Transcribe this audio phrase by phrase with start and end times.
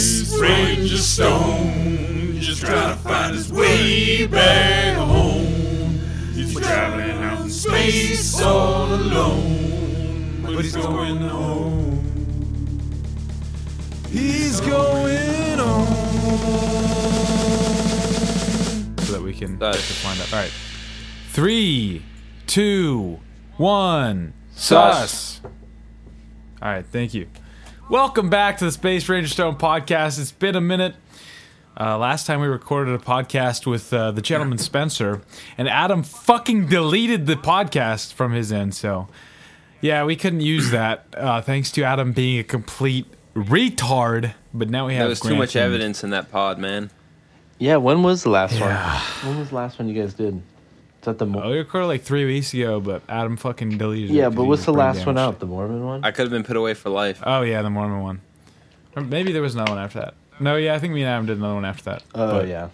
[0.00, 5.46] Space Ranger Stone, just trying to find his way back home.
[6.32, 12.00] He's traveling out in space all alone, but he's going home.
[14.10, 15.86] He's going home.
[18.98, 19.76] so that we can Sus.
[19.76, 20.32] get this lined up.
[20.32, 20.52] All right,
[21.28, 22.02] three,
[22.48, 23.20] two,
[23.58, 24.34] one.
[24.56, 24.98] Sus.
[24.98, 25.40] Sus.
[26.60, 27.28] All right, thank you.
[27.90, 30.18] Welcome back to the Space Ranger Stone podcast.
[30.18, 30.94] It's been a minute.
[31.78, 35.20] Uh, last time we recorded a podcast with uh, the gentleman Spencer,
[35.58, 38.74] and Adam fucking deleted the podcast from his end.
[38.74, 39.08] So,
[39.80, 44.34] yeah, we couldn't use that uh, thanks to Adam being a complete retard.
[44.54, 46.90] But now we have There was too much evidence in that pod, man.
[47.58, 49.00] Yeah, when was the last Yeah.
[49.22, 49.30] one?
[49.30, 50.40] When was the last one you guys did?
[51.04, 54.14] Is that the Oh, we recorded like three weeks ago, but Adam fucking deleted it.
[54.14, 55.34] Yeah, 'cause but he what's was the brain last one damaged.
[55.34, 55.40] out?
[55.40, 56.02] The Mormon one?
[56.02, 57.20] I could have been put away for life.
[57.26, 58.20] Oh yeah, the Mormon one.
[58.96, 60.14] Or maybe there was another one after that.
[60.40, 62.04] No, yeah, I think me and Adam did another one after that.
[62.14, 62.68] Oh But yeah.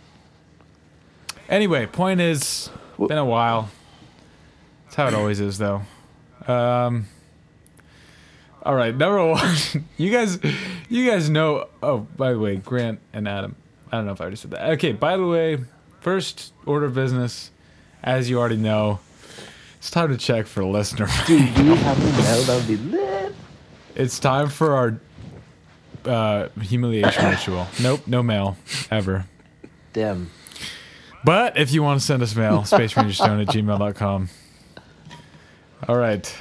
[1.48, 3.69] Anyway, point is, been a while.
[4.84, 5.83] That's how it always is, though.
[6.47, 7.06] Um.
[8.62, 9.56] All right, number one.
[9.97, 10.39] you guys,
[10.89, 11.67] you guys know.
[11.83, 13.56] Oh, by the way, Grant and Adam.
[13.91, 14.70] I don't know if I already said that.
[14.72, 15.59] Okay, by the way,
[16.00, 17.50] first order of business,
[18.03, 19.01] as you already know,
[19.79, 21.06] it's time to check for listener.
[21.27, 22.43] Dude, do you have any mail?
[22.43, 23.34] That would be lit.
[23.95, 25.01] It's time for our
[26.05, 27.67] uh, humiliation ritual.
[27.83, 28.56] Nope, no mail
[28.91, 29.27] ever.
[29.93, 30.31] Damn.
[31.25, 34.28] But if you want to send us mail, spacerangerstone at gmail.com.
[35.89, 36.34] All right.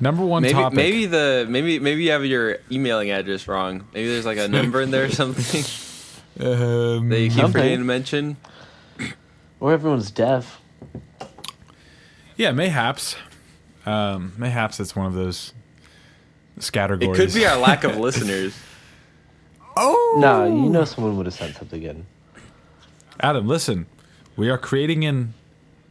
[0.00, 0.76] Number one Maybe topic.
[0.76, 3.86] maybe the maybe maybe you have your emailing address wrong.
[3.92, 5.62] Maybe there's like a number in there or something
[6.38, 7.52] Um, that you keep Something.
[7.52, 8.36] forgetting to mention.
[9.58, 10.59] Or everyone's deaf.
[12.40, 13.16] Yeah, mayhaps.
[13.84, 15.52] Um, mayhaps it's one of those
[16.58, 17.12] scattergories.
[17.12, 18.56] It could be our lack of listeners.
[19.76, 20.16] Oh!
[20.18, 22.04] Nah, you know someone would have sent something in.
[23.20, 23.86] Adam, listen.
[24.36, 25.32] We are creating an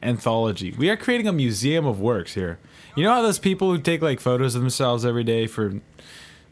[0.03, 0.75] anthology.
[0.77, 2.59] We are creating a museum of works here.
[2.95, 5.79] You know how those people who take like photos of themselves every day for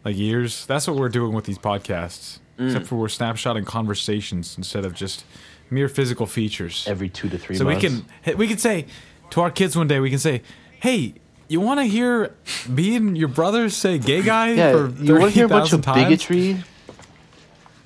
[0.05, 0.65] like years?
[0.65, 2.39] That's what we're doing with these podcasts.
[2.57, 5.25] Except for we're snapshotting conversations instead of just
[5.69, 6.85] mere physical features.
[6.87, 7.83] Every two to three so months.
[7.83, 8.85] we can we can say
[9.31, 10.41] to our kids one day we can say,
[10.79, 11.15] "Hey,
[11.47, 12.35] you want to hear
[12.67, 15.69] me and your brother say gay guy Yeah, for you want to hear a bunch
[15.71, 16.63] 30,000 of times?" bigotry?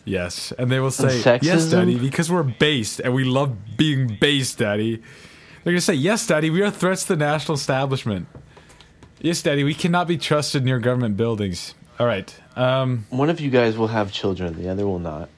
[0.04, 4.58] Yes, and they will say, "Yes, Daddy," because we're based and we love being based,
[4.58, 5.02] Daddy.
[5.64, 8.28] They're gonna say, "Yes, Daddy, we are threats to the national establishment."
[9.20, 11.76] Yes, Daddy, we cannot be trusted near government buildings.
[12.00, 12.34] All right.
[12.56, 15.30] Um, One of you guys will have children, the other will not.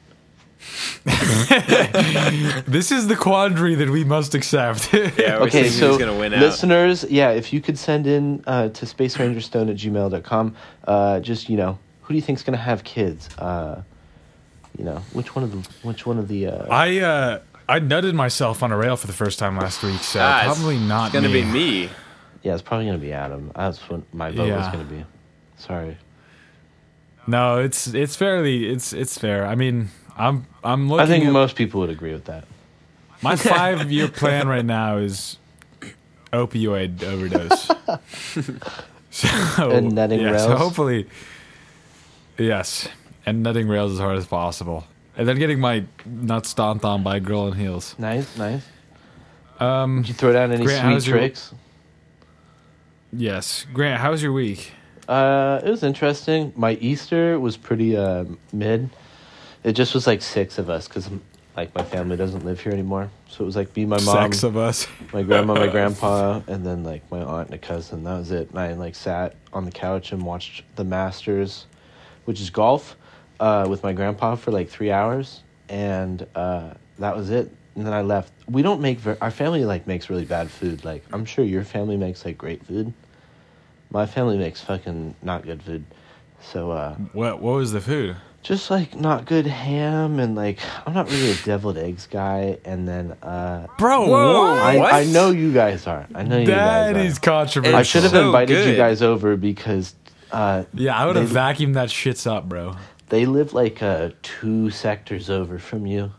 [2.68, 4.94] this is the quandary that we must accept.
[4.94, 6.40] Yeah, we're Okay, so who's gonna win out.
[6.40, 10.56] listeners, yeah, if you could send in uh, to spacerangerstone at gmail.com,
[10.88, 13.30] uh, just, you know, who do you think's going to have kids?
[13.38, 13.82] Uh,
[14.78, 17.40] you know, which one of the, which one of the, uh, I uh,
[17.70, 20.56] I nutted myself on a rail for the first time last week, so Ah, it's-
[20.58, 21.06] probably not.
[21.08, 21.42] It's gonna me.
[21.44, 21.90] be me.
[22.44, 23.52] yeah, it's probably going to be Adam.
[23.56, 25.06] That's what my vote was going to be.
[25.58, 25.98] Sorry.
[27.28, 29.46] No, it's it's fairly it's it's fair.
[29.48, 31.02] I mean, I'm I'm looking.
[31.04, 32.46] I think at, most people would agree with that.
[33.22, 35.38] My five year plan right now is
[36.32, 37.70] opioid overdose.
[39.12, 40.60] so, And nutting yeah, So rails?
[40.60, 41.08] hopefully,
[42.38, 42.88] yes,
[43.26, 44.86] and nutting rails as hard as possible,
[45.16, 47.96] and then getting my nuts stomped on by a girl in heels.
[47.98, 48.64] Nice, nice.
[49.60, 51.54] Um, Did you throw down any Grant, sweet how's your- tricks?
[53.12, 54.72] yes, Grant, how was your week?
[55.08, 56.54] Uh, it was interesting.
[56.56, 58.90] My Easter was pretty uh, mid.
[59.64, 61.10] It just was like six of us because
[61.56, 63.10] like my family doesn't live here anymore.
[63.30, 64.88] So it was like me, my mom, Sex of us.
[65.14, 68.04] my grandma, my grandpa, and then like my aunt and a cousin.
[68.04, 68.50] That was it.
[68.50, 71.68] And I like sat on the couch and watched the Masters,
[72.26, 72.96] which is golf,
[73.40, 77.50] uh, with my grandpa for like three hours, and uh, that was it.
[77.76, 78.32] And then I left.
[78.50, 80.84] We don't make ver- our family like makes really bad food.
[80.84, 82.94] Like I'm sure your family makes like great food.
[83.92, 85.86] My family makes fucking not good food.
[86.42, 88.16] So uh, What what was the food?
[88.44, 92.58] Just like not good ham and like I'm not really a deviled eggs guy.
[92.66, 94.52] And then uh, Bro, Whoa.
[94.52, 94.94] what?
[94.94, 96.06] I, I know you guys are.
[96.14, 97.22] I know you That guys is are.
[97.22, 97.76] controversial.
[97.78, 99.96] I should have so invited you guys over because
[100.32, 102.76] uh, Yeah, I would have vacuumed that shits up, bro.
[103.10, 106.12] they live like uh, two sectors over from you.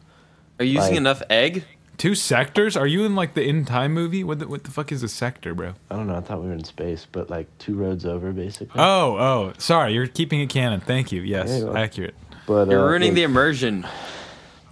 [0.58, 1.64] Are you using enough egg?
[1.96, 2.76] Two sectors?
[2.76, 4.24] Are you in like the in time movie?
[4.24, 5.74] What the, what the fuck is a sector, bro?
[5.90, 6.16] I don't know.
[6.16, 8.80] I thought we were in space, but like two roads over, basically.
[8.80, 9.92] Oh, oh, sorry.
[9.94, 10.80] You're keeping it canon.
[10.80, 11.22] Thank you.
[11.22, 11.76] Yes, Yeah, you are.
[11.76, 12.14] accurate.
[12.46, 13.86] but You're uh, ruining yeah, the immersion.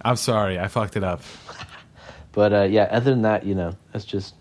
[0.03, 0.59] I'm sorry.
[0.59, 1.21] I fucked it up.
[2.33, 4.33] But uh, yeah, other than that, you know, it's just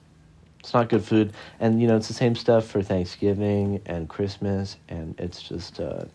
[0.60, 4.76] it's not good food, and you know, it's the same stuff for Thanksgiving and Christmas,
[4.88, 6.06] and it's just uh,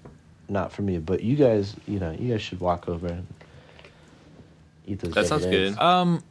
[0.50, 0.98] not for me.
[0.98, 3.28] But you guys, you know, you guys should walk over and
[4.88, 5.14] eat those.
[5.14, 5.76] That sounds deviled eggs.
[5.76, 5.84] good.
[5.84, 6.24] Um,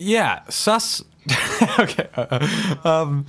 [0.00, 1.04] yeah, sus.
[1.78, 2.08] okay.
[2.84, 3.26] um,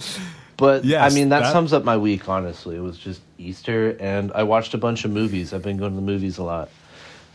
[0.58, 2.30] But Yes, I mean, that, that- sums up my week.
[2.30, 5.54] Honestly, it was just Easter, and I watched a bunch of movies.
[5.54, 6.70] I've been going to the movies a lot.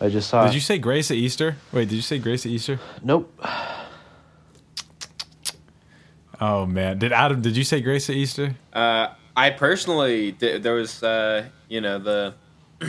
[0.01, 0.45] I just saw.
[0.45, 1.57] did you say Grace at Easter?
[1.73, 2.79] Wait, did you say Grace at Easter?
[3.03, 3.33] Nope.
[6.41, 7.41] Oh man, did Adam?
[7.41, 8.55] Did you say Grace at Easter?
[8.73, 12.35] Uh, I personally did, there was uh, you know the.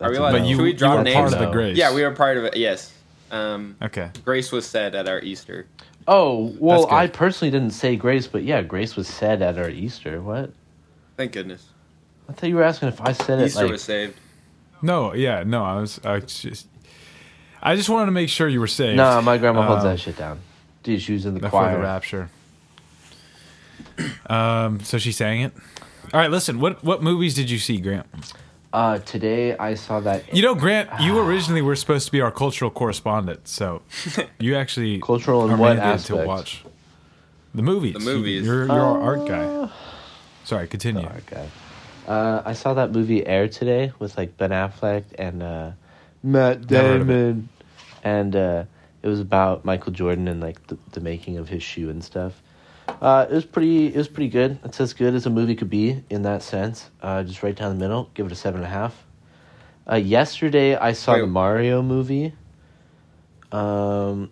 [0.00, 0.32] Are we a allowed?
[0.32, 0.38] no.
[0.38, 1.14] But you, should we you were names?
[1.14, 1.76] part of the Grace.
[1.76, 2.56] Yeah, we were part of it.
[2.56, 2.92] Yes.
[3.30, 4.10] Um, Okay.
[4.24, 5.66] Grace was said at our Easter.
[6.08, 10.20] Oh well, I personally didn't say grace, but yeah, grace was said at our Easter.
[10.20, 10.52] What?
[11.16, 11.66] Thank goodness.
[12.28, 13.72] I thought you were asking if I said it Easter like.
[13.72, 14.16] was saved.
[14.82, 15.62] No, yeah, no.
[15.64, 16.66] I was, I was just,
[17.62, 18.96] I just wanted to make sure you were saved.
[18.96, 20.40] Nah, my grandma holds Um, that shit down.
[20.82, 21.76] Dude, she was in the before choir.
[21.76, 22.30] the rapture.
[24.28, 25.52] Um, so she sang it.
[26.12, 26.58] All right, listen.
[26.60, 28.06] What what movies did you see, Grant?
[28.72, 32.30] Uh, today I saw that You know, Grant, you originally were supposed to be our
[32.30, 33.82] cultural correspondent, so
[34.38, 36.20] you actually Cultural in are what aspect?
[36.20, 36.64] to watch
[37.52, 37.94] the movies.
[37.94, 38.46] The movies.
[38.46, 39.70] You're, you're our art guy.
[40.44, 41.06] Sorry, continue.
[41.06, 41.48] Okay.
[42.06, 45.70] Uh, I saw that movie Air today with like Ben Affleck and uh,
[46.22, 46.98] Matt Never it.
[46.98, 47.48] Damon,
[48.04, 48.64] and uh,
[49.02, 52.40] it was about Michael Jordan and like the, the making of his shoe and stuff.
[53.00, 53.86] Uh, it was pretty.
[53.88, 54.58] It was pretty good.
[54.64, 56.90] It's as good as a movie could be in that sense.
[57.02, 58.10] Uh, just right down the middle.
[58.14, 59.06] Give it a seven and a half.
[59.90, 61.20] Uh, yesterday I saw Wait.
[61.22, 62.34] the Mario movie.
[63.52, 64.30] Um,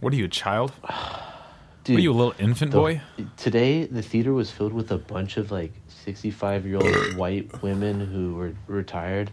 [0.00, 0.72] What are you, a child?
[0.82, 0.84] dude,
[1.94, 3.00] What are you, a little infant the- boy?
[3.36, 5.72] Today, the theater was filled with a bunch of like
[6.04, 9.30] 65 year old white women who were retired.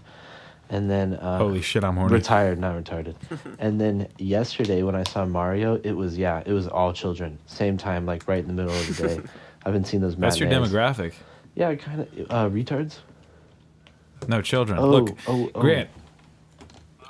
[0.69, 2.13] And then, uh, Holy shit, I'm horny.
[2.13, 3.15] retired, not retarded.
[3.59, 7.38] and then yesterday, when I saw Mario, it was, yeah, it was all children.
[7.45, 9.21] Same time, like right in the middle of the day.
[9.65, 10.71] I haven't seen those That's your matinees.
[10.71, 11.13] demographic.
[11.56, 12.07] Yeah, kind of.
[12.29, 12.97] Uh, retards?
[14.27, 14.79] No children.
[14.79, 15.62] Oh, Look, oh, oh.
[15.62, 15.89] Grant.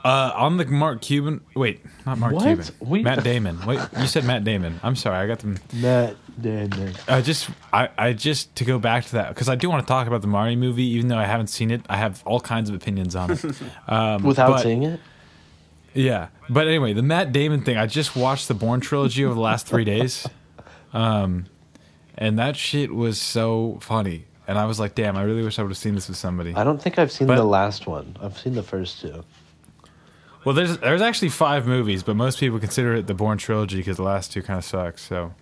[0.06, 1.42] Uh, on the Mark Cuban.
[1.56, 2.44] Wait, not Mark What?
[2.44, 2.66] Cuban.
[2.80, 3.60] We- Matt Damon.
[3.66, 4.80] Wait, you said Matt Damon.
[4.84, 5.58] I'm sorry, I got them.
[5.74, 6.94] Matt Damon.
[7.08, 9.88] I just, I, I just to go back to that because I do want to
[9.88, 11.82] talk about the Mario movie, even though I haven't seen it.
[11.90, 13.44] I have all kinds of opinions on it.
[13.88, 15.00] Um, Without but- seeing it?
[15.96, 17.78] Yeah, but anyway, the Matt Damon thing.
[17.78, 20.28] I just watched the Bourne trilogy over the last three days,
[20.94, 21.46] um,
[22.16, 24.26] and that shit was so funny.
[24.48, 26.54] And I was like, damn, I really wish I would have seen this with somebody.
[26.54, 28.16] I don't think I've seen But- the last one.
[28.22, 29.24] I've seen the first two.
[30.46, 33.98] Well, there's there's actually five movies, but most people consider it the Bourne trilogy because
[33.98, 35.00] the last two kind of suck.
[35.00, 35.34] So,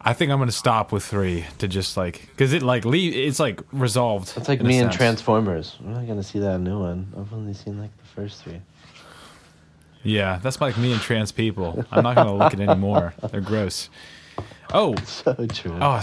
[0.00, 3.40] I think I'm gonna stop with three to just like because it like leave it's
[3.40, 4.32] like resolved.
[4.36, 4.92] It's like me and.
[4.92, 5.76] Transformers.
[5.80, 7.12] I'm not going to see that new one.
[7.18, 8.60] I've only seen like the first three.
[10.04, 11.84] Yeah, that's like me and trans people.
[11.90, 13.14] I'm not gonna look at any more.
[13.30, 13.90] They're gross.
[14.72, 15.76] Oh, So true.
[15.80, 16.00] Oh,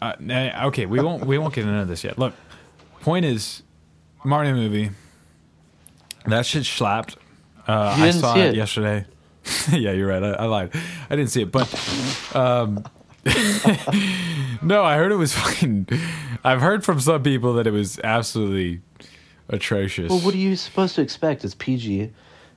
[0.00, 0.86] uh, nah, okay.
[0.86, 2.18] We won't we won't get into this yet.
[2.18, 2.34] Look,
[3.00, 3.64] point is,
[4.24, 4.90] Mario movie.
[6.26, 7.16] That shit slapped.
[7.68, 8.54] Uh, You I didn't saw see it, it.
[8.56, 9.04] yesterday.
[9.70, 10.22] yeah, you're right.
[10.22, 10.70] I, I lied.
[11.10, 11.68] I didn't see it, but
[12.34, 12.84] um,
[14.62, 15.86] no, I heard it was fucking.
[16.44, 18.80] I've heard from some people that it was absolutely
[19.48, 20.10] atrocious.
[20.10, 21.44] Well, what are you supposed to expect?
[21.44, 22.10] It's PG.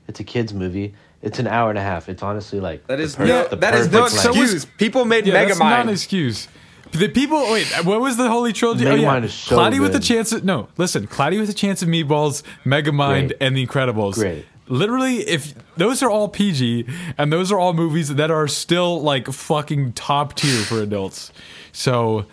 [0.07, 0.93] It's a kids movie.
[1.21, 2.09] It's an hour and a half.
[2.09, 4.37] It's honestly like that is the is per- no, the that is no perfect length.
[4.37, 4.65] excuse.
[4.65, 6.47] People made yeah, that's not an excuse.
[6.93, 8.85] The people, wait, what was the Holy Trilogy?
[8.85, 9.07] oh, yeah.
[9.07, 11.87] Megamind is so Cloudy with a chance of, no, listen, Cloudy with a chance of
[11.87, 13.37] meatballs, Megamind, Great.
[13.39, 14.15] and The Incredibles.
[14.15, 14.45] Great.
[14.71, 16.87] Literally, if those are all PG,
[17.17, 21.31] and those are all movies that are still like fucking top tier for adults.
[21.73, 22.25] So,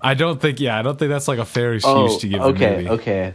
[0.00, 2.40] I don't think, yeah, I don't think that's like a fair excuse Oh, to give
[2.40, 2.88] oh, okay, the movie.
[2.90, 3.34] okay.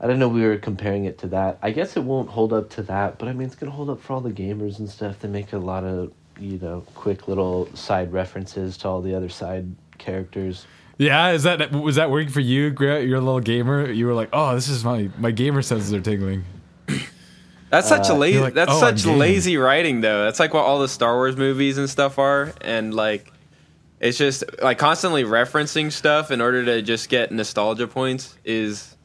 [0.00, 1.58] I didn't know we were comparing it to that.
[1.60, 4.00] I guess it won't hold up to that, but I mean, it's gonna hold up
[4.00, 5.18] for all the gamers and stuff.
[5.20, 9.28] They make a lot of you know quick little side references to all the other
[9.28, 10.66] side characters.
[10.98, 13.06] Yeah, is that was that working for you, Grant?
[13.08, 13.90] You're a little gamer.
[13.90, 16.44] You were like, oh, this is my my gamer senses are tingling.
[17.70, 18.38] That's such uh, a lazy.
[18.40, 20.24] Like, that's "Oh, such lazy writing, though.
[20.24, 23.32] That's like what all the Star Wars movies and stuff are, and like,
[24.00, 28.96] it's just like constantly referencing stuff in order to just get nostalgia points is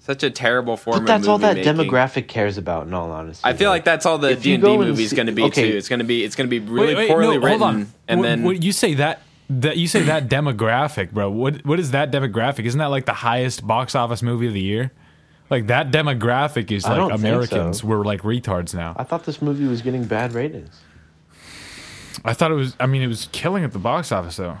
[0.00, 0.98] such a terrible form.
[0.98, 1.72] But that's of all that making.
[1.74, 2.86] demographic cares about.
[2.86, 5.04] In all honesty, I feel like that's all the D and D go and movie
[5.04, 5.70] is going to be okay.
[5.70, 5.76] too.
[5.78, 7.62] It's going to be it's going to be really Wait, wait, poorly no, written, hold
[7.62, 7.92] on.
[8.08, 11.30] and When- then when you say that that you say that demographic, bro.
[11.30, 12.64] What what is that demographic?
[12.66, 14.92] Isn't that like the highest box office movie of the year?
[15.50, 17.80] Like that demographic is I like don't think Americans.
[17.80, 17.86] so.
[17.86, 18.94] We're like retards now.
[18.96, 20.80] I thought this movie was getting bad ratings.
[22.24, 22.76] I thought it was.
[22.80, 24.56] I mean, it was killing at the box office though.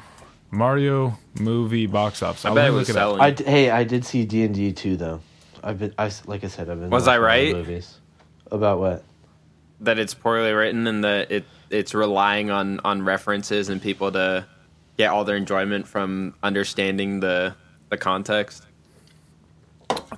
[0.50, 2.44] Mario movie box office.
[2.44, 2.96] I I'll bet it me was it up.
[3.00, 3.20] selling.
[3.20, 5.20] I d- hey, I did see D and D too though.
[5.62, 6.90] I've been, I s- like I said, I've been.
[6.90, 7.52] Was I watching a right?
[7.56, 7.98] Movies
[8.50, 9.02] about what?
[9.80, 14.46] that it's poorly written and that it it's relying on on references and people to
[14.96, 17.54] get all their enjoyment from understanding the
[17.88, 18.64] the context.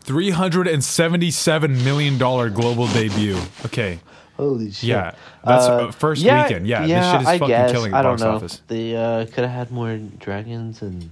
[0.01, 3.39] Three hundred and seventy-seven million dollar global debut.
[3.65, 3.99] Okay,
[4.37, 4.85] Holy shit!
[4.85, 5.15] Yeah,
[5.45, 6.67] that's, uh, first weekend.
[6.67, 7.73] Yeah, this shit is I fucking guess.
[7.73, 8.31] killing the I don't box know.
[8.35, 8.63] office.
[8.69, 11.11] They uh, could have had more dragons and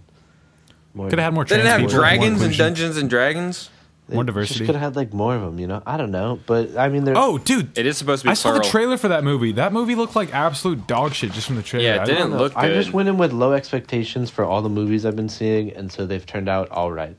[0.94, 1.08] more.
[1.08, 1.44] could have had more.
[1.44, 2.64] They didn't trans have people, more dragons and inclusion.
[2.66, 3.70] Dungeons and Dragons.
[4.08, 4.66] they more diversity.
[4.66, 5.58] could have had like more of them.
[5.58, 8.26] You know, I don't know, but I mean, they're Oh, dude, It is supposed to
[8.28, 8.62] be I saw plural.
[8.62, 9.52] the trailer for that movie.
[9.52, 11.86] That movie looked like absolute dog shit just from the trailer.
[11.86, 12.36] Yeah, it I didn't don't know.
[12.38, 15.72] look I just went in with low expectations for all the movies I've been seeing,
[15.72, 17.16] and so they've turned out all right.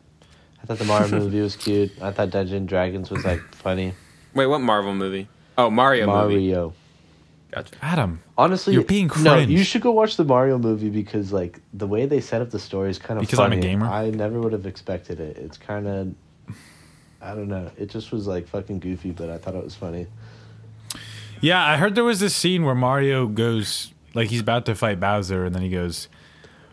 [0.65, 1.91] I thought the Mario movie was cute.
[2.01, 3.93] I thought Dungeons and Dragons was like funny.
[4.33, 5.27] Wait, what Marvel movie?
[5.59, 6.35] Oh, Mario, movie.
[6.51, 6.73] Mario.
[7.51, 7.75] Gotcha.
[7.83, 8.19] Adam.
[8.35, 9.25] Honestly, You're being cringe.
[9.25, 12.49] No, you should go watch the Mario movie because like the way they set up
[12.49, 13.85] the story is kind of Because I'm a gamer?
[13.85, 15.37] I never would have expected it.
[15.37, 16.15] It's kind of
[17.21, 17.69] I don't know.
[17.77, 20.07] It just was like fucking goofy, but I thought it was funny.
[21.41, 24.99] Yeah, I heard there was this scene where Mario goes like he's about to fight
[24.99, 26.07] Bowser, and then he goes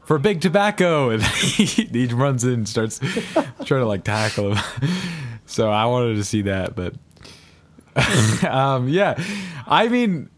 [0.05, 2.99] for big tobacco, and he, he runs in and starts
[3.65, 4.65] trying to like tackle him.
[5.45, 6.95] So I wanted to see that, but
[8.49, 9.23] um, yeah,
[9.67, 10.31] I mean,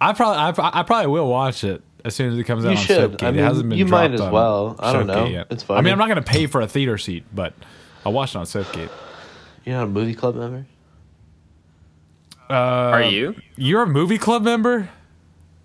[0.00, 2.76] I probably I, I probably will watch it as soon as it comes out You
[2.78, 3.12] on should.
[3.12, 3.22] Soap2Day.
[3.26, 4.76] I mean, it hasn't been you might as well.
[4.78, 5.24] I don't know.
[5.24, 5.46] Soap2Day Yet.
[5.50, 5.82] It's I funny.
[5.86, 7.54] mean, I'm not going to pay for a theater seat, but
[8.04, 8.90] I'll watch it on Soap2Day.
[9.64, 10.66] You're not a movie club member?
[12.48, 13.34] Uh, Are you?
[13.56, 14.90] You're a movie club member?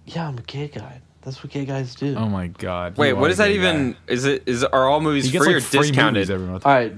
[0.05, 1.01] Yeah, I'm a gay guy.
[1.29, 2.15] That's what gay guys do.
[2.15, 2.97] Oh my god!
[2.97, 3.91] Wait, you what are is that even?
[3.93, 3.97] guy.
[4.07, 6.29] Is it is are all movies He gets free like or free discounted?
[6.29, 6.65] every month.
[6.65, 6.93] All right.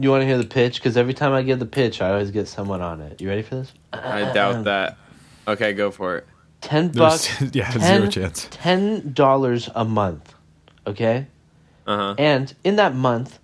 [0.00, 0.76] You want to hear the pitch?
[0.80, 3.20] Because every time I give the pitch, I always get someone on it.
[3.20, 3.72] You ready for this?
[3.92, 4.96] I doubt that.
[5.46, 6.26] Okay, go for it.
[6.60, 7.54] Ten There's- bucks.
[7.54, 8.46] yeah, ten, zero chance.
[8.50, 10.34] Ten dollars a month.
[10.86, 11.26] Okay.
[11.86, 12.14] Uh huh.
[12.18, 13.38] And in that month,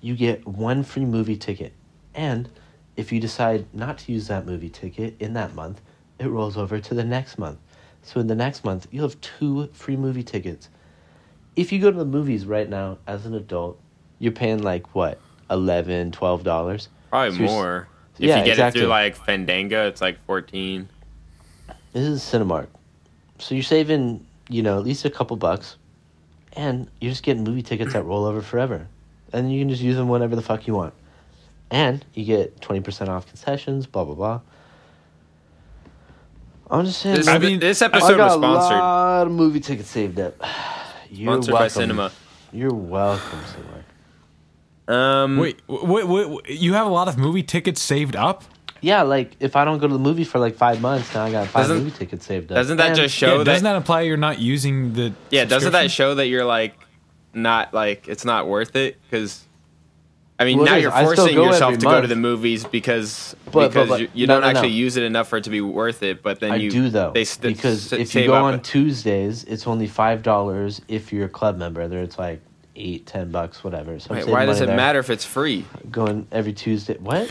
[0.00, 1.72] you get one free movie ticket.
[2.14, 2.48] And
[2.96, 5.80] if you decide not to use that movie ticket in that month,
[6.18, 7.58] it rolls over to the next month.
[8.02, 10.68] So in the next month, you'll have two free movie tickets.
[11.56, 13.78] If you go to the movies right now as an adult,
[14.18, 16.88] you're paying like what, $11, $12?
[17.10, 17.88] Probably So more.
[18.18, 18.80] If Yeah, you get exactly.
[18.80, 20.88] it through like Fandango, it's like fourteen.
[21.92, 22.66] This is Cinemark.
[23.38, 25.76] So you're saving, you know, at least a couple bucks.
[26.54, 28.88] And you're just getting movie tickets that roll over forever.
[29.32, 30.94] And you can just use them whenever the fuck you want.
[31.70, 34.40] And you get 20% off concessions, blah, blah, blah.
[36.70, 37.16] I'm just saying.
[37.16, 39.88] This, man, I mean, this episode I episode got was a lot of movie tickets
[39.88, 40.34] saved up.
[41.10, 41.64] You're Sponsored welcome.
[41.64, 42.12] by Cinema.
[42.52, 44.92] You're welcome, Cinemark.
[44.92, 48.44] Um, Wait, wait, wait, wait, you have a lot of movie tickets saved up?
[48.80, 51.30] Yeah, like if I don't go to the movie for like five months, now I
[51.32, 52.56] got five Doesn't- movie tickets saved up.
[52.56, 53.72] doesn't that And- just show yeah, doesn't that?
[53.72, 55.12] that imply you're not using the?
[55.30, 56.74] Yeah, doesn't that show that you're like
[57.34, 58.96] not like it's not worth it?
[59.10, 59.44] Because
[60.40, 63.52] I mean, Well, now you're forcing yourself every to go to the movies because But-
[63.52, 64.58] but- because but- you, you no, don't no, no.
[64.58, 66.22] actually use it enough for it to be worth it.
[66.22, 68.54] But then I you do though They st- because s- if you go up on
[68.54, 68.64] it.
[68.64, 71.88] Tuesdays, it's only five dollars if you're a club member.
[71.88, 72.40] There, it's like
[72.76, 73.98] eight, ten bucks, whatever.
[73.98, 74.76] So Wait, why does it there.
[74.76, 75.64] matter if it's free?
[75.90, 76.96] Going every Tuesday.
[77.00, 77.28] What?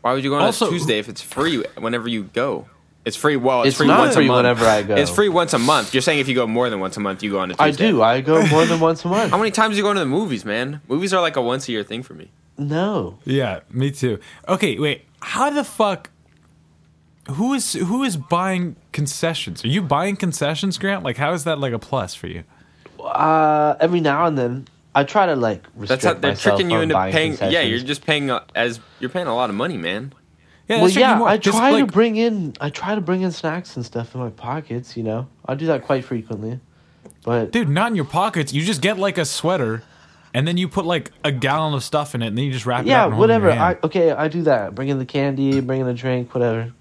[0.00, 2.64] Why would you go on Also- a Tuesday if it's free whenever you go?
[3.04, 3.36] It's free.
[3.36, 4.36] Well, it's, It's free not once free a month.
[4.44, 4.94] whenever I go.
[4.94, 5.94] It's free once a month.
[5.94, 7.86] You're saying if you go more than once a month, you go on a Tuesday.
[7.86, 8.02] I do.
[8.02, 9.30] I go more than once a month.
[9.30, 10.82] How many times do you go to the movies, man?
[10.86, 12.30] Movies are like a once a year thing for me.
[12.58, 13.18] No.
[13.24, 14.18] Yeah, me too.
[14.48, 15.06] Okay, wait.
[15.20, 16.10] How the fuck?
[17.30, 19.64] Who is who is buying concessions?
[19.64, 21.02] Are you buying concessions, Grant?
[21.04, 22.44] Like, how is that like a plus for you?
[22.98, 26.70] Uh, every now and then, I try to like restrict That's how they're myself tricking
[26.70, 27.36] you into paying.
[27.40, 30.12] Yeah, you're just paying uh, as you're paying a lot of money, man.
[30.70, 31.22] Yeah, well, yeah.
[31.24, 32.54] I Just, try like, to bring in.
[32.60, 34.96] I try to bring in snacks and stuff in my pockets.
[34.96, 36.60] You know, I do that quite frequently.
[37.24, 38.52] But dude, not in your pockets.
[38.52, 39.82] You just get like a sweater,
[40.32, 42.66] and then you put like a gallon of stuff in it, and then you just
[42.66, 43.06] wrap it yeah, up.
[43.06, 43.60] and hold it in whatever.
[43.60, 44.76] I okay, I do that.
[44.76, 46.72] Bring in the candy, bring in the drink, whatever.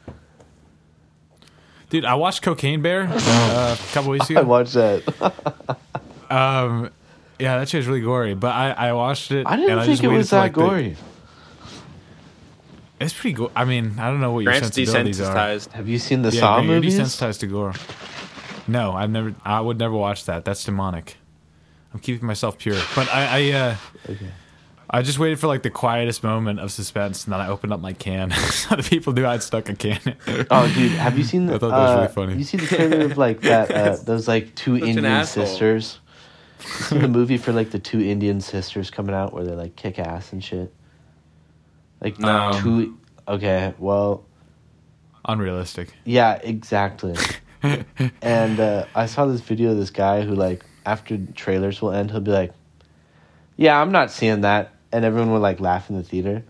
[1.89, 4.37] Dude, I watched Cocaine Bear uh, a couple weeks ago.
[4.39, 4.49] I ago.
[4.49, 5.77] watch that.
[6.29, 6.91] Um,
[7.39, 8.35] yeah, that shit's really gory.
[8.35, 9.47] But I, I watched it.
[9.47, 10.95] I didn't think just it was that like, the- gory.
[12.99, 15.35] It's pretty go I mean, I don't know what your Grant's sensibilities are.
[15.73, 16.99] Have you seen the Yeah, Saw Grant, you're movies?
[16.99, 17.73] desensitized to gore.
[18.67, 19.33] No, I've never.
[19.43, 20.45] I would never watch that.
[20.45, 21.17] That's demonic.
[21.93, 22.79] I'm keeping myself pure.
[22.95, 23.75] But I, I, uh,
[24.11, 24.27] Okay.
[24.91, 27.79] I just waited for like the quietest moment of suspense, and then I opened up
[27.79, 28.31] my can.
[28.51, 29.99] so the people knew I'd stuck a can.
[30.51, 31.45] Oh, dude, have you seen?
[31.47, 32.35] The, I thought that was really uh, funny.
[32.37, 33.71] You see the trailer of like that?
[33.71, 35.45] Uh, those like two Such Indian asshole.
[35.45, 35.99] sisters.
[36.59, 39.75] You seen the movie for like the two Indian sisters coming out where they like
[39.75, 40.73] kick ass and shit.
[42.01, 42.51] Like No.
[42.61, 42.97] two.
[43.27, 44.25] Okay, well,
[45.25, 45.89] Unrealistic.
[46.05, 47.15] yeah, exactly.
[48.21, 52.09] and uh, I saw this video of this guy who like after trailers will end,
[52.11, 52.53] he'll be like,
[53.57, 56.43] "Yeah, I'm not seeing that," and everyone would like laugh in the theater.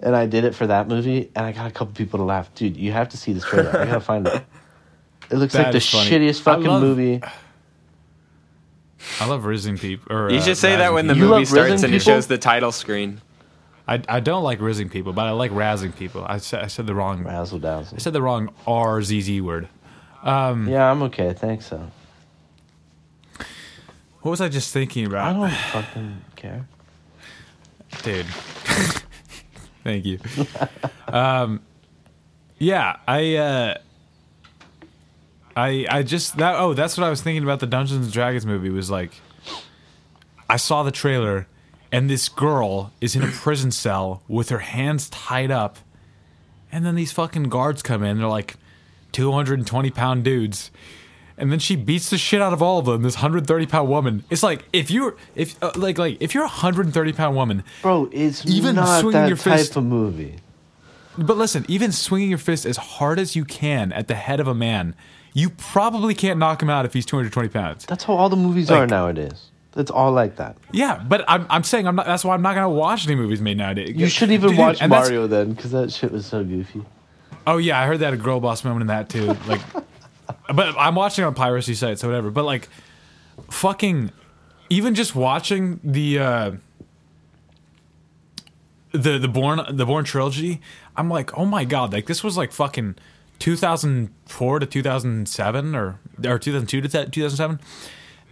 [0.00, 2.52] And I did it for that movie, and I got a couple people to laugh.
[2.54, 3.70] Dude, you have to see this trailer.
[3.70, 4.44] I gotta find it.
[5.30, 6.10] It looks That like the funny.
[6.10, 7.22] shittiest I fucking love- movie.
[9.20, 10.14] I love rising people.
[10.14, 11.14] Or You uh, should say that when the.
[11.14, 13.20] You movie starts Risen and it shows the title screen.
[13.92, 16.24] I, I don't like rizzing people, but I like razzing people.
[16.26, 17.96] I said I said the wrong Razzle dazzle.
[17.96, 19.68] I said the wrong R Z Z word.
[20.24, 21.34] Yeah, I'm okay.
[21.34, 21.90] Thanks, so.
[24.22, 25.28] What was I just thinking about?
[25.28, 25.50] I don't
[25.84, 26.66] fucking care.
[28.02, 28.24] dude.
[29.84, 30.18] Thank you.
[31.08, 31.60] um,
[32.56, 33.78] yeah, I, uh,
[35.54, 36.54] I, I just that.
[36.56, 38.70] Oh, that's what I was thinking about the Dungeons and Dragons movie.
[38.70, 39.12] Was like,
[40.48, 41.46] I saw the trailer,
[41.92, 45.78] and this girl is in a prison cell with her hands tied up,
[46.72, 48.18] and then these fucking guards come in.
[48.18, 48.56] They're like,
[49.12, 50.70] two hundred and twenty pound dudes.
[51.38, 53.02] And then she beats the shit out of all of them.
[53.02, 54.22] This hundred thirty pound woman.
[54.30, 57.64] It's like if you're if uh, like like if you're a hundred thirty pound woman,
[57.82, 60.36] Bro, it's Even not swinging that your type fist- of movie.
[61.18, 64.48] But listen, even swinging your fist as hard as you can at the head of
[64.48, 64.94] a man,
[65.34, 67.84] you probably can't knock him out if he's 220 pounds.
[67.86, 69.50] That's how all the movies Like- are nowadays.
[69.76, 70.56] It's all like that.
[70.70, 72.06] Yeah, but I'm, I'm saying I'm not.
[72.06, 73.94] That's why I'm not gonna watch any movies made nowadays.
[73.96, 76.82] You should even Dude, watch Mario then, because that shit was so goofy.
[77.46, 79.26] Oh yeah, I heard that a girl boss moment in that too.
[79.46, 79.60] Like,
[80.54, 82.30] but I'm watching on piracy sites, so whatever.
[82.30, 82.68] But like,
[83.50, 84.10] fucking,
[84.68, 86.50] even just watching the uh
[88.92, 90.60] the the Bourne the Bourne trilogy,
[90.96, 92.96] I'm like, oh my god, like this was like fucking
[93.38, 97.60] 2004 to 2007 or or 2002 to 2007.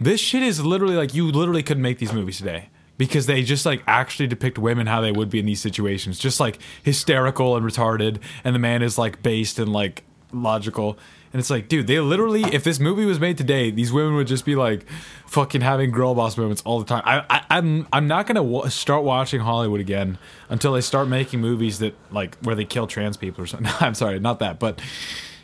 [0.01, 3.67] This shit is literally like you literally couldn't make these movies today because they just
[3.67, 7.63] like actually depict women how they would be in these situations, just like hysterical and
[7.63, 10.97] retarded, and the man is like based and like logical.
[11.31, 14.25] And it's like, dude, they literally, if this movie was made today, these women would
[14.25, 14.87] just be like,
[15.27, 17.03] fucking having girl boss moments all the time.
[17.05, 20.17] I, I I'm I'm not gonna wa start watching Hollywood again
[20.49, 23.71] until they start making movies that like where they kill trans people or something.
[23.79, 24.81] I'm sorry, not that, but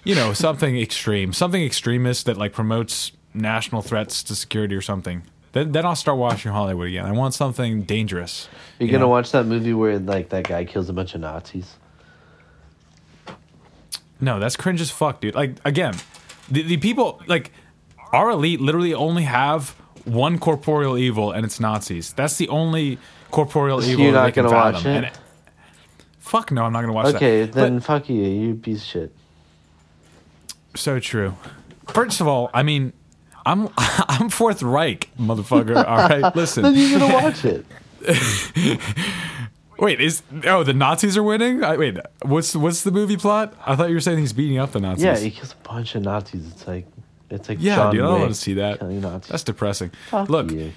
[0.04, 5.24] you know, something extreme, something extremist that like promotes national threats to security or something.
[5.54, 7.06] Then, then I'll start watching Hollywood again.
[7.06, 8.48] I want something dangerous.
[8.80, 9.08] You're you gonna know?
[9.10, 11.76] watch that movie where like that guy kills a bunch of Nazis.
[14.20, 15.36] No, that's cringe as fuck, dude.
[15.36, 15.94] Like again,
[16.50, 17.52] the, the people like
[18.12, 19.70] our elite literally only have
[20.06, 22.14] one corporeal evil, and it's Nazis.
[22.14, 22.98] That's the only
[23.32, 24.06] corporeal So evil.
[24.06, 25.04] you're not they can gonna watch fathom.
[25.06, 25.20] it?
[26.20, 27.50] Fuck no, I'm not gonna watch Okay, that.
[27.50, 29.16] Okay, then fuck you, you piece of shit.
[30.76, 31.36] So true.
[31.88, 32.94] First of all, I mean,
[33.48, 35.78] I'm I'm Fourth Reich, motherfucker.
[35.78, 36.64] All right, listen.
[36.64, 37.66] Then you're gonna watch it.
[39.80, 41.64] Wait, is oh the Nazis are winning?
[41.64, 43.56] I, wait, what's what's the movie plot?
[43.64, 45.04] I thought you were saying he's beating up the Nazis.
[45.06, 46.48] Yeah, he kills a bunch of Nazis.
[46.48, 46.88] It's like
[47.30, 48.80] it's like Yeah, John dude, I don't want to see that.
[49.28, 49.92] That's depressing.
[50.10, 50.74] Fuck Look, you.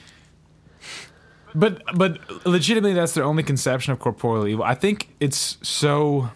[1.54, 4.64] but but legitimately, that's their only conception of corporeal evil.
[4.64, 6.30] I think it's so.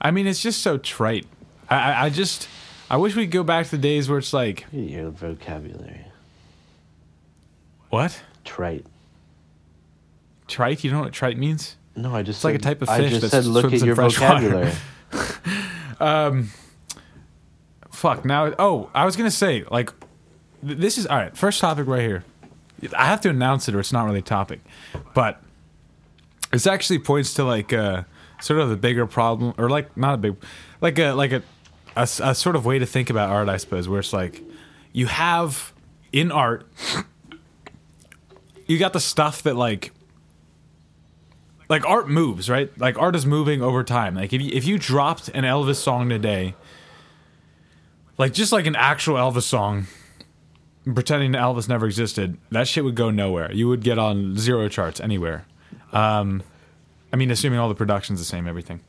[0.00, 1.26] I mean, it's just so trite.
[1.68, 2.48] I I, I just
[2.90, 6.06] I wish we'd go back to the days where it's like Your vocabulary.
[7.88, 8.84] what Trite.
[10.48, 10.82] trite.
[10.82, 11.76] You know what trite means?
[11.94, 13.74] No, I just It's like a type of I fish just that said look swims
[13.74, 14.74] at in your fresh water.
[16.00, 16.46] vocabulary.
[17.90, 18.52] Fuck now.
[18.58, 19.92] Oh, I was gonna say like
[20.66, 21.36] th- this is all right.
[21.36, 22.24] First topic right here.
[22.96, 24.60] I have to announce it, or it's not really a topic,
[25.14, 25.42] but
[26.50, 28.04] this actually points to like uh,
[28.40, 30.36] sort of the bigger problem, or like not a big,
[30.80, 31.42] like a like a,
[32.00, 34.42] a a sort of way to think about art, I suppose, where it's like
[34.92, 35.72] you have
[36.12, 36.66] in art,
[38.66, 39.92] you got the stuff that like
[41.68, 42.76] like art moves, right?
[42.78, 44.14] Like art is moving over time.
[44.14, 46.54] Like if you, if you dropped an Elvis song today,
[48.18, 49.86] like just like an actual Elvis song,
[50.84, 53.52] pretending Elvis never existed, that shit would go nowhere.
[53.52, 55.46] You would get on zero charts anywhere.
[55.92, 56.42] Um,
[57.12, 58.80] I mean, assuming all the production's the same, everything.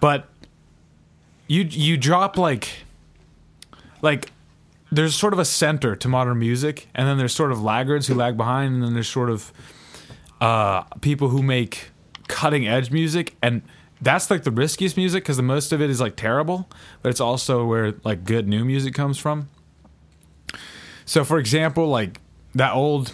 [0.00, 0.28] But
[1.50, 2.68] you you drop like
[4.02, 4.30] like
[4.92, 8.14] there's sort of a center to modern music, and then there's sort of laggards who
[8.14, 9.52] lag behind, and then there's sort of
[10.40, 11.90] uh, people who make
[12.28, 13.62] cutting edge music, and
[14.00, 16.68] that's like the riskiest music because the most of it is like terrible,
[17.02, 19.48] but it's also where like good new music comes from.
[21.04, 22.20] So, for example, like
[22.54, 23.12] that old,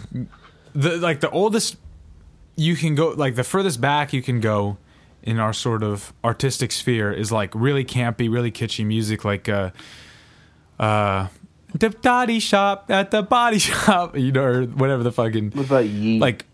[0.75, 1.77] the like the oldest
[2.55, 4.77] you can go, like the furthest back you can go
[5.27, 9.71] in our sort of artistic sphere is like really campy, really kitschy music, like uh,
[10.79, 11.27] uh,
[11.73, 15.83] the body shop at the body shop, you know, or whatever the fucking What about
[15.85, 16.19] Yeet?
[16.21, 16.45] like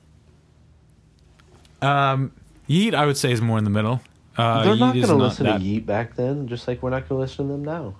[1.81, 2.31] um
[2.67, 4.01] Yeet I would say is more in the middle.
[4.35, 7.07] Uh They're not is gonna listen that- to Yeet back then, just like we're not
[7.07, 7.93] gonna listen to them now.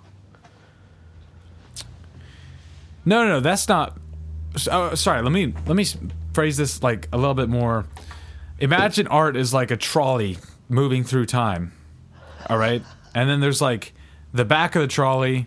[3.04, 3.96] No, no, no, that's not
[4.56, 5.84] so, uh, sorry, let me let me
[6.32, 7.84] phrase this like a little bit more.
[8.58, 11.72] Imagine art is like a trolley moving through time.
[12.48, 12.82] All right?
[13.14, 13.94] And then there's like
[14.32, 15.46] the back of the trolley,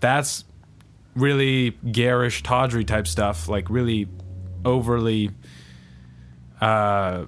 [0.00, 0.44] that's
[1.14, 4.08] really garish, tawdry type stuff, like really
[4.64, 5.30] overly
[6.60, 7.24] uh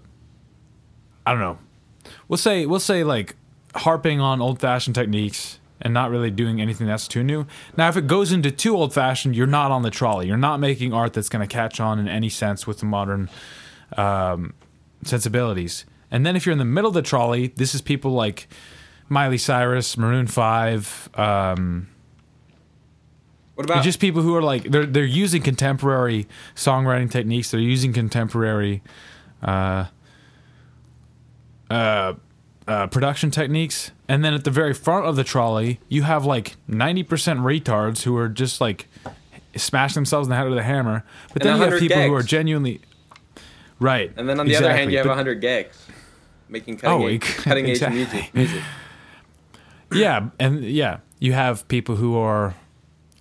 [1.26, 1.58] I don't know.
[2.28, 3.36] We'll say we'll say like
[3.74, 7.46] harping on old fashioned techniques and not really doing anything that's too new.
[7.76, 10.26] Now, if it goes into too old fashioned, you're not on the trolley.
[10.26, 13.30] You're not making art that's going to catch on in any sense with the modern
[13.96, 14.54] um,
[15.04, 15.86] sensibilities.
[16.10, 18.48] And then if you're in the middle of the trolley, this is people like
[19.08, 21.08] Miley Cyrus, Maroon Five.
[21.14, 21.88] Um,
[23.54, 27.50] What about just people who are like they're they're using contemporary songwriting techniques.
[27.50, 28.82] They're using contemporary
[29.42, 29.86] uh,
[31.70, 32.14] uh,
[32.66, 36.56] uh, production techniques, and then at the very front of the trolley, you have like
[36.66, 38.86] ninety percent retards who are just like
[39.56, 41.04] smash themselves in the head with a hammer.
[41.32, 42.80] But And then you have 100 people who are genuinely
[43.80, 44.12] right.
[44.16, 45.86] And then on the other hand, you have 100 geeks
[46.50, 47.98] making cutting, Oh, cutting exactly.
[47.98, 48.34] music.
[48.34, 48.62] music.
[49.92, 52.54] Yeah, and yeah, you have people who are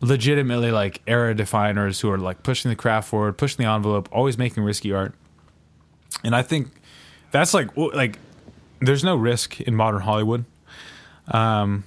[0.02, 4.38] legitimately like era definers who are like pushing the craft forward, pushing the envelope, always
[4.38, 5.14] making risky art.
[6.24, 6.70] And I think
[7.32, 8.18] that's like like
[8.80, 10.46] there's no risk in modern Hollywood.
[11.28, 11.84] Um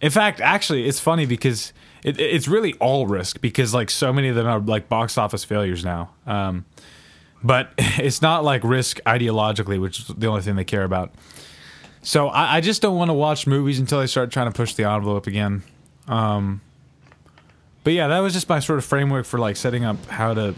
[0.00, 4.28] in fact, actually, it's funny because it, it's really all risk because like so many
[4.28, 6.10] of them are like box office failures now.
[6.26, 6.64] Um,
[7.42, 11.12] but it's not like risk ideologically, which is the only thing they care about.
[12.02, 14.74] So I, I just don't want to watch movies until they start trying to push
[14.74, 15.62] the envelope again.
[16.08, 16.60] Um,
[17.84, 20.54] but yeah, that was just my sort of framework for like setting up how to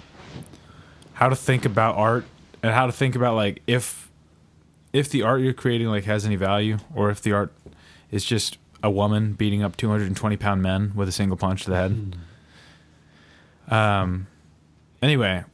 [1.14, 2.24] how to think about art
[2.62, 4.10] and how to think about like if
[4.92, 7.52] if the art you're creating like has any value or if the art
[8.10, 11.76] is just a woman beating up 220 pound men with a single punch to the
[11.76, 12.16] head.
[13.68, 14.26] Um.
[15.02, 15.44] Anyway,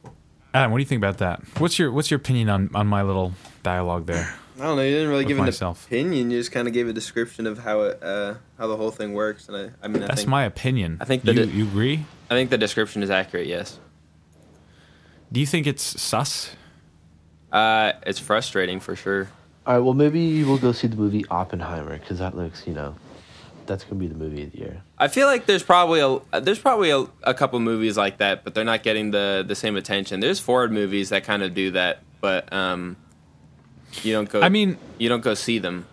[0.53, 1.41] Adam, what do you think about that?
[1.59, 3.33] What's your What's your opinion on on my little
[3.63, 4.33] dialogue there?
[4.59, 4.83] I don't know.
[4.83, 5.87] You didn't really With give myself.
[5.89, 6.29] an opinion.
[6.29, 9.13] You just kind of gave a description of how it, uh, how the whole thing
[9.13, 9.47] works.
[9.47, 10.97] And I, I mean, I That's think, my opinion.
[11.01, 12.05] I think you, that you agree.
[12.29, 13.47] I think the description is accurate.
[13.47, 13.79] Yes.
[15.31, 16.51] Do you think it's sus?
[17.51, 19.29] Uh, it's frustrating for sure.
[19.65, 22.95] All right, well, maybe we'll go see the movie Oppenheimer because that looks, you know,
[23.65, 24.83] that's gonna be the movie of the year.
[24.97, 28.53] I feel like there's probably a there's probably a, a couple movies like that, but
[28.53, 30.19] they're not getting the the same attention.
[30.19, 32.97] There's Ford movies that kind of do that, but um,
[34.03, 34.41] you don't go.
[34.41, 35.85] I mean, you don't go see them.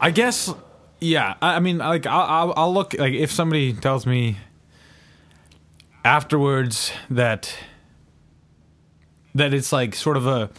[0.00, 0.52] I guess,
[1.00, 1.34] yeah.
[1.40, 4.36] I, I mean, like, I'll, I'll, I'll look like if somebody tells me
[6.04, 7.56] afterwards that
[9.34, 10.50] that it's like sort of a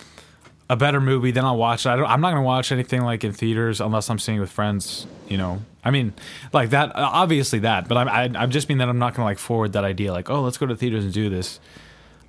[0.69, 1.89] a better movie, then I'll watch it.
[1.89, 4.51] I don't, I'm not gonna watch anything like in theaters unless I'm seeing it with
[4.51, 5.05] friends.
[5.29, 6.13] You know, I mean,
[6.53, 6.91] like that.
[6.95, 9.83] Obviously that, but I'm I, I'm just mean that I'm not gonna like forward that
[9.83, 10.11] idea.
[10.11, 11.59] Like, oh, let's go to theaters and do this.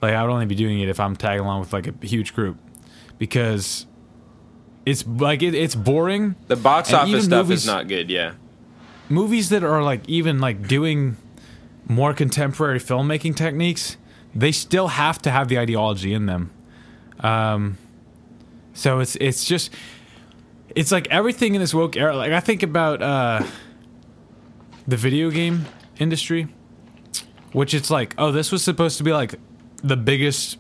[0.03, 2.35] Like, I would only be doing it if I'm tagging along with like a huge
[2.35, 2.59] group,
[3.19, 3.87] because
[4.85, 8.11] it's like it, it's boring The box And office stuff movies- is not good.
[8.11, 8.33] Yeah.
[9.09, 11.17] movies that are like even like doing
[11.89, 13.97] more contemporary filmmaking techniques,
[14.35, 16.51] they still have to have the ideology in them.
[17.21, 17.79] Um,
[18.77, 19.73] so it's it's just
[20.75, 22.15] it's like everything in this woke era.
[22.17, 23.43] Like I think about uh,
[24.87, 25.67] the video game
[25.99, 26.49] industry,
[27.53, 29.35] which it's like, oh, this was supposed to be like
[29.83, 30.59] the biggest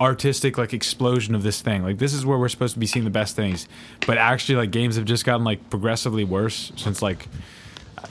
[0.00, 1.82] artistic like explosion of this thing.
[1.82, 3.66] Like this is where we're supposed to be seeing the best things,
[4.06, 7.26] but actually like games have just gotten like progressively worse since like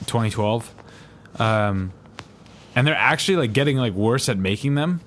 [0.06, 0.74] 2012
[1.38, 1.92] um,
[2.74, 5.00] and they're actually like getting like worse at making them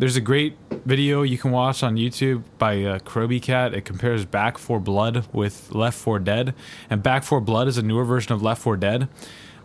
[0.00, 3.74] there's a great video you can watch on youtube by uh, Kroby Cat.
[3.74, 6.54] it compares Back 4 Blood with left 4 dead
[6.88, 9.08] and Back 4 Blood is a newer version of left 4 dead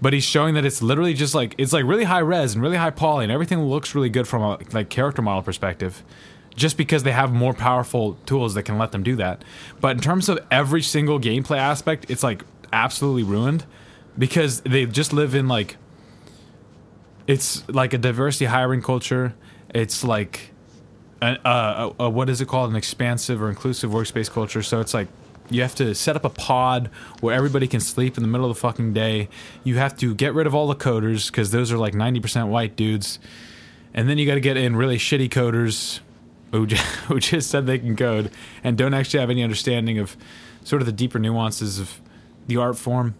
[0.01, 2.75] but he's showing that it's literally just like it's like really high res and really
[2.75, 6.03] high poly and everything looks really good from a like character model perspective
[6.53, 9.41] just because they have more powerful tools that can let them do that
[9.79, 12.43] but in terms of every single gameplay aspect it's like
[12.73, 13.65] absolutely ruined
[14.17, 15.77] because they just live in like
[17.25, 19.33] it's like a diversity hiring culture
[19.75, 20.51] it's like
[21.21, 22.69] a, uh, a, a, what is it called?
[22.69, 24.63] An expansive or inclusive workspace culture.
[24.63, 25.09] So it's like
[25.49, 28.55] you have to set up a pod where everybody can sleep in the middle of
[28.55, 29.27] the fucking day.
[29.65, 32.77] You have to get rid of all the coders because those are like 90% white
[32.77, 33.19] dudes.
[33.93, 35.99] And then you got to get in really shitty coders
[36.51, 38.31] who just, who just said they can code
[38.63, 40.15] and don't actually have any understanding of
[40.63, 41.99] sort of the deeper nuances of
[42.47, 43.15] the art form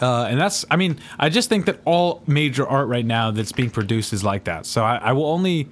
[0.00, 3.52] uh, and that's, I mean, I just think that all major art right now that's
[3.52, 4.66] being produced is like that.
[4.66, 5.68] So I, I will only,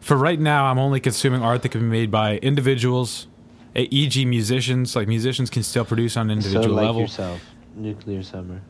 [0.00, 3.26] for right now, I'm only consuming art that can be made by individuals,
[3.74, 4.94] e.g., musicians.
[4.94, 7.00] Like musicians can still produce on an So individual like level.
[7.02, 7.40] yourself,
[7.74, 8.62] nuclear summer.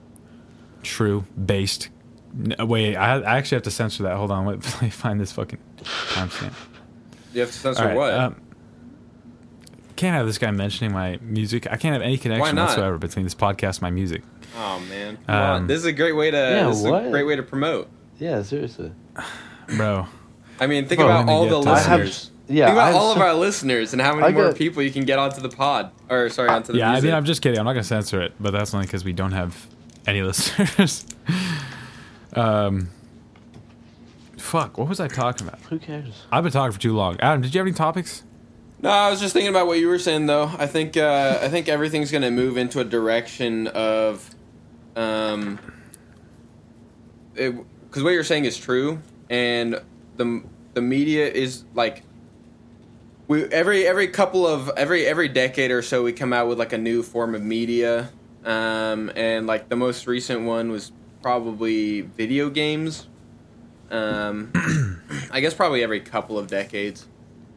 [0.82, 1.88] True, based.
[2.34, 4.16] N- Wait, I, I actually have to censor that.
[4.16, 5.58] Hold on, let, let me find this fucking
[6.10, 6.52] timestamp.
[7.34, 8.14] You have to censor All right, what?
[8.14, 8.36] um,
[9.96, 11.66] can't have this guy mentioning my music.
[11.70, 14.22] I can't have any connection whatsoever between this podcast and my music.
[14.58, 15.56] Oh man, Come on.
[15.62, 16.36] um, this is a great way to.
[16.36, 17.06] Yeah, this is what?
[17.06, 17.88] a great way to promote.
[18.18, 18.92] Yeah, seriously.
[19.76, 20.06] Bro,
[20.60, 22.30] I mean, think Well, about all the to I have listeners.
[22.48, 24.56] yeah, Think about I have all of our listeners and how many I more got-
[24.56, 25.90] people you can get onto the pod.
[26.10, 27.58] Or sorry, onto the Yeah, I mean, I'm just kidding.
[27.58, 29.66] I'm not gonna censor it, but that's only because we don't have
[30.06, 31.04] any listeners.
[32.34, 32.88] um,
[34.36, 34.78] fuck.
[34.78, 35.60] What was I talking about?
[35.68, 36.24] Who cares?
[36.32, 37.18] I've been talking for too long.
[37.20, 38.22] Adam, did you have any topics?
[38.80, 40.50] No, I was just thinking about what you were saying though.
[40.58, 44.30] I think uh, I think everything's going to move into a direction of,
[44.98, 45.58] um,
[47.34, 49.80] because what you're saying is true, and
[50.16, 50.42] the
[50.74, 52.02] the media is like,
[53.28, 56.72] we every every couple of every every decade or so we come out with like
[56.72, 58.10] a new form of media,
[58.44, 60.90] um, and like the most recent one was
[61.22, 63.06] probably video games.
[63.92, 64.52] Um,
[65.30, 67.06] I guess probably every couple of decades.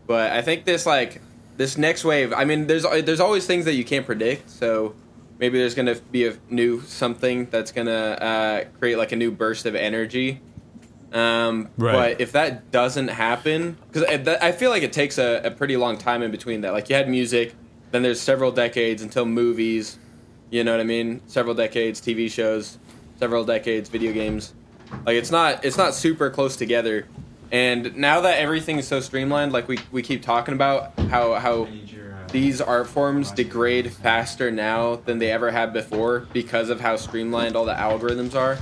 [0.06, 1.21] But I think this like
[1.58, 2.34] this next wave.
[2.34, 4.47] I mean, there's there's always things that you can't predict.
[4.47, 4.93] So
[5.41, 9.65] maybe there's gonna be a new something that's gonna uh, create like a new burst
[9.65, 10.39] of energy.
[11.12, 12.15] Um, Right.
[12.15, 15.75] But if that doesn't happen, because I, I feel like it takes a, a pretty
[15.75, 16.71] long time in between that.
[16.71, 17.54] Like you had music,
[17.89, 19.97] then there's several decades until movies.
[20.51, 21.21] You know what I mean?
[21.27, 22.77] Several decades, TV shows,
[23.19, 24.54] several decades, video games.
[25.06, 27.08] Like it's not it's not super close together.
[27.51, 31.65] And now that everything is so streamlined, like we, we keep talking about how how
[32.32, 37.56] these art forms degrade faster now than they ever have before because of how streamlined
[37.56, 38.58] all the algorithms are,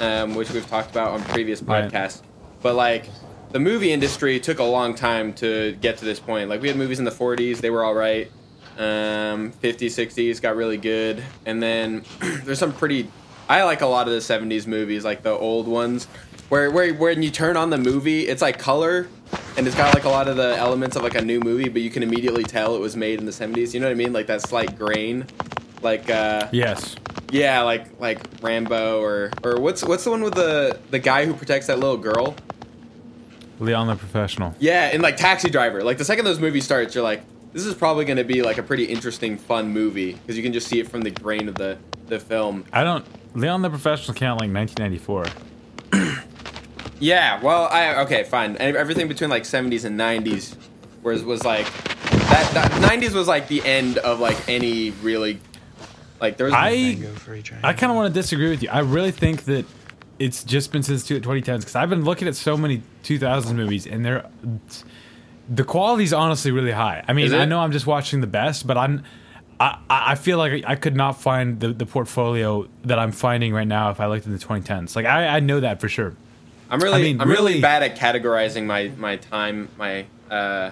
[0.00, 1.90] um, which we've talked about on previous Right.
[1.90, 2.22] podcasts.
[2.62, 3.06] But like
[3.50, 6.48] the movie industry took a long time to get to this point.
[6.48, 8.30] Like we had movies in the 40s, they were all right.
[8.76, 12.04] Um, 50s, 60s got really good, and then
[12.44, 13.10] there's some pretty.
[13.48, 16.04] I like a lot of the 70s movies, like the old ones,
[16.48, 19.08] where where when you turn on the movie, it's like color,
[19.56, 21.82] and it's got like a lot of the elements of like a new movie, but
[21.82, 23.74] you can immediately tell it was made in the 70s.
[23.74, 24.12] You know what I mean?
[24.12, 25.26] Like that slight grain,
[25.82, 26.96] like uh, Yes.
[27.30, 31.34] yeah, like like Rambo or or what's what's the one with the the guy who
[31.34, 32.34] protects that little girl?
[33.60, 34.54] Leon the Professional.
[34.60, 35.82] Yeah, and like Taxi Driver.
[35.82, 38.56] Like the second those movies starts, you're like, this is probably going to be like
[38.58, 41.56] a pretty interesting, fun movie because you can just see it from the grain of
[41.56, 42.64] the the film.
[42.72, 43.04] I don't.
[43.36, 45.26] Leon the Professional came out like 1994.
[47.00, 48.56] Yeah, well, I okay, fine.
[48.58, 50.56] Everything between like 70s and 90s
[51.02, 51.66] was was like
[52.28, 55.40] that, that 90s was like the end of like any really
[56.20, 56.70] like there was I
[57.62, 58.68] I kind of want to disagree with you.
[58.70, 59.64] I really think that
[60.18, 63.86] it's just been since two- 2010s because I've been looking at so many 2000s movies
[63.86, 64.28] and they're
[65.48, 67.04] the quality's honestly really high.
[67.06, 69.04] I mean, I know I'm just watching the best, but I'm
[69.60, 73.54] I, I I feel like I could not find the, the portfolio that I'm finding
[73.54, 74.96] right now if I looked in the 2010s.
[74.96, 76.14] Like I, I know that for sure.
[76.70, 80.70] I'm really, I mean, I'm really, really- bad at categorizing my my time, my uh,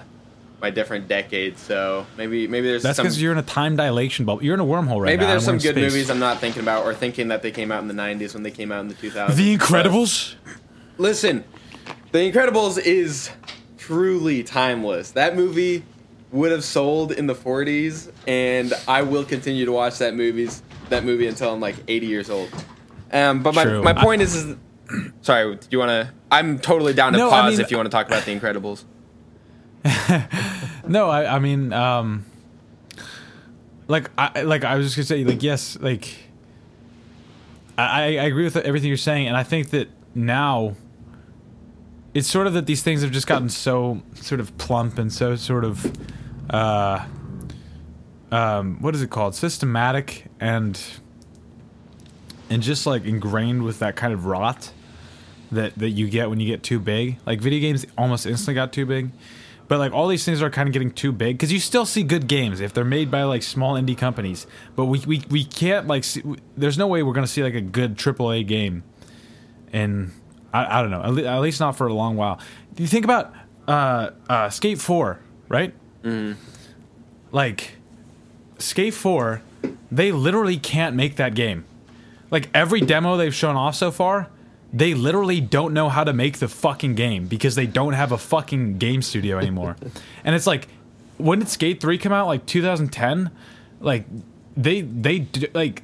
[0.61, 1.61] my different decades.
[1.61, 4.43] So maybe maybe there's That's because you're in a time dilation bubble.
[4.43, 5.29] You're in a wormhole right maybe now.
[5.31, 5.91] there's some good space.
[5.93, 8.43] movies I'm not thinking about or thinking that they came out in the 90s when
[8.43, 9.35] they came out in the 2000s.
[9.35, 10.35] The Incredibles.
[10.97, 11.43] listen,
[12.11, 13.29] The Incredibles is
[13.77, 15.11] truly timeless.
[15.11, 15.83] That movie
[16.31, 21.03] would have sold in the 40s, and I will continue to watch that movies that
[21.05, 22.49] movie until I'm like 80 years old.
[23.11, 23.81] Um, but my, True.
[23.83, 24.55] my I- point is, is
[25.21, 26.13] sorry, do you want to?
[26.31, 28.37] I'm totally down to No, I pause mean- if you want to talk about The
[28.37, 28.83] Incredibles.
[30.87, 32.23] No, I, I mean, um,
[33.89, 36.07] like, I like I was just gonna say, like, yes, like,
[37.77, 40.75] I, I agree with everything you're saying, and I think that now
[42.13, 45.35] it's sort of that these things have just gotten so sort of plump and so
[45.35, 45.91] sort of,
[46.49, 47.05] uh,
[48.31, 50.79] um, what is it called, systematic and
[52.49, 54.71] and just like ingrained with that kind of rot
[55.51, 57.17] that that you get when you get too big.
[57.25, 59.11] Like video games almost instantly got too big.
[59.67, 62.01] But like all these things are kind of getting too big because you still see
[62.03, 64.47] good games if they're made by like small indie companies.
[64.75, 66.23] But we we, we can't like see,
[66.55, 68.83] there's no way we're gonna see like a good AAA game,
[69.73, 70.11] and
[70.53, 72.39] I, I don't know at, le- at least not for a long while.
[72.75, 73.33] Do you think about
[73.67, 75.73] uh, uh, Skate Four, right?
[77.31, 77.75] Like
[78.57, 79.41] Skate Four,
[79.91, 81.65] they literally can't make that game.
[82.31, 84.29] Like every demo they've shown off so far,
[84.73, 88.17] they literally don't know how to make the fucking game because they don't have a
[88.17, 89.75] fucking game studio anymore.
[90.23, 90.67] and it's like,
[91.17, 92.27] when did Skate Three come out?
[92.27, 93.31] Like 2010.
[93.79, 94.05] Like
[94.55, 95.83] they they like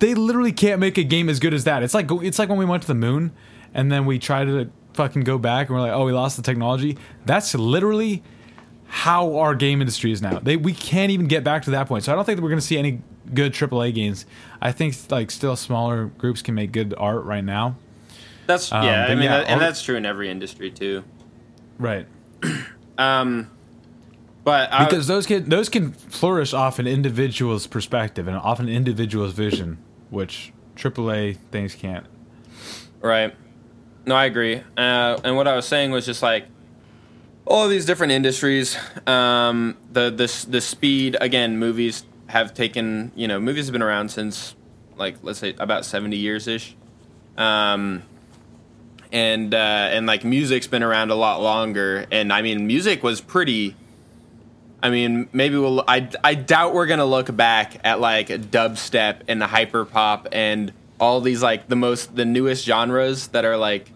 [0.00, 1.82] they literally can't make a game as good as that.
[1.82, 3.32] It's like it's like when we went to the moon
[3.72, 6.42] and then we tried to fucking go back and we're like, oh, we lost the
[6.42, 6.98] technology.
[7.24, 8.22] That's literally
[8.86, 10.38] how our game industry is now.
[10.38, 12.04] They we can't even get back to that point.
[12.04, 13.00] So I don't think that we're going to see any
[13.32, 14.26] good AAA games.
[14.60, 17.76] I think like still smaller groups can make good art right now.
[18.46, 21.04] That's Um, yeah, I mean, yeah, that, and that's true in every industry too.
[21.78, 22.06] Right.
[22.96, 23.50] Um,
[24.44, 28.68] but I, Because those can those can flourish off an individual's perspective and off an
[28.68, 29.78] individual's vision,
[30.10, 32.06] which AAA things can't.
[33.00, 33.34] Right.
[34.06, 34.62] No, I agree.
[34.76, 36.46] Uh, and what I was saying was just like,
[37.46, 38.76] all these different industries.
[39.06, 41.58] Um, the the the speed again.
[41.58, 44.54] Movies have taken you know movies have been around since
[44.96, 46.76] like let's say about seventy years ish.
[47.36, 48.02] Um,
[49.14, 49.56] and uh,
[49.92, 52.04] and like music's been around a lot longer.
[52.10, 53.76] And I mean, music was pretty.
[54.82, 55.84] I mean, maybe we'll.
[55.86, 59.40] I I doubt we're gonna look back at like dubstep and
[59.90, 63.90] pop and all these like the most the newest genres that are like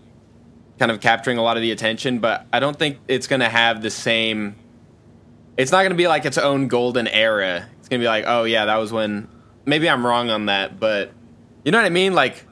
[0.79, 2.21] kind of capturing a lot of the attention.
[2.21, 4.55] But I don't think it's gonna have the same.
[5.57, 7.67] It's not gonna be like its own golden era.
[7.89, 9.29] It's gonna be like, oh yeah, that was when.
[9.65, 11.11] Maybe I'm wrong on that, but
[11.65, 12.13] you know what I mean.
[12.13, 12.45] Like,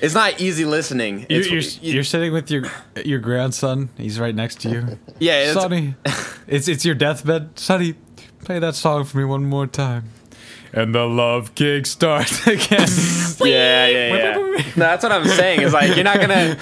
[0.00, 1.26] it's not easy listening.
[1.28, 2.62] You're, you're, you're sitting with your
[3.04, 3.88] your grandson.
[3.96, 4.98] He's right next to you.
[5.18, 5.96] yeah, it's, Sonny,
[6.46, 7.58] it's it's your deathbed.
[7.58, 7.94] Sonny,
[8.44, 10.10] play that song for me one more time.
[10.72, 12.86] And the love gig starts again.
[13.40, 14.34] Yeah, yeah, yeah.
[14.36, 15.62] no, that's what I'm saying.
[15.62, 16.56] Is like you're not gonna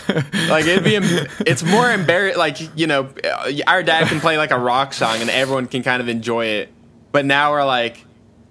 [0.48, 0.96] like it'd be.
[0.96, 2.38] em- It's more embarrassing.
[2.38, 3.11] Like you know,
[3.66, 6.72] our dad can play like a rock song and everyone can kind of enjoy it.
[7.12, 8.05] But now we're like,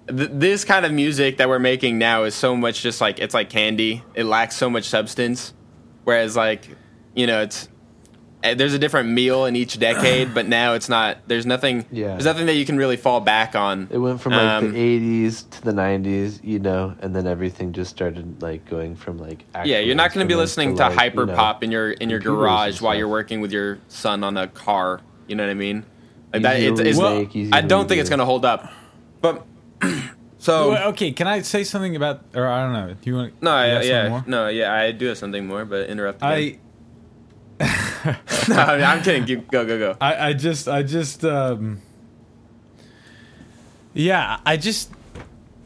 [0.08, 3.34] th- this kind of music that we're making now is so much just like it's
[3.34, 4.02] like candy.
[4.14, 5.52] It lacks so much substance.
[6.04, 6.68] Whereas like,
[7.14, 7.68] you know, it's
[8.42, 11.18] eh, there's a different meal in each decade, but now it's not.
[11.26, 11.84] There's nothing.
[11.90, 12.08] Yeah.
[12.08, 13.88] There's nothing that you can really fall back on.
[13.90, 17.72] It went from like Um, the '80s to the '90s, you know, and then everything
[17.72, 19.44] just started like going from like.
[19.64, 21.90] Yeah, you're not going to be listening to, like, you hyper know, pop in your
[21.90, 25.00] in your garage while you're working with your son on a car.
[25.26, 25.84] You know what I mean?
[26.32, 28.70] Like that, it's, it's, easy I don't think it's going to hold up.
[29.20, 29.44] But
[30.38, 32.94] so Well, okay, can I say something about, or I don't know.
[32.94, 33.42] Do you want?
[33.42, 34.24] no, I, yeah, more?
[34.26, 36.18] no, yeah, I do have something more, but interrupt.
[36.22, 36.58] Again.
[37.60, 38.16] I,
[38.48, 39.24] no, I'm kidding.
[39.24, 39.96] Keep, go, go, go.
[40.00, 41.80] I, I just, I just, um,
[43.94, 44.90] yeah, I just.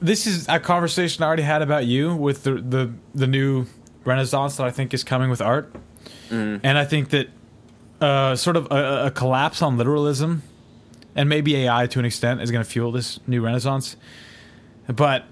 [0.01, 3.67] This is a conversation I already had about you with the the the new
[4.05, 5.75] renaissance that I think is coming with art,
[6.31, 7.29] and I think that
[8.01, 10.43] uh, sort of a, a collapse on literalism,
[11.21, 13.95] and maybe AI to an extent is going to fuel this new renaissance.
[14.89, 15.27] But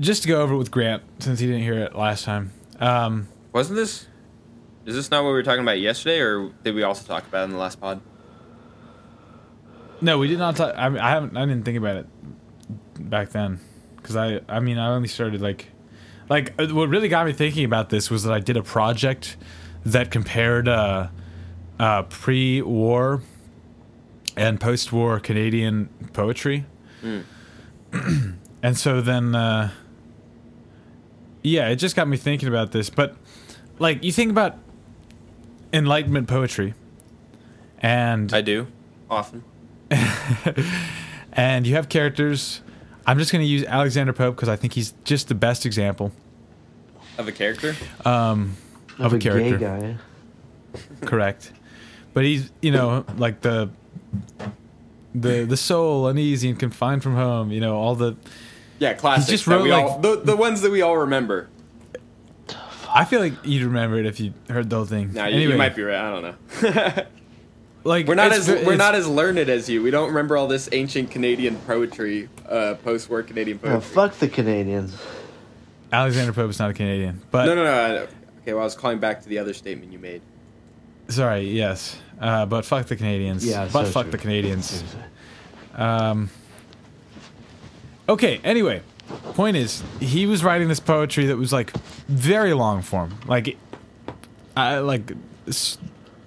[0.00, 2.52] just to go over it with Grant, since he didn't hear it last time.
[2.80, 4.08] Um, Wasn't this?
[4.84, 7.42] Is this not what we were talking about yesterday, or did we also talk about
[7.42, 8.00] it in the last pod?
[10.00, 10.74] No, we did not talk.
[10.76, 11.36] I, mean, I haven't.
[11.36, 12.06] I didn't think about it
[12.98, 13.60] back then
[13.94, 14.40] because I.
[14.48, 15.66] I mean, I only started like,
[16.28, 19.36] like uh, what really got me thinking about this was that I did a project
[19.84, 21.10] that compared uh,
[21.78, 23.22] uh, pre-war
[24.38, 26.64] and post-war Canadian poetry,
[27.92, 29.70] and so then, uh,
[31.42, 32.88] yeah, it just got me thinking about this.
[32.90, 33.16] But
[33.78, 34.56] like, you think about
[35.72, 36.74] Enlightenment poetry,
[37.80, 38.66] and I do
[39.10, 39.44] often.
[41.32, 42.60] and you have characters.
[43.06, 46.12] I'm just going to use Alexander Pope because I think he's just the best example
[47.16, 47.74] Of a character.
[48.04, 48.54] um,
[48.98, 49.56] of, Of a, a character.
[49.58, 49.96] gay guy.
[51.06, 51.52] Correct,
[52.12, 53.70] but he's you know like the
[55.14, 57.50] the the soul uneasy and confined from home.
[57.52, 58.16] You know all the.
[58.78, 59.28] Yeah, classics.
[59.30, 61.48] just that wrote, we like- all, the, the ones that we all remember.
[62.90, 65.12] I feel like you'd remember it if you heard the whole thing.
[65.12, 65.96] Now you, anyway, you might be right.
[65.98, 67.04] I don't know.
[67.84, 69.82] like We're not as we're not as learned as you.
[69.82, 73.80] We don't remember all this ancient Canadian poetry, uh, post-war Canadian Oh, poetry.
[73.94, 74.96] fuck the Canadians.
[75.92, 78.06] Alexander Pope is not a Canadian, but no, no, no, I-
[78.42, 80.22] Okay, well, I was calling back to the other statement you made.
[81.08, 83.46] sorry, yes, uh, but fuck the Canadians.
[83.46, 84.12] Yeah, but so fuck true.
[84.12, 84.84] the Canadians.
[85.74, 86.30] Um,
[88.08, 88.82] okay, anyway,
[89.34, 91.72] point is, he was writing this poetry that was like
[92.08, 93.56] very long form, like,
[94.56, 95.12] I like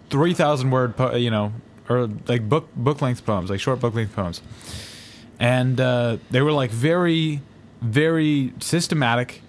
[0.10, 1.54] three thousand word, po- you know,
[1.90, 4.42] or like book book length poems, like short book length poems,
[5.40, 7.42] and uh, they were like very,
[7.82, 9.42] very systematic.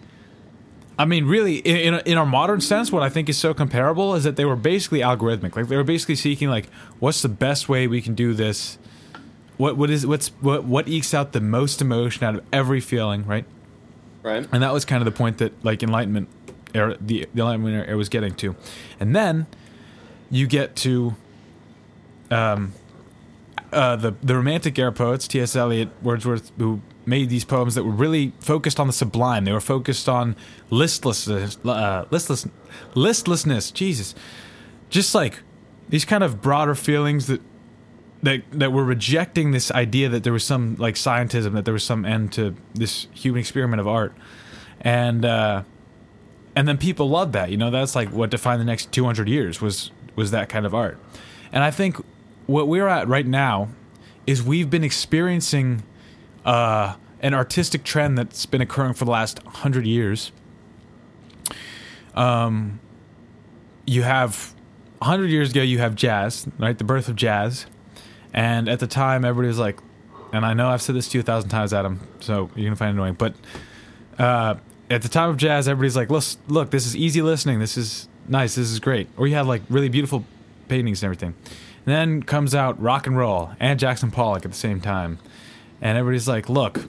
[0.99, 4.15] I mean, really, in, in, in our modern sense, what I think is so comparable
[4.15, 5.57] is that they were basically algorithmic.
[5.57, 8.79] Like they were basically seeking, like, what's the best way we can do this?
[9.57, 13.27] What what is what's what what ekes out the most emotion out of every feeling,
[13.27, 13.45] right?
[14.23, 14.47] Right?
[14.53, 16.29] And that was kind of the point that like Enlightenment
[16.75, 18.57] era, the, the Enlightenment era was getting to,
[18.99, 19.47] and then
[20.31, 21.15] you get to
[22.31, 22.73] um,
[23.73, 25.55] uh, the the Romantic era poets, T.S.
[25.55, 29.45] Eliot, Wordsworth, who made these poems that were really focused on the sublime.
[29.45, 30.37] They were focused on
[30.71, 32.47] listlessness, uh, listless,
[32.95, 33.71] listlessness.
[33.71, 34.15] Jesus,
[34.91, 35.41] just like
[35.89, 37.41] these kind of broader feelings that
[38.23, 41.85] that that were rejecting this idea that there was some like scientism, that there was
[41.85, 44.17] some end to this human experiment of art,
[44.81, 45.63] and uh,
[46.55, 47.51] and then people loved that.
[47.51, 50.75] You know, that's like what defined the next 200 years was was that kind of
[50.75, 50.99] art.
[51.53, 51.97] And I think
[52.47, 53.69] what we're at right now
[54.27, 55.83] is we've been experiencing
[56.45, 60.33] uh, an artistic trend that's been occurring for the last 100 years.
[62.15, 62.81] Um,
[63.87, 64.55] you have
[64.99, 66.77] 100 years ago, you have jazz, right?
[66.77, 67.67] The birth of jazz.
[68.33, 69.81] And at the time, everybody was like,
[70.33, 72.77] and I know I've said this to you a thousand times, Adam, so you're gonna
[72.77, 73.35] find it annoying, but
[74.19, 74.55] uh,
[74.91, 77.59] at the time of jazz, everybody's like, look, look, this is easy listening.
[77.59, 78.55] This is nice.
[78.55, 79.09] This is great.
[79.17, 80.25] Or you had like really beautiful
[80.69, 81.35] paintings and everything.
[81.87, 85.19] And then comes out rock and roll and Jackson Pollock at the same time,
[85.83, 86.89] and everybody's like, look,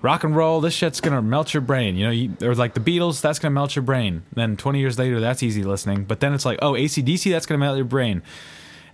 [0.00, 1.96] rock and roll, this shit's gonna melt your brain.
[1.96, 4.22] You know, you, or like the Beatles, that's gonna melt your brain.
[4.32, 6.04] Then 20 years later, that's easy listening.
[6.04, 8.22] But then it's like, oh, ACDC, that's gonna melt your brain.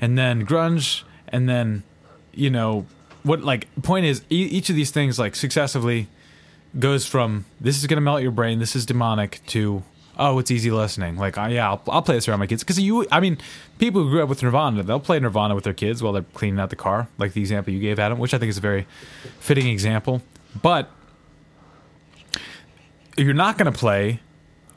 [0.00, 1.84] And then grunge, and then,
[2.32, 2.86] you know,
[3.22, 6.08] what like point is e- each of these things like successively
[6.78, 9.82] goes from this is gonna melt your brain, this is demonic to
[10.18, 11.16] oh it's easy listening.
[11.16, 13.38] Like uh, yeah, I'll, I'll play this around my kids because you I mean
[13.78, 16.60] people who grew up with Nirvana they'll play Nirvana with their kids while they're cleaning
[16.60, 18.86] out the car, like the example you gave Adam, which I think is a very
[19.40, 20.22] fitting example.
[20.62, 20.90] But
[23.16, 24.20] you're not gonna play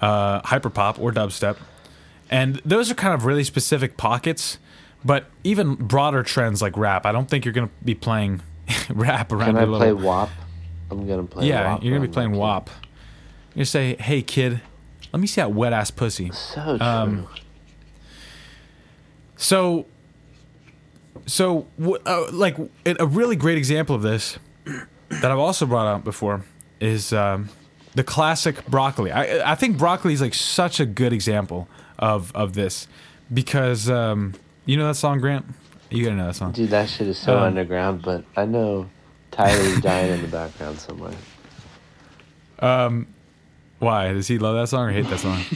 [0.01, 1.57] uh, hyperpop or dubstep,
[2.29, 4.57] and those are kind of really specific pockets.
[5.03, 8.41] But even broader trends like rap, I don't think you're gonna be playing
[8.89, 10.07] rap around Can I your play little.
[10.07, 10.29] WAP?
[10.91, 11.47] I'm gonna play.
[11.47, 12.39] yeah, WAP you're gonna be around playing my kid.
[12.41, 12.69] WAP.
[13.55, 14.61] You say, "Hey kid,
[15.11, 16.85] let me see that wet ass pussy." So true.
[16.85, 17.27] Um,
[19.37, 19.85] So,
[21.25, 21.65] so
[22.05, 26.43] uh, like a really great example of this that I've also brought up before
[26.81, 27.49] is um,
[27.95, 29.11] the classic broccoli.
[29.11, 32.87] I I think broccoli is like such a good example of of this
[33.33, 34.33] because um,
[34.65, 35.45] you know that song, Grant.
[35.89, 36.51] You gotta know that song.
[36.51, 38.89] Dude, that shit is so Um, underground, but I know
[39.31, 41.15] Tyler's dying in the background somewhere.
[43.79, 45.41] Why does he love that song or hate that song?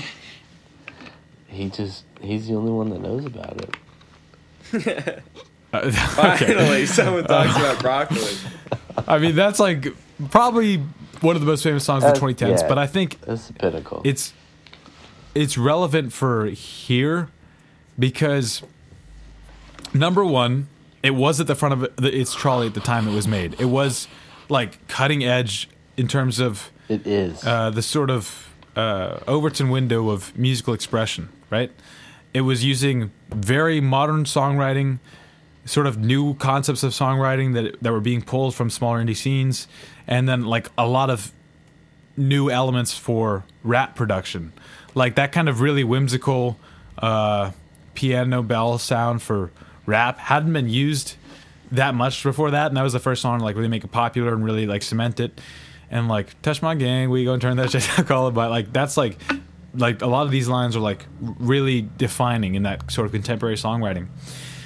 [1.48, 5.24] He just, he's the only one that knows about it.
[5.72, 5.92] Uh.
[5.92, 8.32] Finally, someone talks about broccoli.
[9.08, 9.88] I mean, that's like
[10.30, 10.78] probably
[11.22, 12.62] one of the most famous songs of the Uh, 2010s.
[12.62, 12.68] yeah.
[12.68, 14.02] But I think That's the pinnacle.
[14.04, 14.34] it's
[15.34, 17.30] it's relevant for here
[17.98, 18.62] because
[19.96, 20.68] number one,
[21.02, 23.56] it was at the front of the- its trolley at the time it was made.
[23.60, 24.08] It was
[24.50, 27.44] like cutting edge in terms of it is.
[27.46, 31.72] uh, the sort of uh, Overton window of musical expression, right?
[32.34, 35.00] It was using very modern songwriting,
[35.66, 39.68] sort of new concepts of songwriting that that were being pulled from smaller indie scenes,
[40.08, 41.32] and then like a lot of
[42.18, 44.54] new elements for rap production,
[44.96, 46.58] like that kind of really whimsical
[46.98, 47.52] uh,
[47.94, 49.52] piano bell sound for
[49.86, 51.16] rap hadn't been used
[51.72, 54.34] that much before that, and that was the first song like really make it popular
[54.34, 55.40] and really like cement it.
[55.94, 58.50] And like touch my gang, we go and turn that shit out call it, but
[58.50, 59.18] like that's like
[59.76, 63.56] like a lot of these lines are like really defining in that sort of contemporary
[63.56, 64.08] songwriting.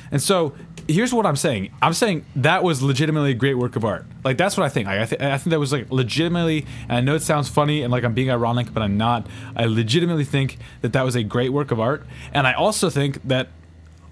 [0.10, 0.56] And so
[0.88, 1.74] here's what I'm saying.
[1.82, 4.06] I'm saying that was legitimately a great work of art.
[4.24, 4.88] Like that's what I think.
[4.88, 6.66] Like, I, I think that was like legitimately.
[6.84, 9.28] And I know it sounds funny and like I'm being ironic, but I'm not.
[9.54, 12.06] I legitimately think that that was a great work of art.
[12.34, 13.50] And I also think that,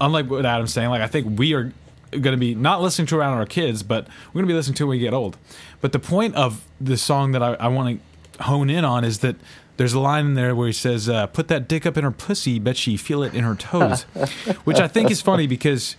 [0.02, 1.72] unlike what Adam's saying, like I think we are
[2.10, 4.76] going to be not listening to around our kids, but we're going to be listening
[4.76, 5.36] to when we get old.
[5.80, 8.00] But the point of the song that I, I want
[8.36, 9.36] to hone in on is that
[9.76, 12.10] there's a line in there where he says, uh, "Put that dick up in her
[12.10, 14.02] pussy, bet she feel it in her toes,"
[14.64, 15.96] which I think is funny because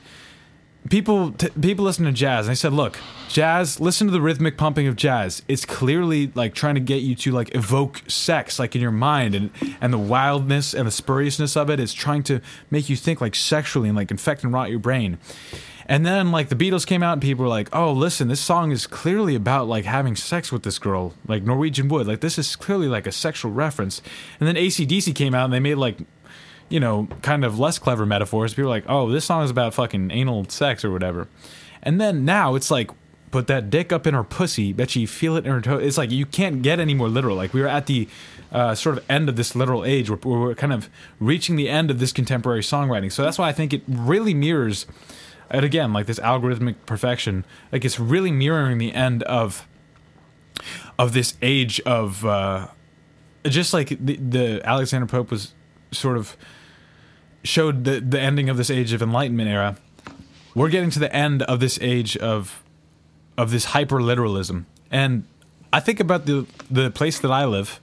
[0.89, 2.97] people t- people listen to jazz and I said, "Look,
[3.30, 5.43] jazz, listen to the rhythmic pumping of jazz.
[5.47, 9.36] It's clearly like trying to get you to like evoke sex like in your mind
[9.36, 13.21] and and the wildness and the spuriousness of it is trying to make you think
[13.21, 15.17] like sexually and like infect and rot your brain."
[15.88, 18.71] And then like the Beatles came out and people were like, "Oh, listen, this song
[18.71, 22.07] is clearly about like having sex with this girl, like Norwegian Wood.
[22.07, 24.01] Like this is clearly like a sexual reference."
[24.39, 25.99] And then ACDC came out and they made like
[26.69, 28.53] you know, kind of less clever metaphors.
[28.53, 31.27] People are like, oh, this song is about fucking anal sex or whatever.
[31.81, 32.91] And then now it's like,
[33.31, 35.77] put that dick up in her pussy, bet you feel it in her toe.
[35.77, 37.35] It's like you can't get any more literal.
[37.35, 38.07] Like we were at the
[38.51, 41.91] uh, sort of end of this literal age where we're kind of reaching the end
[41.91, 43.11] of this contemporary songwriting.
[43.11, 44.85] So that's why I think it really mirrors,
[45.49, 49.67] and again, like this algorithmic perfection, like it's really mirroring the end of
[50.97, 52.67] of this age of uh,
[53.45, 55.53] just like the, the Alexander Pope was
[55.91, 56.35] sort of
[57.43, 59.77] showed the the ending of this age of enlightenment era
[60.53, 62.63] we're getting to the end of this age of
[63.37, 65.23] of this hyper literalism and
[65.71, 67.79] i think about the the place that i live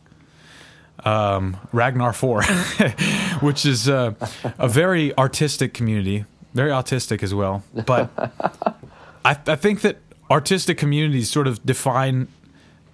[1.05, 2.43] um, Ragnar 4
[3.41, 4.15] which is uh,
[4.59, 6.25] a very artistic community
[6.55, 8.11] very autistic as well but
[9.25, 9.99] I, I think that
[10.31, 12.29] artistic communities sort of define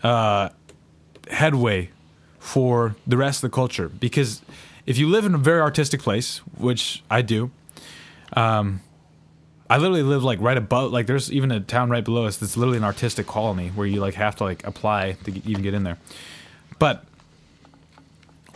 [0.02, 0.50] uh,
[1.30, 1.90] headway
[2.38, 4.42] for the rest of the culture because
[4.86, 7.50] if you live in a very artistic place, which I do,
[8.32, 8.80] um,
[9.68, 10.90] I literally live like right above.
[10.90, 14.00] Like there's even a town right below us that's literally an artistic colony where you
[14.00, 15.98] like have to like apply to get, even get in there.
[16.78, 17.04] But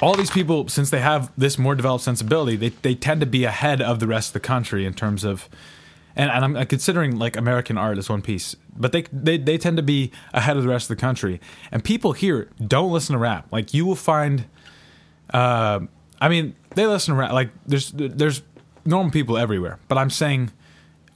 [0.05, 3.45] all these people, since they have this more developed sensibility, they they tend to be
[3.45, 5.49] ahead of the rest of the country in terms of
[6.15, 9.79] and, and I'm considering like American art as one piece, but they, they they tend
[9.79, 11.41] to be ahead of the rest of the country.
[11.73, 13.47] And people here don't listen to rap.
[13.51, 14.45] Like you will find,
[15.33, 15.81] uh,
[16.21, 17.33] I mean, they listen to rap.
[17.33, 18.43] Like there's there's
[18.85, 20.51] normal people everywhere, but I'm saying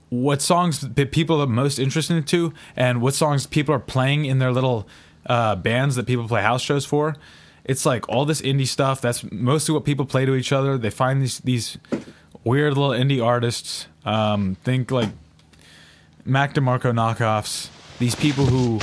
[0.08, 4.38] what songs that people are most interested into, and what songs people are playing in
[4.38, 4.88] their little
[5.26, 7.16] uh, bands that people play house shows for.
[7.68, 9.00] It's like all this indie stuff.
[9.00, 10.78] That's mostly what people play to each other.
[10.78, 11.78] They find these these
[12.42, 13.86] weird little indie artists.
[14.04, 15.10] Um, think like
[16.24, 17.68] Mac DeMarco knockoffs.
[17.98, 18.78] These people who,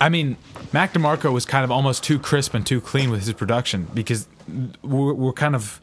[0.00, 0.36] I mean,
[0.72, 4.26] Mac DeMarco was kind of almost too crisp and too clean with his production because
[4.82, 5.80] we're, we're kind of,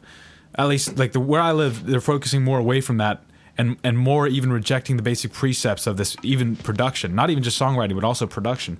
[0.56, 3.22] at least like the where I live, they're focusing more away from that
[3.56, 7.60] and and more even rejecting the basic precepts of this even production, not even just
[7.60, 8.78] songwriting, but also production.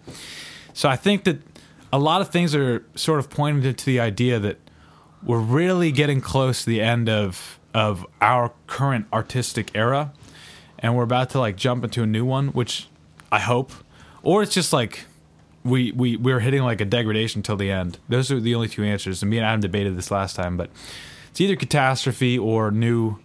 [0.72, 1.47] So I think that
[1.92, 4.58] a lot of things are sort of pointing to the idea that
[5.22, 10.12] we're really getting close to the end of of our current artistic era
[10.78, 12.88] and we're about to like jump into a new one which
[13.30, 13.72] i hope
[14.22, 15.04] or it's just like
[15.64, 17.98] we we we're hitting like a degradation till the end.
[18.08, 20.70] Those are the only two answers and me and adam debated this last time but
[21.30, 23.18] it's either catastrophe or new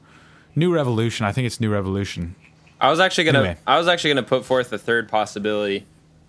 [0.56, 1.26] new revolution.
[1.26, 2.36] I think it's new revolution.
[2.80, 3.58] I was actually gonna Anyway.
[3.66, 5.86] I was actually gonna put forth a third possibility,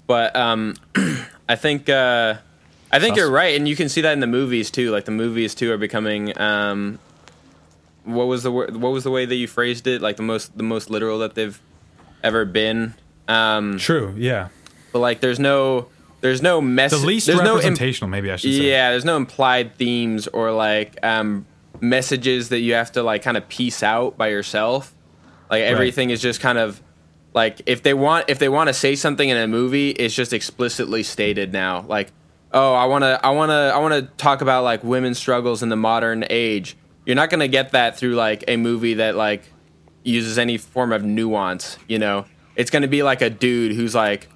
[0.07, 0.76] but um,
[1.49, 2.34] I think uh,
[2.90, 4.90] I think you're right, and you can see that in the movies too.
[4.90, 6.99] Like the movies too are becoming um,
[8.05, 10.03] what was the what was the way that you phrased it?
[10.03, 11.61] Like the most the most literal that they've
[12.22, 12.95] ever been.
[13.26, 14.49] Um, true yeah
[14.95, 15.88] but like there's no
[16.20, 17.03] there's no the message.
[17.03, 20.53] least there's no im- representational maybe i should say yeah, there's no implied themes or
[20.53, 21.45] like um,
[21.80, 24.95] messages that you have to like kind of piece out by yourself.
[25.51, 26.80] Like everything is just kind of
[27.35, 30.32] like if they want if they want to say something in a movie, it's just
[30.32, 31.82] explicitly stated now.
[31.82, 32.12] Like,
[32.53, 35.62] oh, I want to I want to I want to talk about like women's struggles
[35.62, 36.76] in the modern age.
[37.05, 39.43] You're not going to get that through like a movie that like
[40.05, 42.24] uses any form of nuance, you know.
[42.57, 44.28] It's going to be like a dude who's like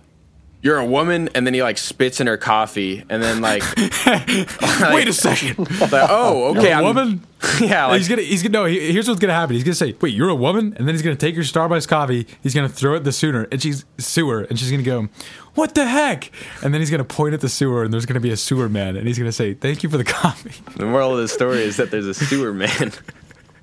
[0.62, 5.08] you're a woman and then he like spits in her coffee and then like, wait
[5.08, 5.56] a second.
[5.80, 7.24] Like, oh okay You're a woman?
[7.60, 9.54] Yeah like, he's gonna he's gonna no he- here's what's gonna happen.
[9.54, 10.74] He's gonna say wait you're a woman?
[10.76, 13.62] And then he's gonna take your starbucks coffee he's gonna throw it the sewer and
[13.62, 15.08] she's sewer and she's gonna go
[15.54, 16.30] what the heck?
[16.62, 18.96] And then he's gonna point at the sewer and there's gonna be a sewer man
[18.96, 20.52] and he's gonna say thank you for the coffee.
[20.76, 22.92] The moral of the story is that there's a sewer man.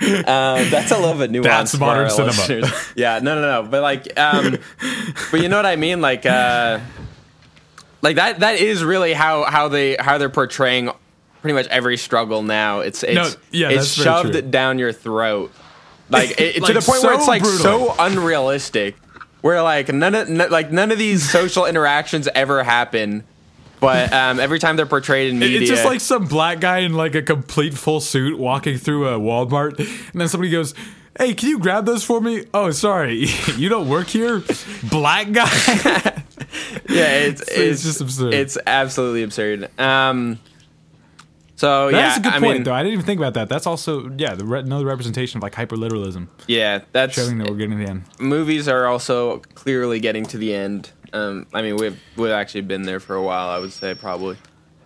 [0.01, 1.43] Um, that's a little bit nuanced.
[1.43, 2.27] That's modern cinema.
[2.31, 2.71] listeners.
[2.95, 3.69] Yeah, no, no, no.
[3.69, 4.57] But like, um,
[5.31, 6.01] but you know what I mean?
[6.01, 6.79] Like, uh,
[8.01, 8.39] like that.
[8.39, 10.89] That is really how how they how they're portraying
[11.41, 12.79] pretty much every struggle now.
[12.81, 15.51] It's it's No, yeah, it's shoved down your throat,
[16.09, 17.59] like, it, to the point where it's like brutal.
[17.63, 18.95] so unrealistic.
[19.41, 23.23] Where like none of n- like none of these social interactions ever happen.
[23.79, 26.93] But um, every time they're portrayed in media, it's just like some black guy in
[26.93, 30.73] like a complete full suit walking through a walmart and then somebody goes
[31.17, 33.25] hey can you grab those for me oh sorry
[33.57, 34.43] you don't work here
[34.89, 36.23] black guy
[36.89, 38.33] yeah, it's, it's it's just absurd.
[38.33, 39.69] It's absolutely absurd.
[39.79, 40.39] Um,
[41.55, 42.73] so That's yeah, a good I point, mean, though.
[42.73, 43.47] I didn't even think about that.
[43.47, 47.55] That's also yeah, the re- another representation of like hyperliteralism, yeah, that's showing that we're
[47.55, 48.03] getting to the end.
[48.19, 50.91] movies are also clearly getting to the end.
[51.15, 53.49] Um, I mean, we've we've actually been there for a while.
[53.49, 54.35] I would say probably.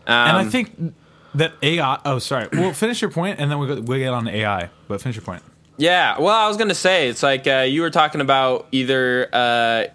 [0.08, 0.94] Um, And I think
[1.36, 2.00] that AI.
[2.06, 2.48] Oh, sorry.
[2.54, 4.70] Well, finish your point, and then we'll, go, we'll get on to AI.
[4.88, 5.44] But finish your point.
[5.78, 9.86] Yeah, well, I was gonna say it's like uh, you were talking about either uh,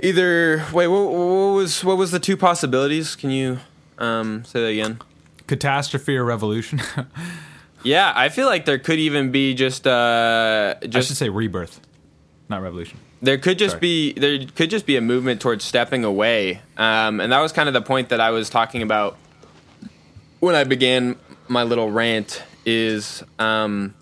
[0.00, 3.16] either wait, what, what was what was the two possibilities?
[3.16, 3.58] Can you
[3.98, 5.00] um, say that again?
[5.46, 6.80] Catastrophe or revolution?
[7.84, 11.80] Yeah, I feel like there could even be just uh, I just should say rebirth,
[12.48, 12.98] not revolution.
[13.20, 13.80] There could just Sorry.
[13.80, 17.68] be there could just be a movement towards stepping away um, and that was kind
[17.68, 19.16] of the point that i was talking about
[20.40, 21.16] when i began
[21.48, 23.94] my little rant is um,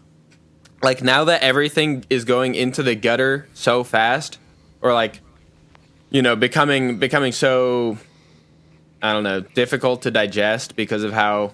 [0.82, 4.38] like now that everything is going into the gutter so fast
[4.82, 5.20] or like
[6.10, 7.96] you know becoming becoming so
[9.02, 11.52] i don't know difficult to digest because of how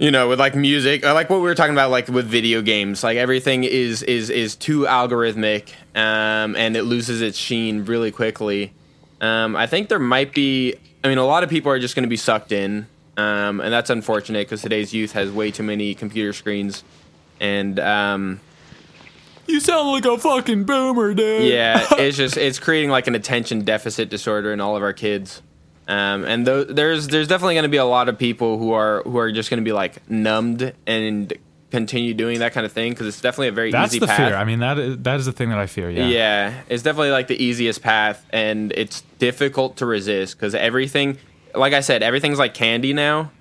[0.00, 3.04] you know with like music like what we were talking about like with video games
[3.04, 8.72] like everything is is is too algorithmic um, and it loses its sheen really quickly
[9.20, 10.74] um, i think there might be
[11.04, 12.86] i mean a lot of people are just going to be sucked in
[13.18, 16.82] um, and that's unfortunate because today's youth has way too many computer screens
[17.38, 18.40] and um,
[19.46, 21.50] You sound like a fucking boomer, dude.
[21.50, 25.42] yeah, it's just it's creating like an attention deficit disorder in all of our kids.
[25.90, 29.02] Um, and th- there's there's definitely going to be a lot of people who are
[29.02, 31.32] who are just going to be like numbed and
[31.72, 34.16] continue doing that kind of thing because it's definitely a very That's easy the path.
[34.16, 34.36] fear.
[34.36, 35.90] I mean, that is, that is the thing that I fear.
[35.90, 36.06] Yeah.
[36.06, 41.18] Yeah, it's definitely like the easiest path, and it's difficult to resist because everything,
[41.56, 43.32] like I said, everything's like candy now.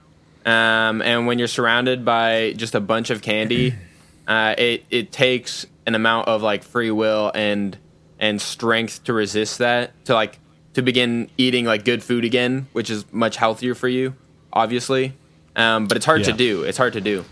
[0.44, 3.76] Um, and when you're surrounded by just a bunch of candy,
[4.28, 7.78] uh, it it takes an amount of like free will and
[8.20, 10.39] and strength to resist that to like
[10.74, 14.16] to begin eating like good food again, which is much healthier for you,
[14.54, 15.14] obviously.
[15.56, 16.64] Um, but it's hard to do.
[16.64, 17.26] It's hard to do.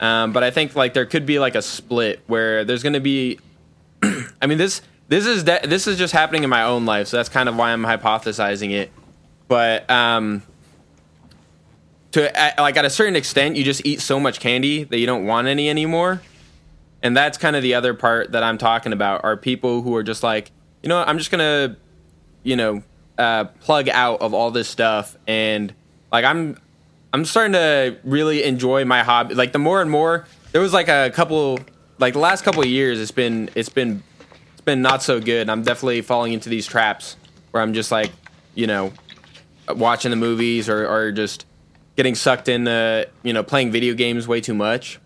[0.00, 3.00] Um, but I think like there could be like a split where there's going to
[3.00, 3.38] be.
[4.02, 7.16] I mean this this is de- this is just happening in my own life, so
[7.16, 8.90] that's kind of why I'm hypothesizing it.
[9.48, 10.42] But um,
[12.12, 15.06] to at, like at a certain extent, you just eat so much candy that you
[15.06, 16.22] don't want any anymore.
[17.02, 20.02] And that's kind of the other part that I'm talking about are people who are
[20.02, 20.50] just like,
[20.82, 21.76] you know, I'm just gonna,
[22.46, 22.82] you know,
[23.18, 25.74] uh, plug out of all this stuff, and
[26.12, 26.58] like I'm,
[27.12, 29.34] I'm starting to really enjoy my hobby.
[29.34, 31.58] Like the more and more, there was like a couple,
[31.98, 34.02] like the last couple of years, it's been, it's been,
[34.52, 35.48] it's been not so good.
[35.48, 37.16] I'm definitely falling into these traps
[37.50, 38.12] where I'm just like,
[38.54, 38.92] you know,
[39.68, 41.46] watching the movies or, or just
[41.96, 45.00] getting sucked into you know playing video games way too much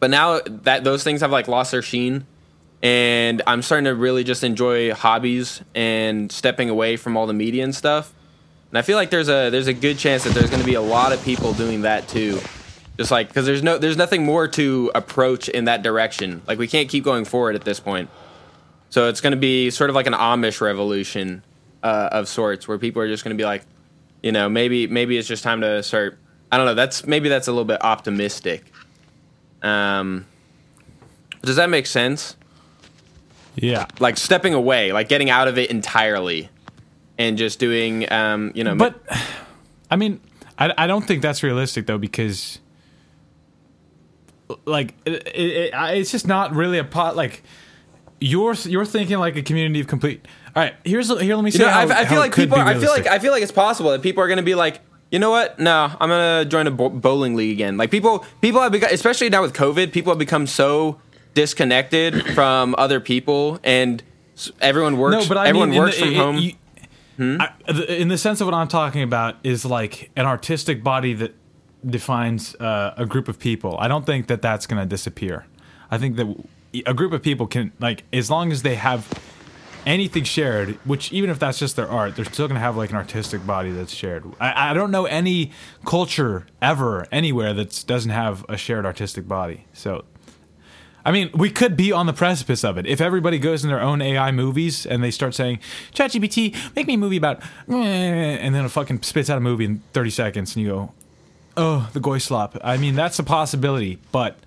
[0.00, 2.24] but now that those things have like lost their sheen
[2.82, 7.64] and i'm starting to really just enjoy hobbies and stepping away from all the media
[7.64, 8.12] and stuff.
[8.70, 10.74] And i feel like there's a there's a good chance that there's going to be
[10.74, 12.40] a lot of people doing that too.
[12.96, 16.42] Just like because there's no there's nothing more to approach in that direction.
[16.46, 18.10] Like we can't keep going forward at this point.
[18.90, 21.42] So it's going to be sort of like an amish revolution
[21.82, 23.64] uh, of sorts where people are just going to be like
[24.22, 26.18] you know maybe maybe it's just time to start
[26.52, 28.72] i don't know that's maybe that's a little bit optimistic.
[29.62, 30.26] Um
[31.42, 32.36] does that make sense
[33.54, 33.86] Yeah.
[34.00, 36.48] like stepping away like getting out of it entirely
[37.18, 39.00] and just doing um you know But
[39.90, 40.20] I mean,
[40.58, 42.58] I, I don't think that's realistic though because
[44.64, 47.42] like it, it, it, it's just not really a pot like
[48.18, 50.26] you're you're thinking like a community of complete.
[50.56, 51.36] All right, here's here.
[51.36, 53.32] Let me you know, how, I, feel like people are, i feel like i feel
[53.32, 54.80] like it's possible that people are going to be like
[55.10, 58.60] you know what no i'm going to join a bowling league again like people people
[58.60, 61.00] have become especially now with covid people have become so
[61.34, 64.02] disconnected from other people and
[64.60, 66.52] everyone works no, but I everyone mean, in works the- from it- home you-
[67.18, 67.50] I,
[67.88, 71.34] in the sense of what I'm talking about is like an artistic body that
[71.86, 73.76] defines uh, a group of people.
[73.78, 75.44] I don't think that that's going to disappear.
[75.90, 76.26] I think that
[76.86, 79.06] a group of people can like as long as they have
[79.84, 82.90] anything shared, which even if that's just their art, they're still going to have like
[82.90, 84.24] an artistic body that's shared.
[84.40, 85.52] I, I don't know any
[85.84, 89.66] culture ever anywhere that doesn't have a shared artistic body.
[89.74, 90.04] So
[91.04, 92.86] I mean, we could be on the precipice of it.
[92.86, 95.58] If everybody goes in their own AI movies and they start saying,
[95.92, 99.64] ChatGPT, make me a movie about, eh," and then it fucking spits out a movie
[99.64, 100.92] in 30 seconds and you go,
[101.56, 102.56] oh, the goy slop.
[102.62, 104.38] I mean, that's a possibility, but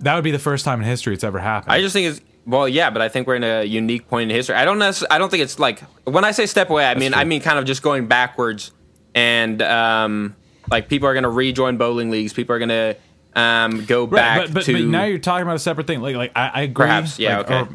[0.00, 1.72] that would be the first time in history it's ever happened.
[1.72, 4.36] I just think it's well, yeah, but I think we're in a unique point in
[4.36, 4.56] history.
[4.56, 7.12] I don't necess- I don't think it's like when I say step away, I mean
[7.12, 8.72] I mean kind of just going backwards,
[9.14, 10.34] and um,
[10.70, 12.32] like people are going to rejoin bowling leagues.
[12.32, 12.96] People are going to
[13.34, 16.00] um, go back Right, but, but, to but now you're talking about a separate thing.
[16.00, 16.86] Like, like I, I agree.
[16.86, 17.74] Perhaps, yeah, like, okay.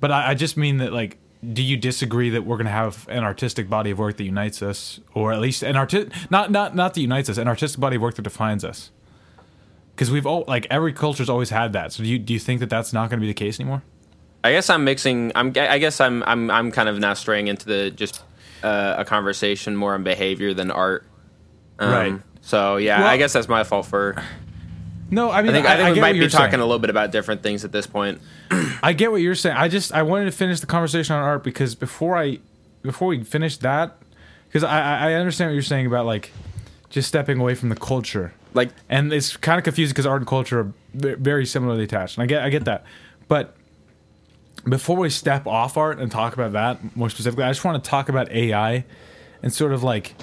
[0.00, 1.18] but I, I just mean that, like,
[1.52, 4.62] do you disagree that we're going to have an artistic body of work that unites
[4.62, 7.96] us, or at least an arti- not not not that unites us, an artistic body
[7.96, 8.90] of work that defines us?
[9.94, 11.92] Because we've all like every culture's always had that.
[11.92, 13.82] So do you do you think that that's not going to be the case anymore?
[14.42, 15.32] I guess I'm mixing.
[15.34, 15.48] I'm.
[15.56, 16.22] I guess I'm.
[16.24, 16.50] I'm.
[16.50, 18.22] I'm kind of now straying into the just
[18.62, 21.06] uh, a conversation more on behavior than art.
[21.78, 22.20] Um, Right.
[22.42, 24.22] So yeah, Well- I guess that's my fault for.
[25.10, 25.66] No, I mean I think.
[25.66, 26.54] I, think we might be talking saying.
[26.60, 28.20] a little bit about different things at this point.
[28.82, 29.56] I get what you're saying.
[29.56, 32.38] I just I wanted to finish the conversation on art because before I
[32.82, 33.98] before we finish that,
[34.46, 36.32] because I I I understand what you're saying about like
[36.90, 38.32] just stepping away from the culture.
[38.54, 42.16] Like and it's kind of confusing because art and culture are very similarly attached.
[42.16, 42.84] And I get, I get that,
[43.28, 43.56] but
[44.68, 47.90] before we step off art and talk about that more specifically, I just want to
[47.90, 48.84] talk about AI
[49.42, 50.14] and sort of like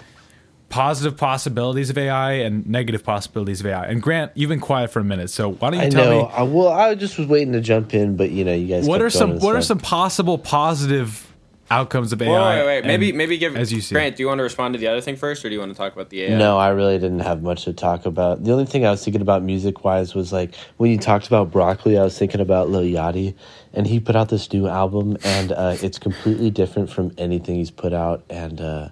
[0.72, 3.86] positive possibilities of AI and negative possibilities of AI.
[3.86, 6.28] And Grant, you've been quiet for a minute, so why don't you I tell know.
[6.28, 8.88] me I, well, I just was waiting to jump in, but you know, you guys.
[8.88, 11.28] what kept are some going and what are some possible positive
[11.72, 12.30] outcomes of AI?
[12.30, 12.86] Wait, wait, wait.
[12.86, 13.96] Maybe, maybe give as you see.
[13.96, 14.16] Grant.
[14.16, 15.78] Do you want to respond to the other thing first, or do you want to
[15.78, 16.38] talk about the AI?
[16.38, 18.44] No, I really didn't have much to talk about.
[18.44, 21.52] The only thing I was thinking about music wise was like when you talked about
[21.52, 23.36] broccoli, I was thinking about Lil Yachty,
[23.74, 27.72] and he put out this new album, and uh, it's completely different from anything he's
[27.72, 28.24] put out.
[28.30, 28.90] And uh,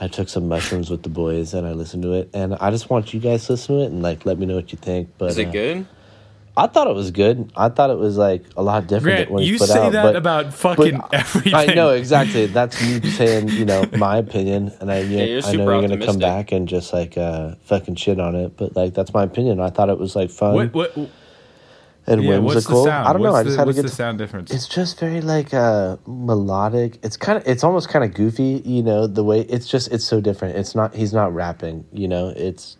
[0.00, 2.88] I took some mushrooms with the boys, and I listened to it, and I just
[2.88, 5.10] want you guys to listen to it and like let me know what you think.
[5.18, 5.86] But Is it uh, good?
[6.56, 7.52] I thought it was good.
[7.56, 9.04] I thought it was like a lot different.
[9.04, 11.54] Grant, than what you put say out, that but- about fucking but everything.
[11.54, 12.46] I know exactly.
[12.46, 16.04] That's me saying, you know, my opinion, and I, Yeah, you're I know you're gonna
[16.04, 19.60] come back and just like uh, fucking shit on it, but like that's my opinion.
[19.60, 20.98] I thought it was like fun What, what,
[22.06, 22.84] and yeah, what's the whimsical.
[22.84, 23.08] sound?
[23.08, 23.32] I don't know.
[23.32, 23.82] What's I just the, had to what's get.
[23.82, 24.50] the sound difference?
[24.50, 26.98] it's just very like uh, melodic.
[27.02, 27.46] It's kind of.
[27.46, 28.62] It's almost kind of goofy.
[28.64, 29.92] You know, the way it's just.
[29.92, 30.56] It's so different.
[30.56, 30.94] It's not.
[30.94, 31.84] He's not rapping.
[31.92, 32.76] You know, it's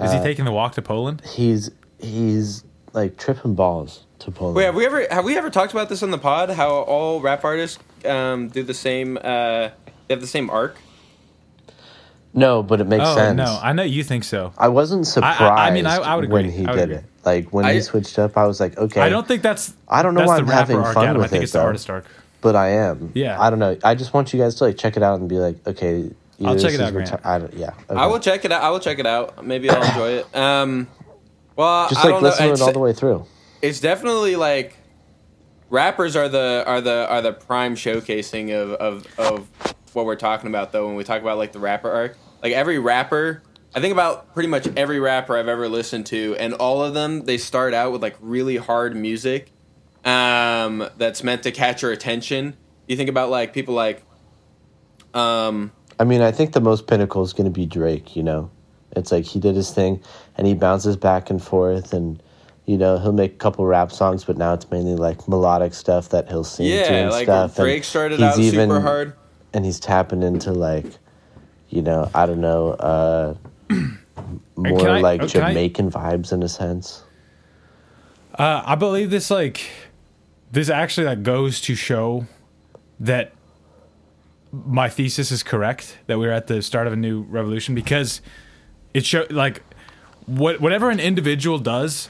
[0.00, 1.22] Is he taking the wock to Poland?
[1.24, 4.56] he's he's like tripping balls to Poland.
[4.56, 6.50] Wait, have we ever have we ever talked about this on the pod?
[6.50, 9.16] How all rap artists um, do the same?
[9.18, 9.70] Uh,
[10.08, 10.76] they have the same arc.
[12.36, 13.36] No, but it makes Oh sense.
[13.36, 14.52] no, I know you think so.
[14.58, 16.96] I wasn't surprised I mean, I- I would when he I would did agree.
[16.96, 17.04] it.
[17.24, 19.00] Like when I- he switched up, I was like, okay.
[19.00, 19.74] I don't think that's.
[19.88, 21.16] I don't know that's why I'm having arc, fun Adam.
[21.18, 22.06] with I think it, it's the artist arc.
[22.40, 23.10] but I am.
[23.14, 23.40] Yeah.
[23.40, 23.76] I don't know.
[23.84, 26.10] I just want you guys to like check it out and be like, okay.
[26.44, 27.10] I'll check this it is out, Grant.
[27.10, 27.70] reti- I don't, yeah.
[27.88, 28.60] I will check it out.
[28.62, 29.44] I will check it out.
[29.46, 30.34] Maybe I'll enjoy it.
[30.36, 30.88] Um,
[31.56, 32.48] well, just I like don't listen know.
[32.48, 33.24] to It's, it all the way through.
[33.62, 34.76] it's definitely like
[35.70, 39.48] rappers are the are the are the prime showcasing of of of
[39.92, 42.16] what we're talking about though when we talk about like the rapper arc.
[42.42, 43.42] Like every rapper,
[43.74, 47.24] I think about pretty much every rapper I've ever listened to, and all of them
[47.24, 49.50] they start out with like really hard music
[50.04, 52.56] um, that's meant to catch your attention.
[52.86, 54.04] You think about like people like
[55.14, 58.16] um, I mean, I think the most pinnacle is going to be Drake.
[58.16, 58.50] You know,
[58.92, 60.02] it's like he did his thing,
[60.36, 62.22] and he bounces back and forth, and
[62.66, 66.10] you know he'll make a couple rap songs, but now it's mainly like melodic stuff
[66.10, 67.56] that he'll sing to yeah, and like stuff.
[67.58, 69.14] and Drake started he's out super hard.
[69.52, 70.86] and he's tapping into like,
[71.70, 73.34] you know, I don't know, uh,
[74.56, 77.02] more I- like oh, I- Jamaican vibes in a sense.
[78.36, 79.70] Uh, I believe this like
[80.50, 82.26] this actually like goes to show
[82.98, 83.32] that
[84.52, 88.20] my thesis is correct that we're at the start of a new revolution because
[88.92, 89.62] it show like
[90.26, 92.08] what whatever an individual does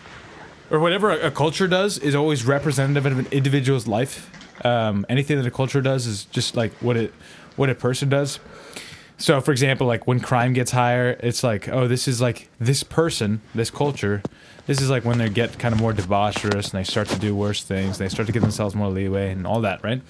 [0.71, 4.31] or whatever a, a culture does is always representative of an individual's life.
[4.65, 7.13] Um, anything that a culture does is just like what it
[7.57, 8.39] what a person does.
[9.17, 12.83] So, for example, like when crime gets higher, it's like, oh, this is like this
[12.83, 14.23] person, this culture.
[14.67, 17.35] This is like when they get kind of more debaucherous and they start to do
[17.35, 17.99] worse things.
[17.99, 20.03] They start to give themselves more leeway and all that, right?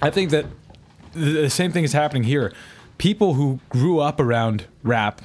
[0.00, 0.46] I think that
[1.12, 2.52] the, same thing is happening here.
[2.98, 5.22] People who grew up around rap,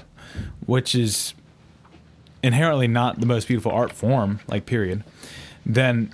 [0.65, 1.33] which is
[2.41, 5.03] inherently not the most beautiful art form, like period,
[5.65, 6.11] then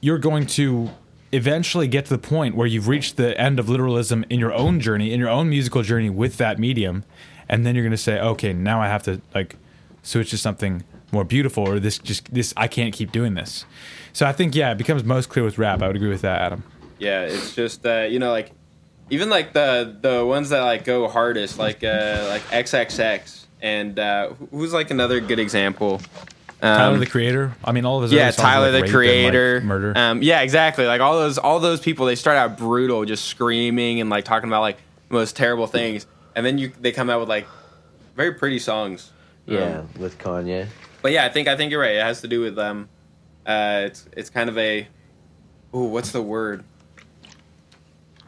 [0.00, 0.90] you're going to
[1.32, 4.80] eventually get to the point where you've reached the end of literalism in your own
[4.80, 7.04] journey, in your own musical journey with that medium,
[7.48, 9.56] and then you're going to say, okay, now I have to like
[10.02, 13.64] switch to something more beautiful, or this just this I can't keep doing this.
[14.12, 15.82] So I think yeah, it becomes most clear with rap.
[15.82, 16.64] I would agree with that, Adam.
[16.98, 18.52] Yeah, it's just uh, you know like
[19.10, 24.30] even like the the ones that like go hardest like uh, like XXX and uh,
[24.50, 26.00] who's like another good example.
[26.62, 27.54] Um, Tyler the Creator.
[27.64, 29.92] I mean, all of his yeah, songs Tyler like, the rape and, like, Creator, murder.
[29.94, 30.86] Um, yeah, exactly.
[30.86, 34.48] Like all those all those people, they start out brutal, just screaming and like talking
[34.48, 34.78] about like
[35.10, 37.46] most terrible things, and then you they come out with like
[38.16, 39.12] very pretty songs.
[39.44, 40.66] Yeah, Um, with Kanye.
[41.02, 41.94] but yeah, I think I think you're right.
[41.94, 42.88] It has to do with um,
[43.46, 44.88] uh, it's it's kind of a,
[45.74, 46.64] ooh, what's the word?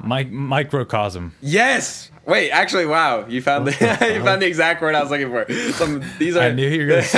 [0.04, 1.34] Mi- microcosm.
[1.40, 2.10] Yes.
[2.26, 3.24] Wait, actually, wow!
[3.26, 3.70] You found the
[4.14, 5.50] you found the exact word I was looking for.
[5.72, 6.42] Some these are.
[6.42, 7.02] I knew you were gonna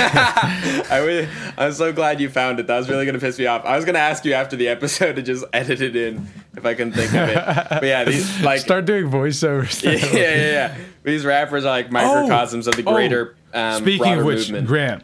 [0.89, 1.27] I was,
[1.57, 2.67] I'm so glad you found it.
[2.67, 3.65] That was really gonna piss me off.
[3.65, 6.75] I was gonna ask you after the episode to just edit it in if I
[6.75, 7.35] couldn't think of it.
[7.35, 9.83] But yeah, these like Start doing voiceovers.
[9.83, 10.77] yeah, yeah, yeah, yeah.
[11.03, 13.35] These rappers are like microcosms of the Oh, greater.
[13.53, 14.67] Um, Speaking of which, movement.
[14.67, 15.03] Grant.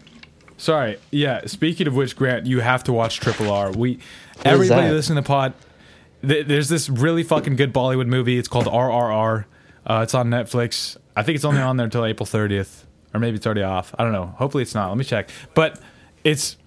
[0.55, 1.45] Sorry, yeah.
[1.47, 3.71] Speaking of which, Grant, you have to watch Triple R.
[3.73, 3.99] We
[4.45, 4.93] everybody that?
[4.93, 5.53] listening to pod.
[6.25, 8.37] Th- there's this really fucking good Bollywood movie.
[8.37, 9.45] It's called RRR.
[9.85, 10.97] Uh, it's on Netflix.
[11.15, 13.93] I think it's only on there until April 30th, or maybe it's already off.
[13.97, 14.27] I don't know.
[14.37, 14.89] Hopefully, it's not.
[14.89, 15.29] Let me check.
[15.53, 15.79] But
[16.23, 16.57] it's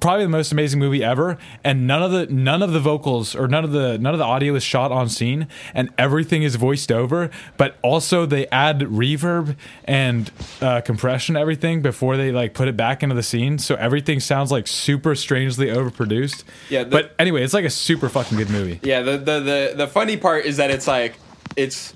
[0.00, 3.48] probably the most amazing movie ever and none of the none of the vocals or
[3.48, 6.92] none of the none of the audio is shot on scene and everything is voiced
[6.92, 12.68] over but also they add reverb and uh, compression to everything before they like put
[12.68, 17.14] it back into the scene so everything sounds like super strangely overproduced Yeah, the- but
[17.18, 20.44] anyway it's like a super fucking good movie Yeah, the, the the the funny part
[20.44, 21.14] is that it's like
[21.56, 21.94] it's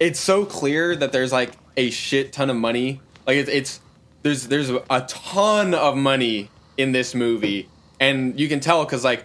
[0.00, 3.00] it's so clear that there's like a shit ton of money.
[3.26, 3.80] Like it's it's
[4.22, 7.68] there's there's a ton of money in this movie,
[8.00, 9.24] and you can tell because like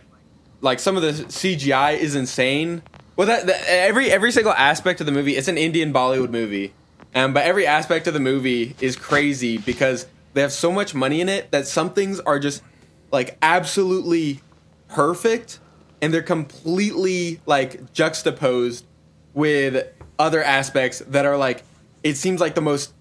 [0.61, 2.83] like some of the CGI is insane.
[3.15, 6.73] Well, that, that every every single aspect of the movie, it's an Indian Bollywood movie,
[7.13, 11.21] um, but every aspect of the movie is crazy because they have so much money
[11.21, 12.63] in it that some things are just
[13.11, 14.39] like absolutely
[14.87, 15.59] perfect
[16.01, 18.85] and they're completely like juxtaposed
[19.33, 19.87] with
[20.17, 21.63] other aspects that are like
[22.03, 22.93] it seems like the most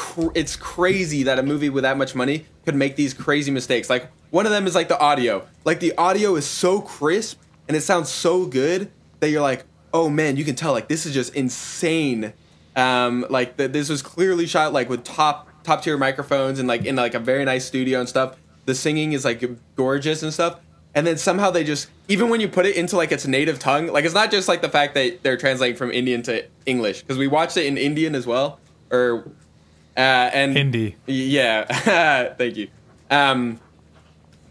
[0.00, 3.90] cr- it's crazy that a movie with that much money could make these crazy mistakes.
[3.90, 5.46] Like one of them is like the audio.
[5.64, 7.38] Like the audio is so crisp
[7.68, 8.90] and it sounds so good
[9.20, 12.32] that you're like oh man you can tell like this is just insane.
[12.76, 16.86] Um like th- this was clearly shot like with top top tier microphones and like
[16.86, 18.36] in like a very nice studio and stuff.
[18.64, 19.44] The singing is like
[19.76, 20.60] gorgeous and stuff.
[20.94, 23.88] And then somehow they just even when you put it into like its native tongue
[23.88, 27.16] like it's not just like the fact that they're translating from indian to english because
[27.16, 28.58] we watched it in indian as well
[28.90, 29.30] or
[30.00, 30.96] uh and Hindi.
[31.06, 32.68] yeah thank you
[33.10, 33.60] um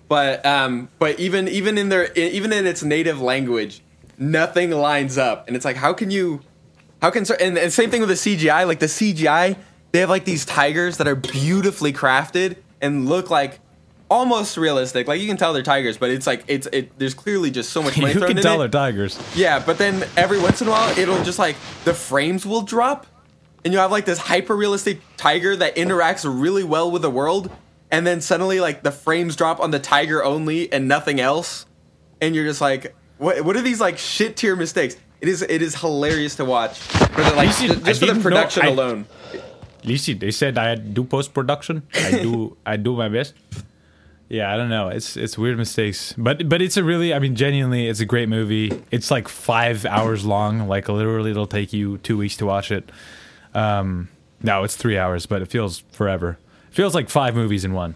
[0.10, 3.82] but um, but even even in their even in its native language,
[4.18, 6.42] nothing lines up, and it's like how can you,
[7.00, 8.66] how can and, and same thing with the CGI.
[8.66, 9.56] Like the CGI,
[9.92, 13.60] they have like these tigers that are beautifully crafted and look like
[14.10, 15.08] almost realistic.
[15.08, 16.98] Like you can tell they're tigers, but it's like it's it.
[16.98, 18.72] There's clearly just so much money thrown can in tell it.
[18.72, 19.20] they're tigers?
[19.36, 23.06] Yeah, but then every once in a while, it'll just like the frames will drop,
[23.70, 27.52] and you have like this hyper realistic tiger that interacts really well with the world,
[27.92, 31.68] and then suddenly like the frames drop on the tiger only and nothing else,
[32.20, 33.46] and you're just like, what?
[33.46, 34.98] What are these like shit tier mistakes?
[35.22, 38.00] It is it is hilarious to watch for the like You see, ju- I just
[38.00, 39.06] for the didn't know- production I- alone.
[39.84, 41.84] Lisi, they said I do post production.
[41.94, 43.34] I do I do my best.
[44.28, 44.90] Yeah, I don't know.
[44.90, 48.30] It's it's weird mistakes, but but it's a really I mean genuinely it's a great
[48.30, 48.72] movie.
[48.92, 50.68] It's like five hours long.
[50.68, 52.92] Like literally, it'll take you two weeks to watch it.
[53.54, 54.10] Um,
[54.42, 56.38] no, it's three hours, but it feels forever.
[56.70, 57.96] It feels like five movies in one.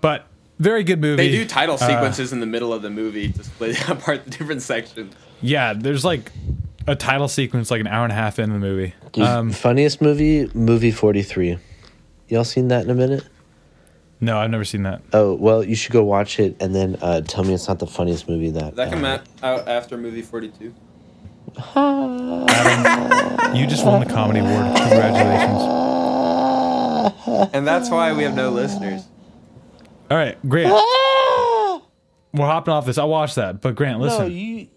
[0.00, 0.26] But
[0.58, 1.16] very good movie.
[1.28, 4.30] They do title Uh, sequences in the middle of the movie to split apart the
[4.30, 5.14] different sections.
[5.40, 6.30] yeah, there's like
[6.86, 8.94] a title sequence like an hour and a half in the movie.
[9.20, 11.58] Um, funniest movie, movie forty three.
[12.28, 13.24] Y'all seen that in a minute?
[14.18, 15.02] no, I've never seen that.
[15.12, 17.86] Oh well, you should go watch it and then uh, tell me it's not the
[17.86, 18.76] funniest movie that.
[18.76, 20.74] That come uh, out, out after movie forty two.
[23.54, 24.76] You just won the comedy award.
[24.76, 25.62] Congratulations.
[27.54, 29.02] And that's why we have no listeners.
[30.10, 30.72] All right, Grant.
[32.32, 32.98] We're hopping off this.
[32.98, 33.60] I'll watch that.
[33.62, 34.22] But Grant, listen.
[34.22, 34.68] No, you.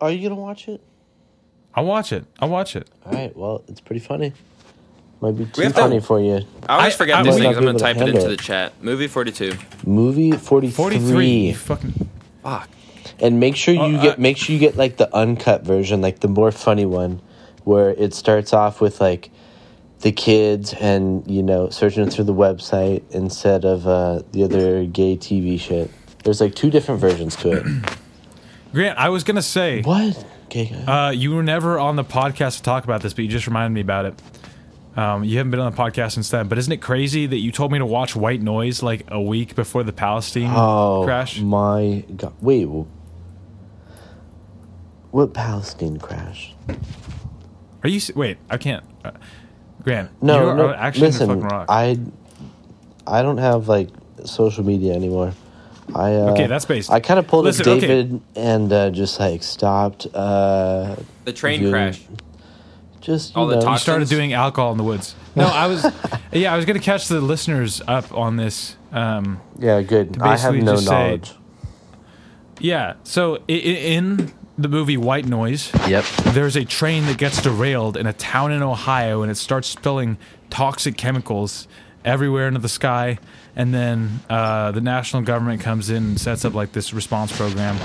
[0.00, 0.80] Are you gonna watch it?
[1.74, 2.24] I'll watch it.
[2.40, 2.88] I'll watch it.
[3.06, 3.36] All right.
[3.36, 4.32] Well, it's pretty funny.
[5.20, 6.40] Might be too have to- funny for you.
[6.68, 7.56] I always I- forget I these might things.
[7.56, 8.28] I'm gonna type it into it.
[8.28, 8.72] the chat.
[8.82, 9.52] Movie 42.
[9.86, 10.98] Movie forty three.
[10.98, 11.52] 43.
[11.52, 12.08] Fucking.
[12.42, 12.68] Fuck.
[13.20, 16.00] And make sure you Oh, get I- make sure you get like the uncut version,
[16.00, 17.20] like the more funny one,
[17.64, 19.30] where it starts off with like
[20.00, 25.16] the kids and you know searching through the website instead of uh, the other gay
[25.16, 25.90] TV shit.
[26.24, 27.64] There's like two different versions to it.
[28.72, 30.24] Grant, I was going to say, what?
[30.50, 33.46] Gay uh, you were never on the podcast to talk about this, but you just
[33.46, 34.22] reminded me about it.
[34.96, 37.52] Um, you haven't been on the podcast since then, but isn't it crazy that you
[37.52, 41.40] told me to watch White Noise like a week before the Palestine oh crash?
[41.40, 42.32] my god!
[42.40, 42.66] Wait,
[45.10, 46.54] what Palestine crash?
[47.82, 48.00] Are you.
[48.14, 48.84] Wait, I can't.
[49.04, 49.12] Uh,
[49.82, 50.70] Grant, No, you're no.
[50.74, 51.66] actually listen, fucking rock.
[51.68, 51.98] I
[53.06, 53.88] I don't have like
[54.24, 55.32] social media anymore.
[55.94, 57.86] I uh, Okay, that's based- I kind of pulled Listen, up okay.
[57.86, 60.06] David and uh, just like stopped.
[60.12, 62.02] Uh, The train viewing- crash.
[63.00, 65.14] Just you All the know, talk- you started doing alcohol in the woods.
[65.36, 65.86] No, I was.
[66.32, 68.76] yeah, I was going to catch the listeners up on this.
[68.92, 70.18] Um, Yeah, good.
[70.20, 71.32] I have no just say- knowledge.
[72.60, 72.94] Yeah.
[73.04, 73.54] So i- i-
[73.96, 76.04] in the movie White Noise, Yep.
[76.34, 80.18] there's a train that gets derailed in a town in Ohio, and it starts spilling
[80.50, 81.68] toxic chemicals
[82.04, 83.18] everywhere into the sky.
[83.54, 87.76] And then uh, the national government comes in and sets up like this response program,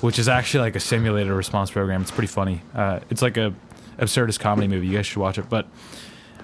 [0.00, 2.02] which is actually like a simulated response program.
[2.02, 2.62] It's pretty funny.
[2.74, 3.54] Uh, it's like a
[3.98, 4.86] absurdist comedy movie.
[4.86, 5.48] You guys should watch it.
[5.48, 5.66] But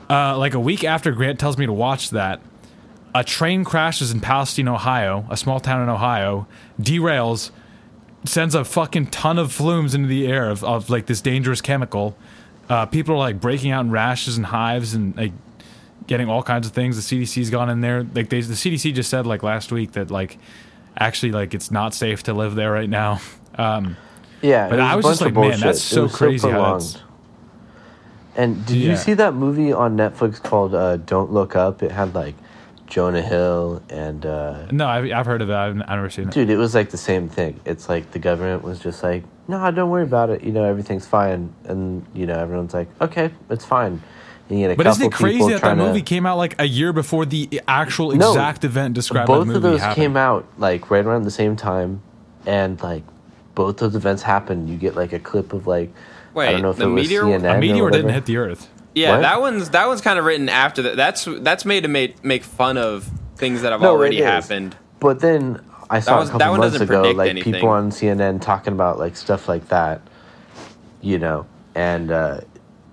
[0.08, 2.40] uh, like a week after Grant tells me to watch that,
[3.14, 6.46] a train crashes in Palestine, Ohio, a small town in Ohio,
[6.80, 7.50] derails,
[8.24, 12.16] sends a fucking ton of flumes into the air of, of like this dangerous chemical.
[12.68, 15.32] Uh, people are like breaking out in rashes and hives and like
[16.06, 17.08] getting all kinds of things.
[17.08, 18.02] The CDC's gone in there.
[18.14, 20.38] Like they, the CDC just said like last week that like
[20.96, 23.20] actually like it's not safe to live there right now.
[23.58, 23.98] Um,
[24.40, 26.80] Yeah, But it I was just like, man, that's so was crazy how
[28.34, 28.90] And did Yeah.
[28.92, 31.82] you see that movie on Netflix called uh, "Don't Look Up"?
[31.82, 32.34] It had like
[32.93, 35.57] Jonah Hill and uh, no, I've, I've heard of that.
[35.59, 36.34] I've, I've never seen it.
[36.34, 37.59] dude, it was like the same thing.
[37.64, 40.45] It's like the government was just like, "No, don't worry about it.
[40.45, 44.03] You know, everything's fine." And you know, everyone's like, "Okay, it's fine."
[44.51, 46.36] And you get a But isn't it crazy that that trying to- movie came out
[46.36, 49.97] like a year before the actual No, exact event described both the of those happened?
[49.97, 52.03] came out like right around the same time,
[52.45, 53.05] and like
[53.55, 54.68] both those events happened.
[54.68, 55.90] You get like a clip of like
[56.36, 58.36] I don't know if the it was meteor- CNN A or meteor didn't hit the
[58.36, 58.68] Earth.
[58.95, 59.22] Yeah, What?
[59.22, 60.97] that one's that one's kind of written after that.
[60.97, 64.76] That's that's made to make make fun of things that have No, already happened.
[65.01, 67.53] But then I saw was- a that couple one months doesn't ago, predict like anything.
[67.55, 70.01] people on CNN talking about like stuff like that,
[71.01, 72.40] you know, and uh,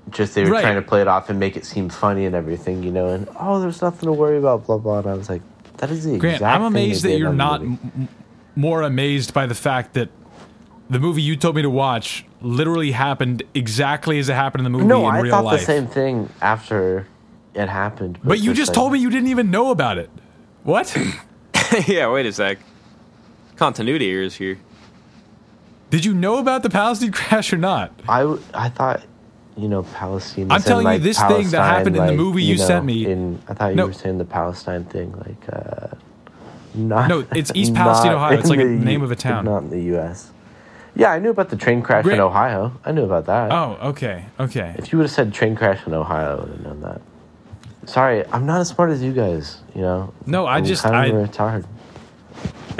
[0.09, 0.61] just they were Right.
[0.61, 3.27] trying to play it off and make it seem funny and everything, you know, and
[3.39, 4.99] oh, there's nothing to worry about, blah blah.
[4.99, 5.41] And I was like,
[5.77, 6.55] that is the Grant, exact.
[6.61, 8.07] I'm thing amazed that you're not m- m-
[8.55, 10.09] more amazed by the fact that
[10.89, 14.69] the movie you told me to watch literally happened exactly as it happened in the
[14.77, 15.59] movie No, in I real thought life.
[15.59, 17.05] the same thing after
[17.53, 18.19] it happened.
[18.23, 20.09] but you just like- told me you didn't even know about it.
[20.63, 20.95] What?
[21.87, 22.57] yeah, wait a sec.
[23.55, 24.57] Continuity errors here.
[25.89, 27.91] Did you know about the Palestine crash or not?
[28.07, 29.01] I, I thought,
[29.57, 30.43] you know, Palestine.
[30.45, 32.57] I'm was in, telling you like, this thing that Palestine, happened in the movie you
[32.57, 33.87] know, sent me- In, I thought you No.
[33.87, 35.53] were saying the Palestine thing, like.
[35.53, 35.87] Uh,
[36.75, 38.37] Not, No, it's East Palestine, Ohio.
[38.37, 39.45] It's in like a the name of a town.
[39.45, 40.31] Not in the U.S.
[40.99, 42.15] Yeah, I knew about the train crash Great.
[42.15, 42.73] in Ohio.
[42.83, 43.51] I knew about that.
[43.53, 44.75] Oh, okay, okay.
[44.77, 47.01] If you would have said train crash in Ohio, I would have known that.
[47.85, 49.61] Sorry, I'm not as smart as you guys.
[49.73, 50.13] You know.
[50.25, 51.65] No, I I'm just- kind I- of a retard.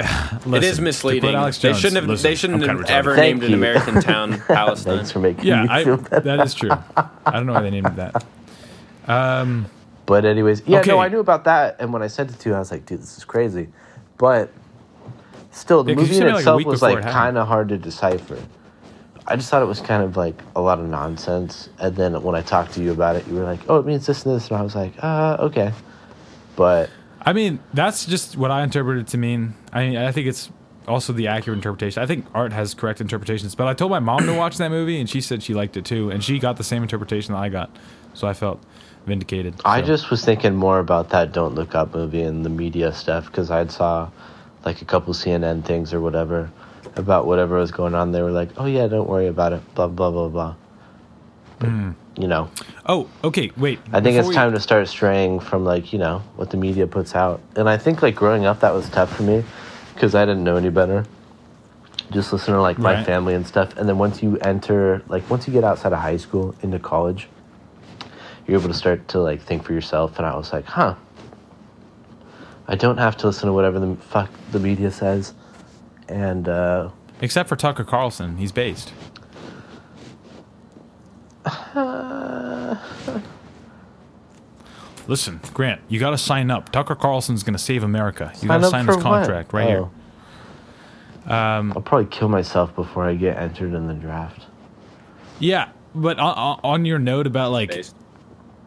[0.00, 1.20] it Listen, is to misleading.
[1.22, 2.06] quote Alex they shouldn't have.
[2.08, 3.54] listen, they shouldn't have ever Thank named an.
[3.54, 4.96] American town Palestine.
[4.98, 6.20] Thanks for making Yeah, me I, feel better.
[6.36, 6.70] that is true.
[6.96, 8.24] I don't know why they named it that.
[9.08, 9.66] Um,
[10.06, 10.90] But anyways, yeah, Okay.
[10.90, 12.84] no, I knew about that, and when I sent it to you, I was like,
[12.86, 13.68] dude, this is crazy.
[14.18, 14.50] But
[15.60, 17.78] still, the Yeah, movie in like, itself week was like it kind of hard to
[17.78, 18.38] decipher.
[19.26, 22.34] I just thought it was kind of like a lot of nonsense, and then when
[22.34, 24.48] I talked to you about it, you were like, "Oh, it means this and this,"
[24.48, 25.72] and I was like, "Uh, okay."
[26.56, 26.90] But
[27.22, 29.54] I mean, that's just what I interpreted to mean.
[29.72, 30.50] I mean, I think it's
[30.88, 32.02] also the accurate interpretation.
[32.02, 34.98] I think art has correct interpretations, but I told my mom to watch that movie,
[34.98, 37.50] and she said she liked it too, and she got the same interpretation that I
[37.50, 37.70] got,
[38.14, 38.60] so I felt
[39.06, 39.54] vindicated.
[39.64, 43.26] I just was thinking more about that "Don't Look Up" movie and the media stuff
[43.26, 44.08] because I'd saw
[44.64, 46.50] like a couple CNN things or whatever
[46.96, 48.12] about whatever was going on.
[48.12, 50.54] They were like, "Oh yeah, don't worry about it," blah blah blah blah.
[51.58, 51.90] But, hmm.
[52.16, 52.50] You know,
[52.86, 53.50] Oh, okay.
[53.56, 53.78] Wait.
[53.92, 56.86] I think it's we- time to start straying from like you know what the media
[56.86, 59.44] puts out, and I think like growing up that was tough for me
[59.94, 61.04] because I didn't know any better.
[62.10, 63.06] Just listen to like my Right.
[63.06, 66.16] family and stuff, and then once you enter like once you get outside of high
[66.16, 67.28] school into college,
[68.46, 70.18] you're able to start to like think for yourself.
[70.18, 70.96] And I was like, huh,
[72.70, 75.34] I don't have to listen to whatever the fuck the media says,
[76.08, 76.90] and uh,
[77.20, 78.92] Except for Tucker Carlson, he's based.
[85.06, 86.70] Listen, Grant, you got to sign up.
[86.70, 88.32] Tucker Carlson's going to save America.
[88.40, 89.58] You got to up sign for this contract what?
[89.58, 89.88] right here.
[91.26, 91.34] Oh.
[91.34, 94.46] Um, I'll probably kill myself before I get entered in the draft.
[95.40, 97.96] Yeah, but on, on your note about like Based.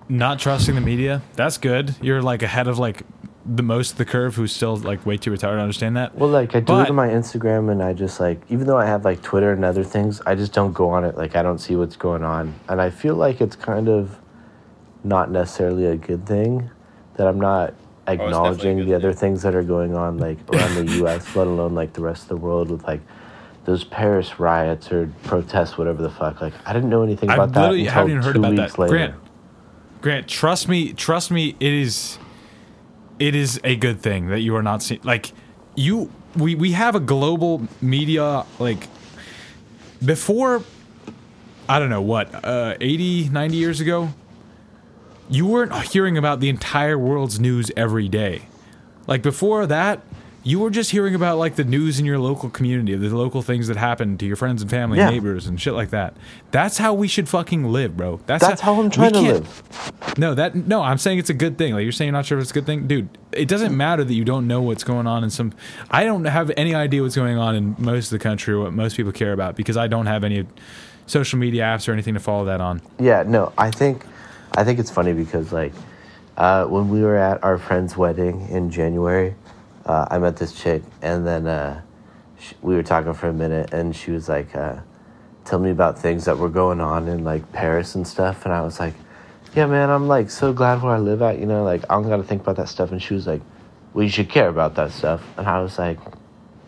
[0.10, 1.96] not trusting the media, that's good.
[2.02, 3.04] You're like ahead of like
[3.46, 6.16] the most of the curve who's still like way too retarded to understand that.
[6.16, 8.78] Well, like I do But- it on my Instagram, and I just like, even though
[8.78, 11.18] I have like Twitter and other things, I just don't go on it.
[11.18, 14.18] Like I don't see what's going on, and I feel like it's kind of
[15.04, 16.70] not necessarily a good thing
[17.16, 17.74] that I'm not
[18.08, 19.32] oh, acknowledging good the other thing.
[19.34, 22.30] things that are going on like around the U.S., let alone like the rest of
[22.30, 23.02] the world with like
[23.66, 26.40] those Paris riots or protests, whatever the fuck.
[26.42, 28.52] Like I didn't know anything I about that literally until haven't even heard two about
[28.52, 28.80] weeks that.
[28.80, 28.94] later.
[28.94, 29.16] Grant,
[30.02, 31.56] Grant, trust me, trust me.
[31.60, 32.18] It is,
[33.20, 35.02] it is a good thing that you are not seeing.
[35.04, 35.32] Like,
[35.76, 38.88] you, we we have a global media like
[40.04, 40.64] before.
[41.68, 44.14] I don't know what, uh, 80, 90 years ago.
[45.30, 48.44] You weren't hearing about the entire world's news every day.
[49.08, 50.02] Like before that,
[50.46, 53.68] you were just hearing about like the news in your local community, the local things
[53.70, 55.10] that happen to your friends and family, Yeah.
[55.10, 56.16] neighbors, and shit like that.
[56.52, 58.20] That's how we should fucking live, bro.
[58.26, 59.64] That's That's how I'm trying to live.
[60.18, 61.74] No, that no, I'm saying it's a good thing.
[61.74, 63.08] Like you're saying, you're not sure if it's a good thing, dude.
[63.32, 65.54] It doesn't matter that you don't know what's going on in some.
[65.90, 68.74] I don't have any idea what's going on in most of the country or what
[68.74, 70.46] most people care about because I don't have any
[71.08, 72.82] social media apps or anything to follow that on.
[73.00, 74.06] Yeah, no, I think
[74.56, 75.74] I think it's funny because like
[76.38, 79.36] uh, when we were at our friend's wedding in January,
[79.86, 81.82] uh, I met this chick, and then uh,
[82.62, 84.78] we were talking for a minute, and she was like, uh,
[85.46, 88.62] "Tell me about things that were going on in like Paris and stuff," and I
[88.62, 88.94] was like,
[89.56, 92.08] "Yeah, man, I'm like so glad where I live at, you know, like I don't
[92.10, 93.42] got to think about that stuff." And she was like,
[93.94, 96.00] "Well, you should care about that stuff," and I was like.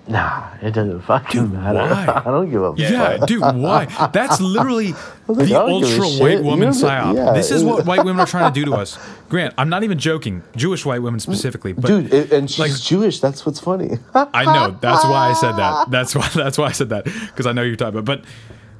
[0.08, 1.80] Nah, it doesn't fucking matter.
[1.80, 2.22] why?
[2.26, 3.28] I don't give a Yeah, fuck.
[3.28, 3.86] dude, why?
[4.14, 4.93] That's literally
[5.28, 7.16] like, the I don't give a ultra white woman psyop.
[7.16, 7.34] yeah.
[7.34, 8.99] This is what white women are trying to do to us.
[9.30, 10.43] Grant, I'm not even joking.
[10.56, 13.20] Jewish white women specifically, but Dude, and she's like- Jewish.
[13.20, 13.97] That's what's funny.
[14.14, 14.78] I know.
[14.80, 15.89] That's why I said that.
[15.89, 16.30] That's why.
[16.36, 18.06] That's why I said that because I know you're talking about.
[18.06, 18.26] But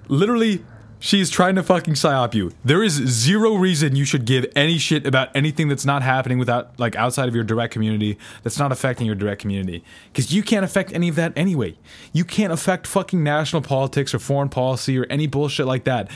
[0.08, 0.64] literally,
[1.00, 2.52] she's trying to fucking psyop you.
[2.64, 6.78] There is zero reason you should give any shit about anything that's not happening without
[6.80, 8.18] like outside of your direct community.
[8.44, 11.76] That's not affecting your direct community because you can't affect any of that anyway.
[12.14, 16.10] You can't affect fucking national politics or foreign policy or any bullshit like that.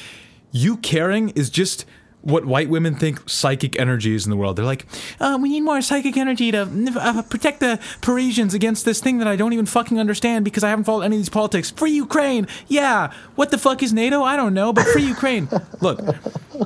[0.52, 1.86] You caring is just
[2.22, 4.58] what white women think psychic energy is in the world.
[4.58, 4.86] They're like,
[5.20, 9.28] uh, we need more psychic energy to uh, protect the Parisians against this thing that
[9.28, 11.72] I don't even fucking understand because I haven't followed any of these politics.
[11.72, 12.48] Free Ukraine.
[12.68, 13.14] Yeah.
[13.36, 14.22] What the fuck is NATO?
[14.24, 15.48] I don't know, but free Ukraine.
[15.80, 16.02] Look,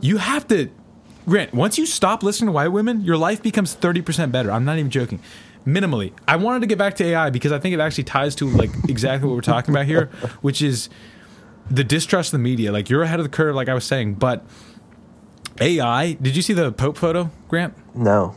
[0.02, 0.70] you have to.
[1.26, 4.52] Grant, once you stop listening to white women, your life becomes 30% better.
[4.52, 5.20] I'm not even joking.
[5.66, 6.12] Minimally.
[6.28, 8.72] I wanted to get back to AI because I think it actually ties to like
[8.90, 10.08] exactly what we're talking about here,
[10.42, 10.90] which is
[11.70, 12.74] the distrust of the media.
[12.74, 14.44] Like you're ahead of the curve, like I was saying, but
[15.62, 16.14] AI.
[16.14, 17.74] Did you see the Pope photo, Grant?
[17.96, 18.36] no.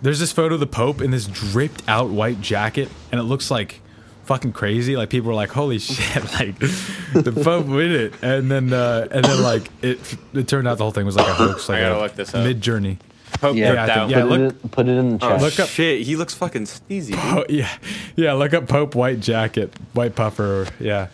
[0.00, 3.52] There's this photo of the Pope in this dripped out white jacket, and it looks
[3.52, 3.80] like
[4.24, 4.96] fucking crazy.
[4.96, 9.24] Like people were like, "Holy shit!" Like the Pope with it, and then uh, and
[9.24, 10.00] then like it
[10.34, 12.14] it turned out the whole thing was like a hoax, like I gotta a look
[12.16, 12.44] this up.
[12.44, 12.98] Midjourney.
[13.34, 13.94] Pope Yeah, ripped I out.
[13.94, 15.40] think- yeah, put, look- it in, put it in the Oh, chat.
[15.40, 17.06] Look up- shit, he looks fucking sneezy.
[17.12, 17.14] Dude.
[17.22, 17.70] Oh, yeah,
[18.16, 18.32] yeah.
[18.34, 20.66] Look up Pope white jacket, white puffer.
[20.80, 21.08] Yeah,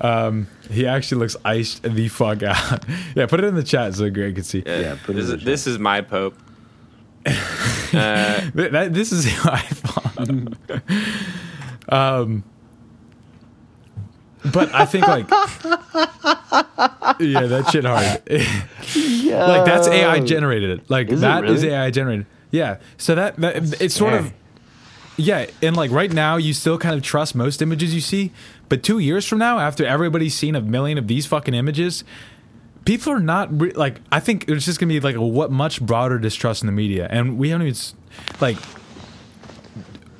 [0.00, 2.84] um, he actually looks iced the fuck out.
[3.14, 4.62] yeah, put it in the chat so Greg can see.
[4.64, 6.34] Yeah, Yeah, put it this, in is, the this is my Pope.
[7.26, 7.30] uh,
[7.92, 10.28] that- this is who I thought.
[11.88, 12.44] um,
[14.52, 15.30] but I think like,
[17.20, 18.22] yeah, that shit hard.
[19.32, 20.82] Like that's AI generated.
[20.90, 21.74] Like Is it that is really?
[21.74, 22.26] AI generated.
[22.50, 22.78] Yeah.
[22.98, 24.32] So that, that it's sort of
[25.16, 28.32] yeah, and like right now you still kind of trust most images you see,
[28.72, 32.04] but 2 years from now after everybody's seen a million of these fucking images,
[32.86, 35.82] people are not re- like I think it's just to be like a what much
[35.82, 37.78] broader distrust in the media and we haven't even
[38.40, 38.56] like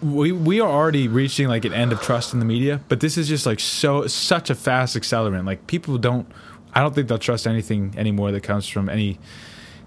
[0.03, 3.17] we we are already reaching like an end of trust in the media, but this
[3.17, 5.47] is just like so such a fast accelerant.
[5.47, 6.31] Like people don't
[6.75, 9.19] I don't think they'll trust anything anymore that comes from any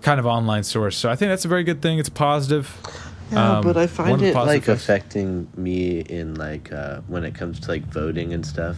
[0.02, 0.98] kind of online source.
[0.98, 2.00] So I think that's a very good thing.
[2.00, 2.76] It's positive.
[3.32, 7.34] Yeah, Um, but I find it like effects- affecting me in like uh, when it
[7.36, 8.78] comes to like voting and stuff.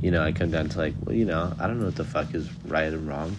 [0.00, 2.04] You know, I come down to like, well, you know, I don't know what the
[2.04, 3.36] fuck is right and wrong.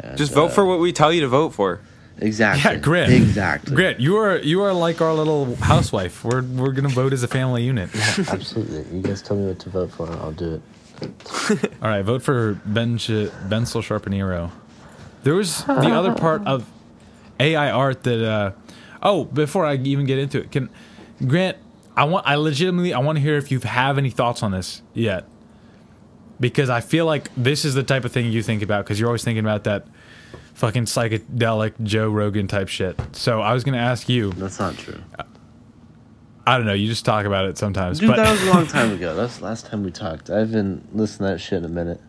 [0.00, 1.80] And, just vote uh, for what we tell you to vote for.
[2.18, 2.70] exactly.
[2.70, 3.12] Yeah, Grant.
[3.12, 3.74] Exactly.
[3.76, 6.24] Grant, you are you are like our little housewife.
[6.24, 7.90] We're we're gonna vote as a family unit.
[8.28, 8.96] Absolutely.
[8.96, 10.60] You guys tell me what to vote for, I'll do
[11.00, 11.60] it.
[11.82, 14.50] All right, vote for Ben Sh- Bensel Sharpanero.
[15.24, 16.64] There was the other part of
[17.40, 18.24] AI art that.
[18.24, 18.52] Uh,
[19.02, 20.70] oh, before I even get into it, can
[21.26, 21.56] Grant?
[21.96, 22.26] I want.
[22.26, 22.94] I legitimately.
[22.94, 25.26] I want to hear if you have any thoughts on this yet,
[26.40, 29.08] because I feel like this is the type of thing you think about because you're
[29.08, 29.86] always thinking about that
[30.54, 32.98] fucking psychedelic Joe Rogan type shit.
[33.12, 34.32] So I was gonna ask you.
[34.32, 35.00] That's not true.
[36.44, 36.72] I don't know.
[36.72, 39.14] You just talk about it sometimes, Dude, but that was a long time ago.
[39.14, 40.28] That's the last time we talked.
[40.28, 42.00] I haven't listened to that shit in a minute.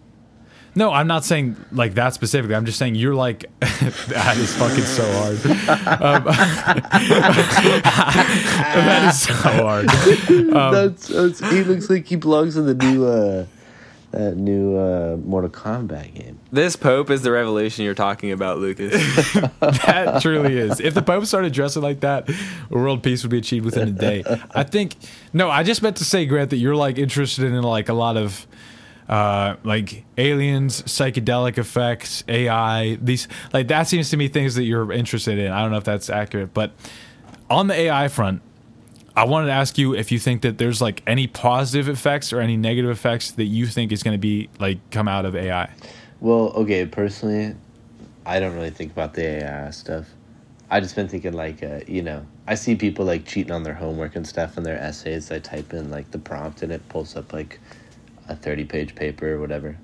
[0.75, 2.55] No, I'm not saying like that specifically.
[2.55, 5.37] I'm just saying you're like that is fucking so hard.
[6.01, 6.23] Um,
[8.73, 9.89] that is so hard.
[10.53, 13.45] Um, that's, that's he looks like he belongs in the new uh
[14.11, 16.39] that new uh Mortal Kombat game.
[16.51, 18.93] This Pope is the revolution you're talking about, Lucas.
[19.59, 20.79] That truly is.
[20.79, 22.29] If the Pope started dressing like that,
[22.69, 24.23] world peace would be achieved within a day.
[24.51, 24.95] I think.
[25.33, 28.17] No, I just meant to say, Grant, that you're like interested in like a lot
[28.17, 28.45] of.
[29.07, 34.91] Uh, like aliens, psychedelic effects, AI, these like that seems to me things that you're
[34.93, 35.51] interested in.
[35.51, 36.71] I don't know if that's accurate, but
[37.49, 38.41] on the AI front,
[39.15, 42.39] I wanted to ask you if you think that there's like any positive effects or
[42.39, 45.69] any negative effects that you think is going to be like come out of AI.
[46.19, 47.55] Well, okay, personally,
[48.25, 50.07] I don't really think about the AI stuff.
[50.71, 53.75] I just been thinking like, uh, you know, I see people like cheating on their
[53.75, 55.31] homework and stuff in their essays.
[55.31, 57.59] I type in like the prompt and it pulls up like
[58.27, 59.77] a thirty-page paper or whatever.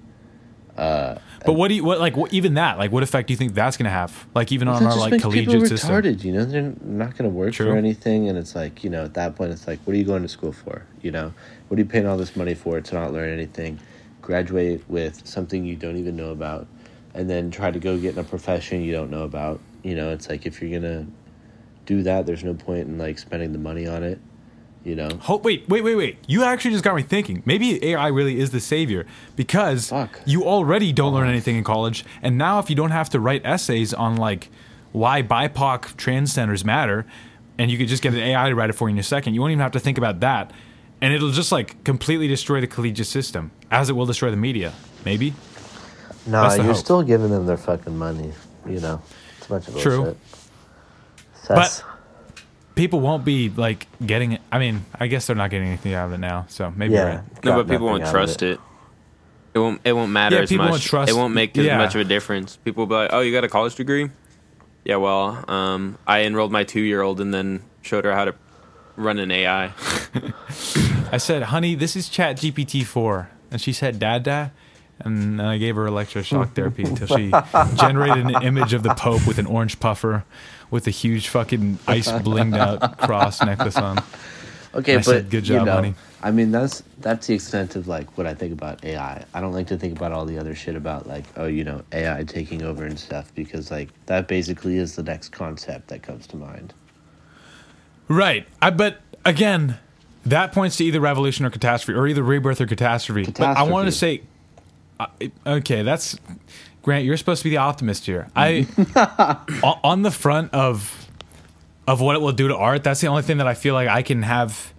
[0.78, 3.38] Uh, But what do you what like what, even that like what effect do you
[3.38, 4.28] think that's going to have?
[4.34, 5.90] Like even on our like collegiate system.
[5.90, 6.24] retarded.
[6.24, 7.72] You know, they're not going to work True.
[7.72, 10.06] for anything, and it's like, you know, at that point, it's like, what are you
[10.06, 10.86] going to school for?
[11.02, 11.34] You know,
[11.68, 13.80] what are you paying all this money for to not learn anything?
[14.22, 16.68] Graduate with something you don't even know about,
[17.14, 19.60] and then try to go get in a profession you don't know about.
[19.84, 21.08] You know, it's like if you're gonna
[21.86, 24.22] do that, there's no point in like spending the money on it.
[24.84, 26.18] You know, Ho- wait, wait, wait, wait.
[26.28, 27.44] You actually just got me thinking.
[27.46, 29.06] Maybe AI really is the savior
[29.36, 30.22] because Fuck.
[30.26, 32.06] you already don't learn anything in college.
[32.22, 34.49] And now, if you don't have to write essays on like
[34.94, 37.06] why BIPOC transgenders matter,
[37.58, 39.34] and you could just get an AI to write it for you in a second,
[39.34, 40.52] you won't even have to think about that.
[41.02, 44.72] And it'll just like completely destroy the collegiate system, as it will destroy the media.
[45.03, 45.32] Maybe.
[46.26, 46.84] no, That's the you're hope.
[46.84, 48.32] still giving them their fucking money.
[48.66, 49.02] You know,
[49.38, 49.98] it's a bunch of True.
[50.03, 50.18] bullshit.
[51.49, 51.84] That's-
[52.80, 54.41] People won't be like getting it.
[54.53, 56.45] I mean, I guess they're not getting anything out of it now.
[56.47, 57.43] So maybe yeah, right.
[57.43, 58.57] no, but people won't trust it.
[59.53, 59.60] it.
[59.60, 59.81] won't.
[59.84, 60.72] It won't matter Yeah, as people much.
[60.72, 61.77] won't trust- it won't make as yeah.
[61.77, 62.56] much of a difference.
[62.56, 64.10] People will be like, "Oh, you got a college degree?
[64.85, 68.35] Yeah, well, um, I enrolled my two-year-old and then showed her how to
[68.95, 69.73] run an AI.
[71.11, 74.51] I said, "Honey, this is ChatGPT four," and she said, "Dad, dad."
[75.01, 77.31] And I gave her electroshock therapy until she
[77.76, 80.26] generated an image of the Pope with an orange puffer,
[80.72, 84.04] with a huge fucking ice blinged out cross necklace on.
[84.74, 88.18] Okay, but said, "Good you know, honey." I mean, that's that's the extent of like
[88.18, 89.24] what I think about AI.
[89.34, 91.82] I don't like to think about all the other shit about like, oh, you know,
[91.94, 96.28] AI taking over and stuff because like that basically is the next concept that comes
[96.28, 96.74] to mind.
[98.08, 98.46] Right.
[98.62, 99.78] I but again,
[100.26, 103.32] that points to either revolution or catastrophe, or either rebirth or catastrophe.
[103.32, 104.24] But I wanted to say,
[105.00, 105.08] uh,
[105.48, 106.18] okay, that's
[106.81, 107.06] Grant.
[107.06, 108.30] You're supposed to be the optimist here.
[108.35, 108.68] I
[109.84, 111.07] on- the front of
[111.88, 112.84] of what it will do to art.
[112.84, 114.73] That's the only thing that I feel like I can have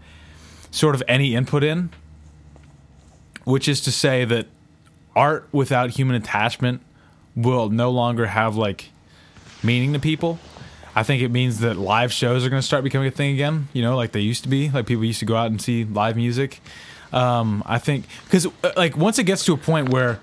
[0.70, 1.90] sort of any input in,
[3.44, 4.46] which is to say that
[5.16, 6.80] art without human attachment
[7.34, 8.90] will no longer have like
[9.62, 10.38] meaning to people.
[10.94, 13.68] I think it means that live shows are going to start becoming a thing again.
[13.72, 14.70] You know, like they used to be.
[14.70, 16.60] Like people used to go out and see live music.
[17.12, 18.46] Um, I think because
[18.76, 20.20] like once it gets to a point where,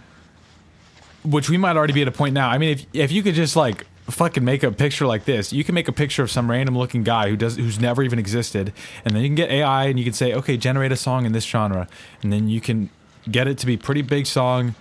[1.30, 2.50] which we might already be at a point now.
[2.50, 5.64] I mean, if if you could just like fucking make a picture like this, you
[5.64, 8.74] can make a picture of some random looking guy who does who's never even existed,
[9.04, 11.32] and then you can get AI and you can say, okay, generate a song in
[11.34, 11.88] this genre,
[12.24, 12.90] and then you can
[13.30, 14.76] get it to be pretty big song,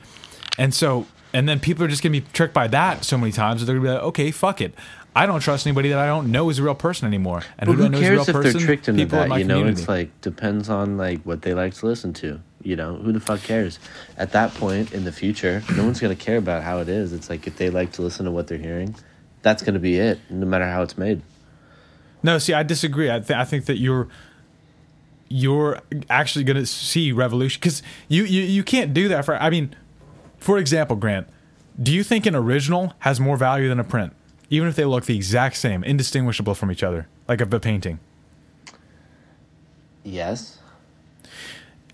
[0.58, 3.60] and so and then people are just gonna be tricked by that so many times
[3.60, 4.72] that they're gonna be like, okay, fuck it.
[5.14, 7.42] I don't trust anybody that I don't know is a real person anymore.
[7.58, 8.58] And But who, who know is a cares real if person?
[8.58, 9.28] they're tricked into People in that?
[9.30, 9.80] my You know, community.
[9.80, 12.40] it's like depends on like what they like to listen to.
[12.66, 13.78] You know, who the fuck cares?
[14.18, 17.12] At that point in the future, no one's gonna care about how it is.
[17.12, 18.94] It's like if they like to listen to what they're hearing,
[19.42, 21.22] that's gonna be it, no matter how it's made.
[22.22, 23.08] No, see, I disagree.
[23.08, 24.08] I, th- I think that you're
[25.28, 29.36] you're actually going to see revolution because you, you you can't do that for.
[29.36, 29.74] I mean,
[30.38, 31.28] for example, Grant,
[31.80, 34.12] do you think an original has more value than a print,
[34.50, 38.00] even if they look the exact same, indistinguishable from each other, like a painting?
[40.04, 40.58] Yes.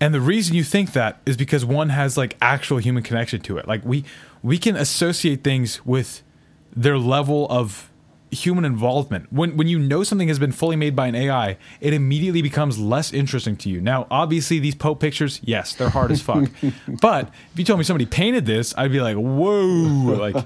[0.01, 3.57] And the reason you think that is because one has like actual human connection to
[3.57, 3.67] it.
[3.67, 4.03] Like we
[4.41, 6.21] we can associate things with
[6.75, 7.89] their level of
[8.33, 9.31] human involvement.
[9.31, 12.79] When when you know something has been fully made by an AI, it immediately becomes
[12.79, 13.79] less interesting to you.
[13.79, 16.49] Now, obviously these Pope pictures, yes, they're hard as fuck.
[17.01, 19.53] but if you told me somebody painted this, I'd be like, "Whoa."
[20.15, 20.45] Like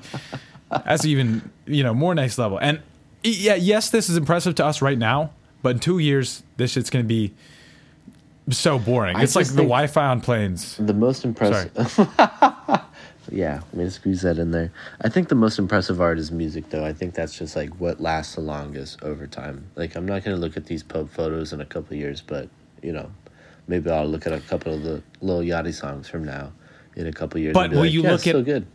[0.69, 2.57] that's even, you know, more next level.
[2.57, 2.82] And
[3.24, 6.90] yeah, yes, this is impressive to us right now, but in 2 years this shit's
[6.90, 7.34] going to be
[8.49, 9.15] so boring.
[9.15, 10.78] I it's like the Wi-Fi on planes.
[10.78, 11.72] The most impressive.
[13.32, 14.72] yeah, let me squeeze that in there.
[15.02, 16.86] I think the most impressive art is music, though.
[16.86, 19.69] I think that's just like what lasts the longest over time.
[19.76, 22.49] Like, I'm not gonna look at these Pope photos in a couple years, but
[22.82, 23.11] you know,
[23.68, 26.52] maybe I'll look at a couple of the Lil Yachty songs from now
[26.95, 27.53] in a couple years.
[27.53, 28.65] But will like, you yeah, look at- still good?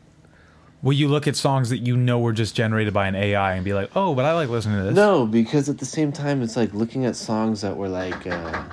[0.83, 3.65] Will you look at songs that you know were just generated by an AI and
[3.65, 6.43] be like, "Oh, but I like listening to this." No, because at the same time,
[6.43, 8.65] it's like looking at songs that were like, uh,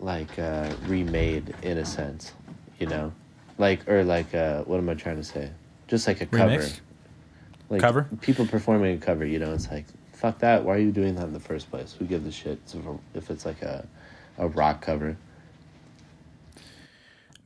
[0.00, 2.32] like uh, remade in a sense,
[2.78, 3.12] you know,
[3.58, 5.50] like or like uh, what am I trying to say?
[5.86, 6.80] Just like a cover, Remix?
[7.68, 8.08] like Cover?
[8.20, 10.64] People performing a cover, you know, it's like fuck that.
[10.64, 11.94] Why are you doing that in the first place?
[11.98, 13.86] Who gives a shit if, if it's like a
[14.38, 15.16] a rock cover?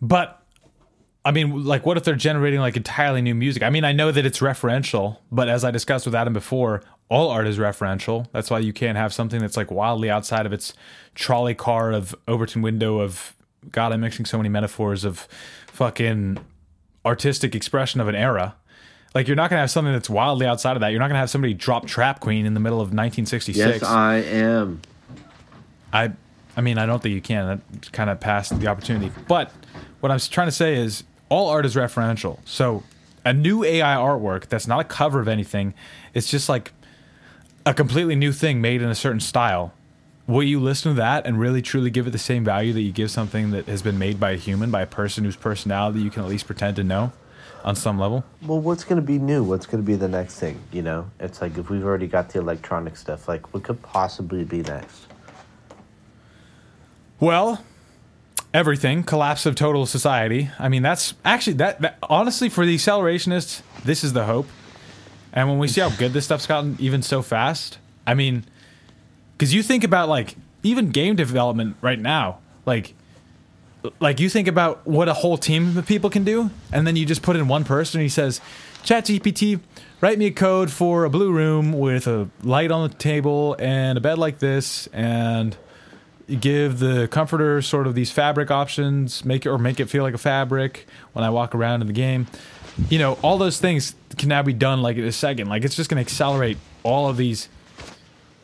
[0.00, 0.40] But
[1.24, 3.62] I mean, like, what if they're generating like entirely new music?
[3.62, 7.30] I mean, I know that it's referential, but as I discussed with Adam before, all
[7.30, 8.26] art is referential.
[8.32, 10.74] That's why you can't have something that's like wildly outside of its
[11.14, 13.34] trolley car of Overton window of
[13.70, 13.92] God.
[13.92, 15.28] I'm mixing so many metaphors of
[15.68, 16.38] fucking
[17.04, 18.56] artistic expression of an era.
[19.14, 20.88] Like, you're not gonna have something that's wildly outside of that.
[20.88, 23.56] You're not gonna have somebody drop Trap Queen in the middle of 1966.
[23.56, 24.80] Yes, I am.
[25.92, 26.12] I
[26.56, 27.46] I mean, I don't think you can.
[27.46, 29.12] That kind of passed the opportunity.
[29.28, 29.52] But
[30.00, 32.38] what I'm trying to say is all art is referential.
[32.44, 32.82] So
[33.24, 35.74] a new AI artwork that's not a cover of anything,
[36.12, 36.72] it's just like
[37.66, 39.72] a completely new thing made in a certain style.
[40.26, 42.92] Will you listen to that and really truly give it the same value that you
[42.92, 46.10] give something that has been made by a human, by a person whose personality you
[46.10, 47.12] can at least pretend to know
[47.62, 48.24] on some level?
[48.42, 49.42] Well, what's going to be new?
[49.42, 50.60] What's going to be the next thing?
[50.72, 54.44] You know, it's like if we've already got the electronic stuff, like what could possibly
[54.44, 55.06] be next?
[57.20, 57.64] Well,
[58.52, 60.50] everything collapse of total society.
[60.58, 64.46] I mean, that's actually that, that honestly for the accelerationists, this is the hope.
[65.34, 68.44] And when we see how good this stuff's gotten, even so fast, I mean,
[69.36, 72.94] because you think about like even game development right now, like.
[74.00, 77.04] Like you think about what a whole team of people can do, and then you
[77.04, 78.00] just put in one person.
[78.00, 78.40] and He says,
[78.82, 79.60] "ChatGPT,
[80.00, 83.98] write me a code for a blue room with a light on the table and
[83.98, 85.58] a bed like this, and
[86.40, 90.14] give the comforter sort of these fabric options, make it or make it feel like
[90.14, 92.26] a fabric when I walk around in the game.
[92.88, 95.48] You know, all those things can now be done like in a second.
[95.48, 97.48] Like it's just going to accelerate all of these.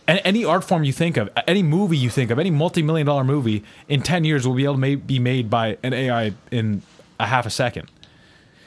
[0.06, 3.22] And any art form you think of, any movie you think of, any multi-million dollar
[3.24, 6.82] movie in ten years will be able to ma- be made by an AI in
[7.20, 7.88] a half a second.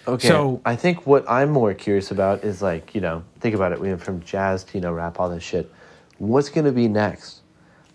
[0.08, 0.28] Okay.
[0.28, 3.80] So- I think what I'm more curious about is like, you know, think about it.
[3.82, 5.70] We went from jazz to, you know, rap, all this shit.
[6.18, 7.42] What's going to be next?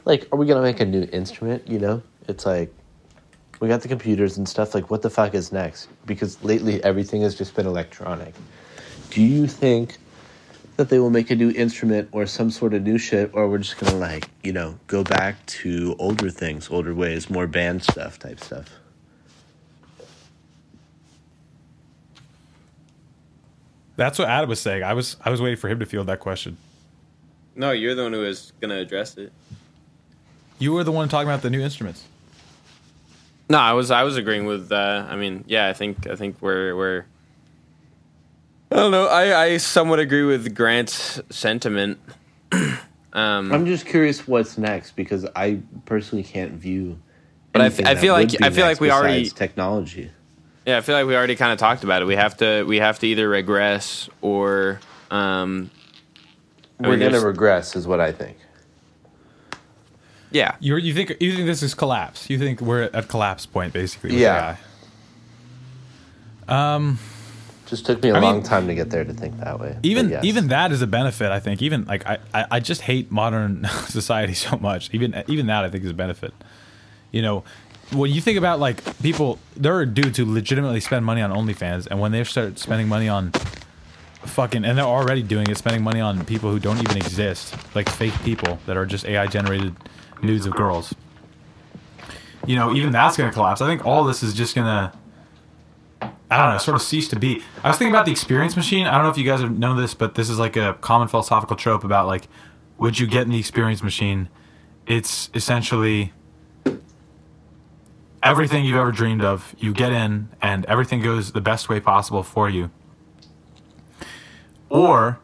[0.05, 1.66] Like, are we going to make a new instrument?
[1.69, 2.73] You know, it's like,
[3.60, 4.74] we got the computers and stuff.
[4.74, 5.89] Like, what the fuck is next?
[6.06, 8.35] Because lately everything has just been electronic.
[9.10, 9.97] Do you think
[10.76, 13.59] that they will make a new instrument or some sort of new shit, or we're
[13.59, 17.82] just going to, like, you know, go back to older things, older ways, more band
[17.82, 18.70] stuff type stuff?
[23.97, 24.85] That's what Adam was saying.
[24.85, 26.56] I was I was waiting for him to field that question.
[27.56, 29.32] No, you're the one who was gonna address it.
[30.60, 32.05] You were the one talking about the new instruments.
[33.51, 34.70] No, I was I was agreeing with.
[34.73, 37.05] Uh, I mean, yeah, I think I think we're we're.
[38.70, 39.07] I don't know.
[39.07, 41.99] I I somewhat agree with Grant's sentiment.
[43.11, 46.99] Um, I'm just curious what's next because I personally can't view.
[47.53, 50.11] But I anything f- I that feel like- I feel like we already- technology.
[50.66, 52.05] yeah, I feel like we already kind of talked about it.
[52.05, 54.79] We have to we have to either regress or
[55.11, 55.70] um,
[56.79, 58.37] We're mean, gonna regress, is what I think.
[60.31, 60.57] Yeah.
[60.61, 62.29] You you think you think this is collapse?
[62.31, 64.17] You think we're at collapse point basically?
[64.17, 64.57] Yeah.
[66.49, 66.75] AI?
[66.75, 66.99] Um,
[67.67, 69.77] just took me a I long mean- time to get there to think that way.
[69.83, 70.25] Even yes.
[70.25, 71.31] even that is a benefit.
[71.31, 74.91] I think even like I, I, I just hate modern society so much.
[74.93, 76.33] Even even that I think is a benefit.
[77.13, 77.45] You know,
[77.93, 81.87] when you think about like people, there are dudes who legitimately spend money on OnlyFans,
[81.87, 83.33] and when they start spending money on
[84.25, 87.89] fucking, and they're already doing it, spending money on people who don't even exist, like
[87.89, 89.75] fake people that are just AI generated
[90.23, 90.95] nudes of girls.
[92.47, 93.61] You know, even that's gonna collapse.
[93.61, 94.93] I think all this is just gonna.
[96.31, 97.43] I don't know, sort of cease to be.
[97.65, 98.86] I was thinking about the experience machine.
[98.86, 101.09] I don't know if you guys have known this, but this is like a common
[101.09, 102.28] philosophical trope about like,
[102.77, 104.28] would you get in the experience machine?
[104.86, 106.12] It's essentially
[108.23, 109.55] everything you've ever dreamed of.
[109.59, 112.70] You get in, and everything goes the best way possible for you.
[114.69, 115.19] Or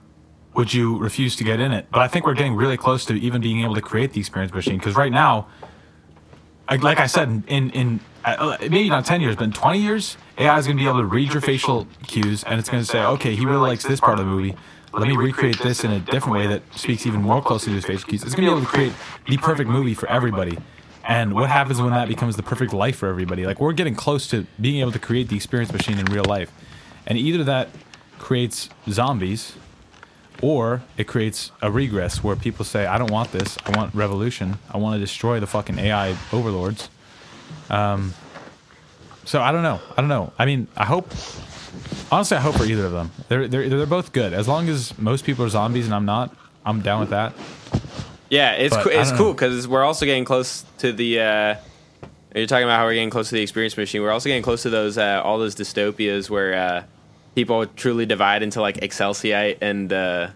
[0.54, 1.86] would you refuse to get in it?
[1.90, 4.52] But I think we're getting really close to even being able to create the experience
[4.52, 5.48] machine because right now,
[6.70, 10.58] like, I said, in in uh, maybe not ten years, but in twenty years, AI
[10.58, 13.04] is going to be able to read your facial cues, and it's going to say,
[13.04, 14.54] okay, he really likes this part of the movie.
[14.92, 17.84] Let me recreate this in a different way that speaks even more closely to his
[17.84, 18.22] facial cues.
[18.22, 18.92] It's going to be able to create
[19.26, 20.56] the perfect movie for everybody.
[21.02, 23.44] And what happens when that becomes the perfect life for everybody?
[23.44, 26.50] Like we're getting close to being able to create the experience machine in real life,
[27.06, 27.70] and either that
[28.20, 29.56] creates zombies
[30.44, 33.56] or it creates a regress where people say, I don't want this.
[33.64, 34.58] I want revolution.
[34.70, 36.90] I want to destroy the fucking AI overlords.
[37.70, 38.12] Um,
[39.24, 39.80] so I don't know.
[39.96, 40.34] I don't know.
[40.38, 41.10] I mean, I hope.
[42.12, 43.10] Honestly, I hope for either of them.
[43.28, 44.34] They're they're they're both good.
[44.34, 47.32] As long as most people are zombies and I'm not, I'm down with that.
[48.28, 51.20] Yeah, it's But co- it's cool because we're also getting close to the.
[51.20, 51.54] Uh,
[52.34, 54.02] you're talking about how we're getting close to the experience machine.
[54.02, 56.82] We're also getting close to those uh, all those dystopias where uh,
[57.34, 60.30] people truly divide into like Excelsiite and uh,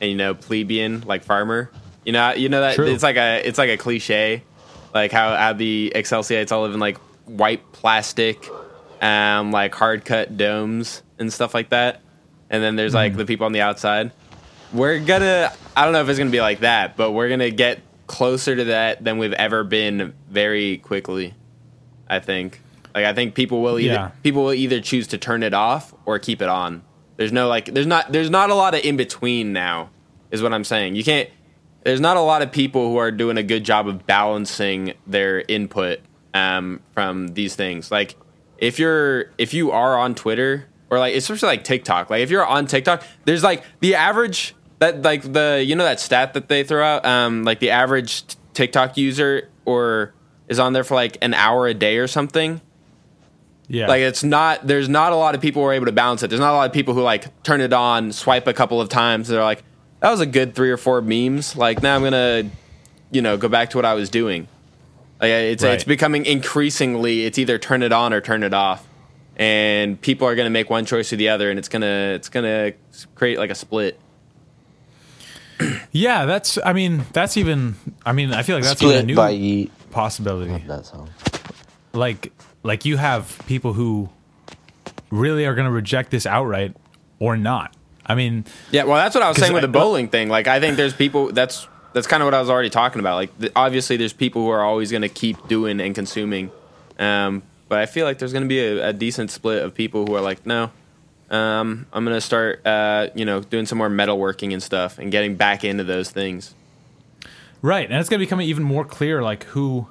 [0.00, 1.70] and you know plebeian like farmer.
[2.04, 2.86] You know, you know that True.
[2.86, 4.42] it's like a it's like a cliche,
[4.92, 8.46] like how, how the Excelsiites all live in like white plastic,
[9.00, 12.02] um, like hard cut domes and stuff like that.
[12.50, 14.12] And then there's like the people on the outside
[14.74, 17.80] we're gonna i don't know if it's gonna be like that but we're gonna get
[18.08, 21.32] closer to that than we've ever been very quickly
[22.08, 22.60] i think
[22.94, 24.10] like i think people will either Yeah.
[24.22, 26.82] people will either choose to turn it off or keep it on.
[27.16, 29.90] There's no like there's not there's not a lot of in between now
[30.30, 30.96] is what i'm saying.
[30.96, 31.28] You can't
[31.84, 35.44] there's not a lot of people who are doing a good job of balancing their
[35.48, 36.00] input
[36.32, 37.90] um, from these things.
[37.92, 38.16] Like
[38.58, 42.44] if you're if you are on twitter or like especially like tiktok like if you're
[42.46, 46.64] on tiktok there's like the average that like the you know that stat that they
[46.64, 47.04] throw out?
[47.06, 50.14] Um like the average tiktok user or
[50.48, 52.60] is on there for like an hour a day or something
[53.68, 53.86] Yeah.
[53.88, 56.28] like it's not there's not a lot of people who are able to balance it
[56.28, 58.88] there's not a lot of people who like turn it on swipe a couple of
[58.90, 59.62] times they're like
[60.00, 62.44] that was a good three or four memes like now i'm gonna
[63.10, 64.46] you know go back to what i was doing
[65.20, 65.72] like it's Right.
[65.74, 68.86] it's becoming increasingly it's either turn it on or turn it off
[69.36, 72.72] and people are gonna make one choice or the other and it's gonna it's gonna
[73.14, 73.98] create like a split
[75.92, 76.58] yeah, that's.
[76.64, 77.76] I mean, that's even.
[78.04, 79.70] I mean, I feel like that's even a new by yeet.
[79.92, 80.58] possibility.
[80.66, 81.08] That song.
[81.92, 82.32] like
[82.64, 84.08] like you have people who
[85.10, 86.74] really are going to reject this outright
[87.20, 87.72] or not.
[88.06, 90.28] I mean, Yeah, well, that's what I was saying with I- the bowling thing.
[90.28, 91.30] Like, I think there's people.
[91.32, 93.14] That's that's kind of what I was already talking about.
[93.14, 96.50] Like, th- obviously, there's people who are always going to keep doing and consuming.
[96.98, 100.04] Um, but I feel like there's going to be a, a decent split of people
[100.04, 100.70] who are like, no,
[101.30, 105.10] um, I'm going to start, uh, you know, doing some more metalworking and stuff and
[105.12, 106.54] getting back into those things.
[107.62, 109.86] right, and it's going to become even more clear like who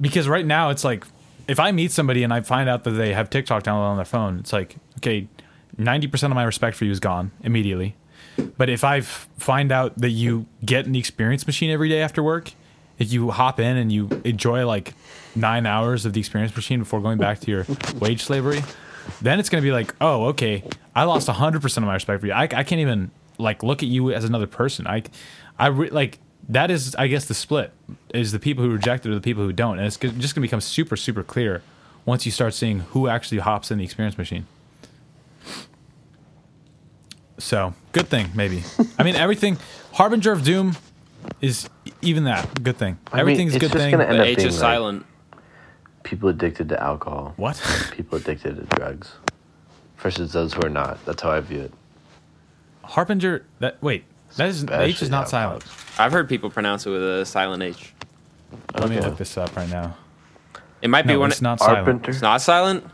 [0.00, 1.04] because right now it's like
[1.48, 4.04] if I meet somebody and I find out that they have TikTok downloaded on their
[4.04, 5.28] phone, it's like okay,
[5.78, 7.96] 90% of my respect for you is gone immediately.
[8.56, 12.22] But if I find out that you get in the experience machine every day after
[12.22, 12.52] work,
[12.98, 14.94] if you hop in and you enjoy like
[15.34, 17.66] nine hours of the experience machine before going back to your
[18.00, 18.62] wage slavery,
[19.22, 20.64] then it's going to be like, oh, okay,
[20.94, 22.32] I lost 100% of my respect for you.
[22.32, 24.86] I, I can't even like look at you as another person.
[24.86, 25.04] I,
[25.58, 26.18] I re- like
[26.48, 27.72] that is, I guess, the split
[28.14, 29.78] is the people who reject it or the people who don't.
[29.78, 31.62] And it's just going to become super, super clear
[32.06, 34.46] once you start seeing who actually hops in the experience machine.
[37.38, 38.62] So good thing, maybe.
[38.98, 39.58] I mean, everything.
[39.92, 40.76] Harbinger of Doom
[41.40, 41.68] is
[42.02, 42.98] even that good thing.
[43.12, 43.90] I mean, Everything's a it's good just thing.
[43.92, 45.06] gonna end The up H being is like silent.
[46.02, 47.60] people addicted to alcohol, What?
[47.92, 49.12] people addicted to drugs,
[49.98, 51.04] versus those who are not.
[51.04, 51.72] That's how I view it.
[52.84, 53.44] Harbinger.
[53.60, 54.04] That wait.
[54.36, 55.60] That is H is not silent.
[55.64, 55.74] Dogs.
[55.98, 57.92] I've heard people pronounce it with a silent H.
[58.74, 59.06] Let me Okay.
[59.06, 59.96] look this up right now.
[60.80, 61.30] It might be No, one.
[61.30, 61.76] it's not silent.
[61.84, 62.10] Carpenter.
[62.12, 62.84] It's not silent.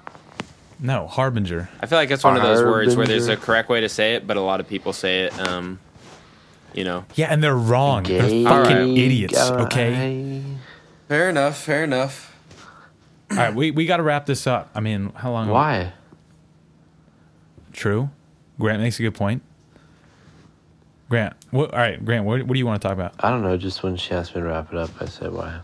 [0.81, 1.69] No, harbinger.
[1.81, 3.47] I feel like it's one of those words where there's a Harbinger.
[3.47, 5.39] correct way to say it, but a lot of people say it.
[5.48, 5.78] Um,
[6.73, 7.05] you know.
[7.15, 8.02] Yeah, and they're wrong.
[8.05, 8.98] Gay they're fucking Alright.
[8.98, 9.35] idiots.
[9.51, 9.56] guy.
[9.65, 10.43] Okay.
[11.09, 11.56] Fair enough.
[11.59, 12.35] Fair enough.
[13.31, 14.70] All right, we we got to wrap this up.
[14.74, 15.48] I mean, how long?
[15.48, 15.93] Why?
[17.73, 18.11] True.
[18.59, 19.43] Grant makes a good point.
[21.15, 23.15] Grant, what, all right, Grant, what, what do you want to talk about?
[23.20, 23.57] I don't know.
[23.57, 25.61] Just when she asked me to wrap it up, I said why.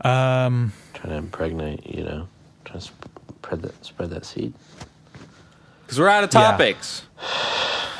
[0.00, 2.26] Um, Trying to impregnate, you know,
[2.64, 4.52] trying to spread that spread that seed.
[5.82, 7.04] Because we're out of topics.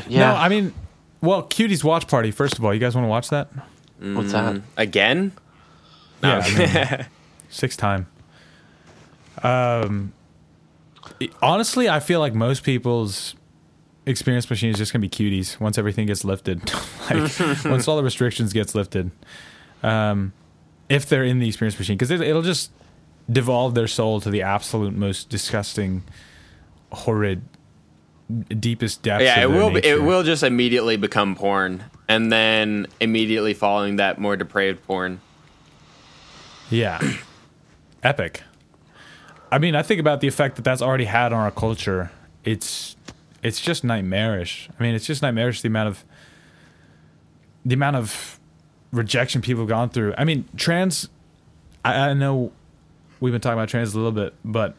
[0.09, 0.33] Yeah.
[0.33, 0.73] no, I mean,
[1.21, 2.31] well, Cutie's watch party.
[2.31, 3.49] First of all, you guys want to watch that?
[4.01, 4.63] What's that?
[4.77, 5.33] Again?
[6.23, 6.39] No.
[6.39, 7.07] Yeah, I mean,
[7.51, 8.07] sixth time.
[9.43, 10.13] Um,
[11.43, 13.35] honestly, I feel like most people's
[14.09, 16.71] experience machine is just gonna be cuties once everything gets lifted.
[17.11, 17.31] like
[17.65, 19.11] once all the restrictions gets lifted,
[19.83, 20.33] um,
[20.89, 22.71] if they're in the experience machine, because it, it'll just
[23.31, 26.03] devolve their soul to the absolute most disgusting,
[26.93, 27.43] horrid,
[28.49, 29.25] deepest depths.
[29.25, 29.71] yeah, of it their will.
[29.71, 35.21] Be, it will just immediately become porn, and then immediately following that, more depraved porn.
[36.71, 37.01] Yeah.
[38.03, 38.43] Epic.
[39.51, 42.11] I mean, I think about the effect that that's already had on our culture.
[42.45, 42.97] It's
[43.43, 44.69] it's just nightmarish.
[44.79, 46.05] I mean, it's just nightmarish the amount of
[47.65, 48.41] the amount of
[48.93, 50.15] rejection people have gone through.
[50.17, 51.09] I mean, trans
[51.85, 52.53] I, I know
[53.21, 54.75] we've been talking about trans a little bit, but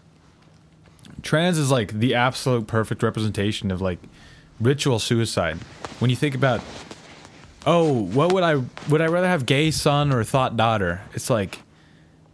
[1.22, 4.00] trans is like the absolute perfect representation of like
[4.60, 5.58] ritual suicide.
[6.00, 6.62] When you think about
[7.66, 8.56] oh, what would I
[8.90, 11.02] would I rather have gay son or thought daughter?
[11.14, 11.60] It's like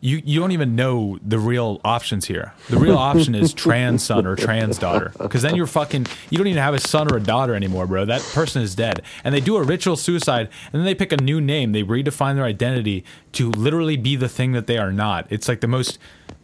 [0.05, 2.53] you you don't even know the real options here.
[2.69, 6.45] The real option is trans son or trans daughter because then you're fucking you don't
[6.45, 8.05] even have a son or a daughter anymore, bro.
[8.05, 9.01] That person is dead.
[9.23, 11.71] And they do a ritual suicide and then they pick a new name.
[11.71, 13.03] They redefine their identity
[13.33, 15.25] to literally be the thing that they are not.
[15.31, 15.97] It's like the most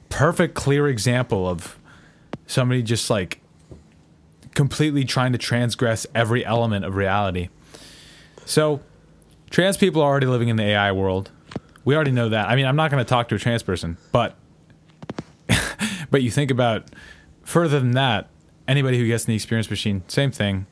[0.09, 1.77] perfect clear example of
[2.47, 3.41] somebody just like
[4.55, 7.49] completely trying to transgress every element of reality.
[8.43, 8.81] So,
[9.51, 11.29] trans people are already living in the AI world.
[11.85, 12.47] We already know that.
[12.49, 14.35] I mean, I'm not going to talk to a trans person, but
[16.11, 16.85] but you think about
[17.43, 18.29] further than that,
[18.67, 20.65] anybody who gets in the experience machine, same thing.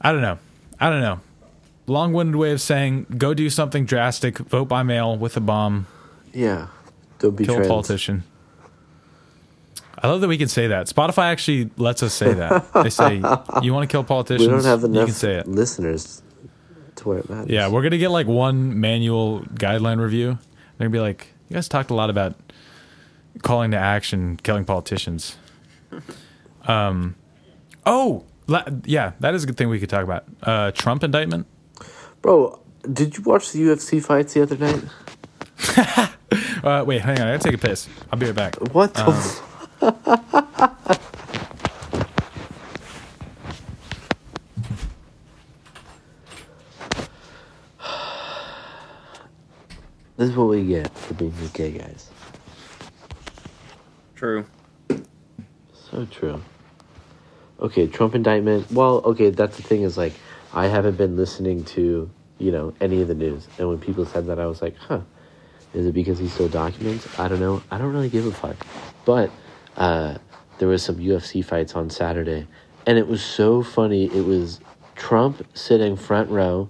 [0.00, 0.38] I don't know.
[0.80, 1.20] I don't know.
[1.86, 5.86] Long-winded way of saying go do something drastic, vote by mail with a bomb,
[6.32, 6.68] Yeah.
[7.18, 7.66] Don't be kill trans.
[7.66, 8.22] a politician.
[10.00, 10.86] I love that we can say that.
[10.86, 12.72] Spotify actually lets us say that.
[12.72, 13.16] They say
[13.62, 15.48] you want to kill politicians, We don't have you can enough say it.
[15.48, 16.22] listeners
[16.98, 17.48] to where it matters.
[17.50, 20.38] Yeah, we're gonna get like one manual guideline review.
[20.76, 22.34] They're gonna be like, you guys talked a lot about
[23.42, 25.36] calling to action, killing politicians.
[26.66, 27.14] Um,
[27.86, 30.24] oh, la- yeah, that is a good thing we could talk about.
[30.42, 31.46] Uh, Trump indictment.
[32.20, 32.60] Bro,
[32.92, 34.82] did you watch the UFC fights the other night?
[36.62, 37.88] Uh, wait, hang on, I gotta take a piss.
[38.12, 38.56] I'll be right back.
[38.74, 39.06] What the
[39.80, 41.08] f-
[50.18, 52.10] This is what we get for being gay guys.
[54.16, 54.44] True.
[55.72, 56.42] So true.
[57.60, 58.68] Okay, Trump indictment.
[58.72, 60.14] Well, okay, that's the thing is like
[60.52, 63.46] I haven't been listening to, you know, any of the news.
[63.60, 65.02] And when people said that I was like, "Huh.
[65.72, 67.06] Is it because he still documents?
[67.16, 67.62] I don't know.
[67.70, 68.56] I don't really give a fuck."
[69.04, 69.30] But
[69.76, 70.18] uh
[70.58, 72.48] there was some UFC fights on Saturday,
[72.86, 74.06] and it was so funny.
[74.06, 74.58] It was
[74.96, 76.68] Trump sitting front row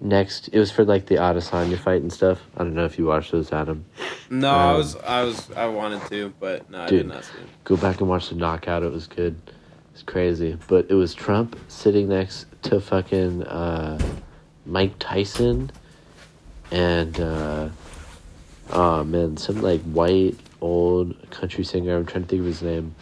[0.00, 2.40] next it was for like the Adesanya fight and stuff.
[2.56, 3.84] I don't know if you watched those, Adam.
[4.30, 7.32] No, I Um, was, I was, I wanted to, but no, I did not see
[7.38, 7.46] it.
[7.64, 8.82] go back and watch the knockout.
[8.82, 9.36] It was good.
[9.92, 10.56] It's crazy.
[10.68, 13.98] But it was Trump sitting next to fucking uh,
[14.66, 15.70] Mike Tyson
[16.70, 17.68] and uh,
[18.70, 21.96] oh man, some like white old country singer.
[21.96, 22.94] I'm trying to think of his name.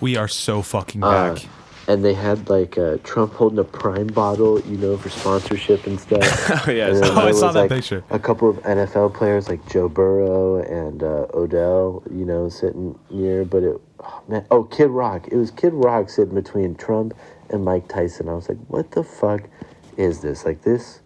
[0.00, 1.46] We are so fucking Uh, back.
[1.88, 5.98] And they had like uh, Trump holding a Prime bottle, you know, for sponsorship and
[5.98, 6.22] stuff.
[6.68, 8.04] Oh yeah, And I saw Oh, I saw was, that like, picture.
[8.10, 13.44] A couple of NFL players like Joe Burrow and uh, Odell, you know, sitting near.
[13.46, 15.28] But it, oh, man, oh Kid Rock.
[15.28, 17.14] It was Kid Rock sitting between Trump
[17.50, 18.28] and Mike Tyson.
[18.28, 19.48] I was like, what the fuck
[19.96, 20.44] is this?
[20.44, 21.00] Like this,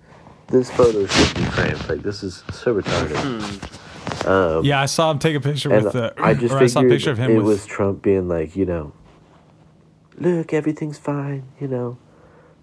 [0.49, 1.89] this photo should be framed.
[1.89, 4.27] Like this is so retarded.
[4.27, 6.13] Um, Yeah, I saw him take a picture with the.
[6.19, 7.47] I just I saw a picture of him it with.
[7.47, 8.93] was Trump being like, you know,
[10.19, 11.99] look, everything's fine, you know.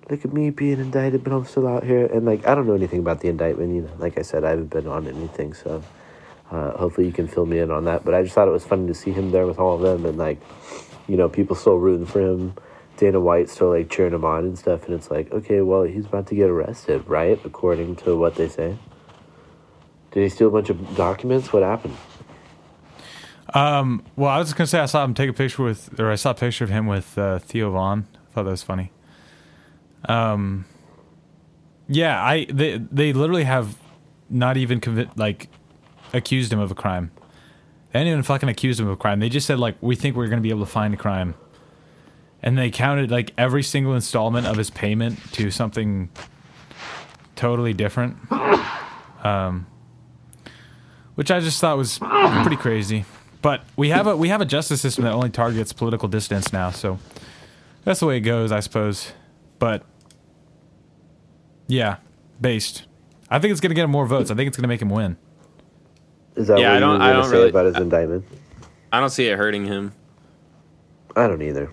[0.10, 2.06] Look at me being indicted, but I'm still out here.
[2.06, 3.92] And like, I don't know anything about the indictment, you know.
[4.00, 5.84] Like I said, I haven't been on anything, so
[6.50, 8.04] uh, hopefully you can fill me in on that.
[8.04, 10.06] But I just thought it was funny to see him there with all of them,
[10.06, 10.42] and like,
[11.08, 12.54] you know, people still rooting for him
[13.00, 16.06] Dana White still like cheering him on and stuff, and it's like, okay, well, he's
[16.06, 17.40] about to get arrested, right?
[17.46, 18.78] According to what they say.
[20.12, 21.54] Did he steal a bunch of documents?
[21.54, 21.96] What happened?
[23.54, 26.16] Um, well, I was gonna say I saw him take a picture with, or I
[26.16, 28.08] saw a picture of him with uh, Theo Von.
[28.14, 28.92] I thought that was funny.
[30.06, 30.66] Um,
[31.88, 33.76] yeah, I they they literally have
[34.30, 35.50] not even convi- like
[36.14, 37.12] accused him of a crime.
[37.92, 39.20] They didn't even fucking accuse him of a crime.
[39.20, 41.34] They just said like we think we're gonna be able to find a crime,
[42.44, 46.10] and they counted like every single installment of his payment to something
[47.36, 48.18] totally different.
[49.24, 49.66] Um,
[51.16, 53.06] which I just thought was pretty crazy.
[53.42, 56.72] But we have a we have a justice system that only targets political dissidents now,
[56.72, 57.00] so
[57.86, 59.14] that's the way it goes, I suppose.
[59.60, 59.84] But
[61.68, 61.98] yeah,
[62.42, 62.86] based.
[63.30, 64.30] I think it's gonna get him more votes.
[64.32, 65.16] I think it's gonna make him win.
[66.36, 68.26] Is that Yeah, what I don't- I don't say really- about his indictment?
[68.92, 69.94] I don't see it hurting him.
[71.16, 71.72] I don't either.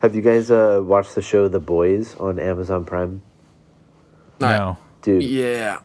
[0.00, 3.22] Have you guys uh, watched the show The Boys on Amazon Prime?
[4.40, 4.76] No.
[5.02, 5.78] Dude, Yeah.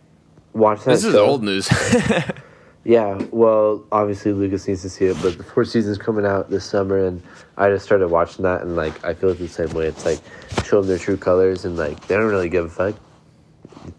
[0.54, 0.92] watch that.
[0.92, 1.26] This is show.
[1.26, 1.70] old news.
[2.84, 6.66] Yeah, well, obviously Lucas needs to see it, but the fourth season's coming out this
[6.66, 7.22] summer, and
[7.56, 9.86] I just started watching that, and like I feel the same way.
[9.86, 10.20] It's like
[10.66, 12.96] show them their true colors, and like they don't really give a fuck.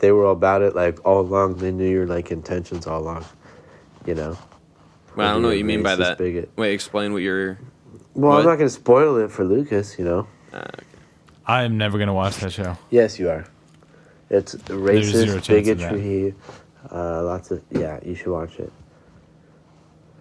[0.00, 1.58] They were all about it like all along.
[1.58, 3.24] They knew your like intentions all along.
[4.04, 4.36] You know.
[5.14, 6.18] well, I don't know what you mean by that.
[6.18, 6.50] bigot.
[6.56, 7.58] Wait, explain what you're.
[8.14, 8.40] Well, What?
[8.40, 9.96] I'm not gonna spoil it for Lucas.
[9.96, 10.26] You know.
[10.52, 10.64] Uh,
[11.46, 12.76] I am never gonna watch that show.
[12.90, 13.46] Yes, you are.
[14.28, 15.92] It's racist, chance of that.
[15.92, 16.34] bigotry,
[16.92, 17.98] uh, lots of yeah.
[18.04, 18.72] You should watch it.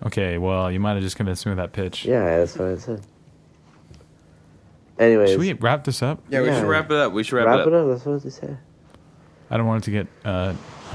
[0.05, 2.05] Okay, well, you might have just convinced me with that pitch.
[2.05, 3.01] Yeah, that's what I said.
[4.97, 6.19] Anyways, Should we wrap this up?
[6.29, 6.59] yeah, we Yeah.
[6.59, 7.11] should wrap it up.
[7.13, 7.67] We should wrap, wrap it up.
[7.67, 7.87] it up?
[7.89, 8.57] That's what they say.
[9.49, 10.53] I don't want it to get uh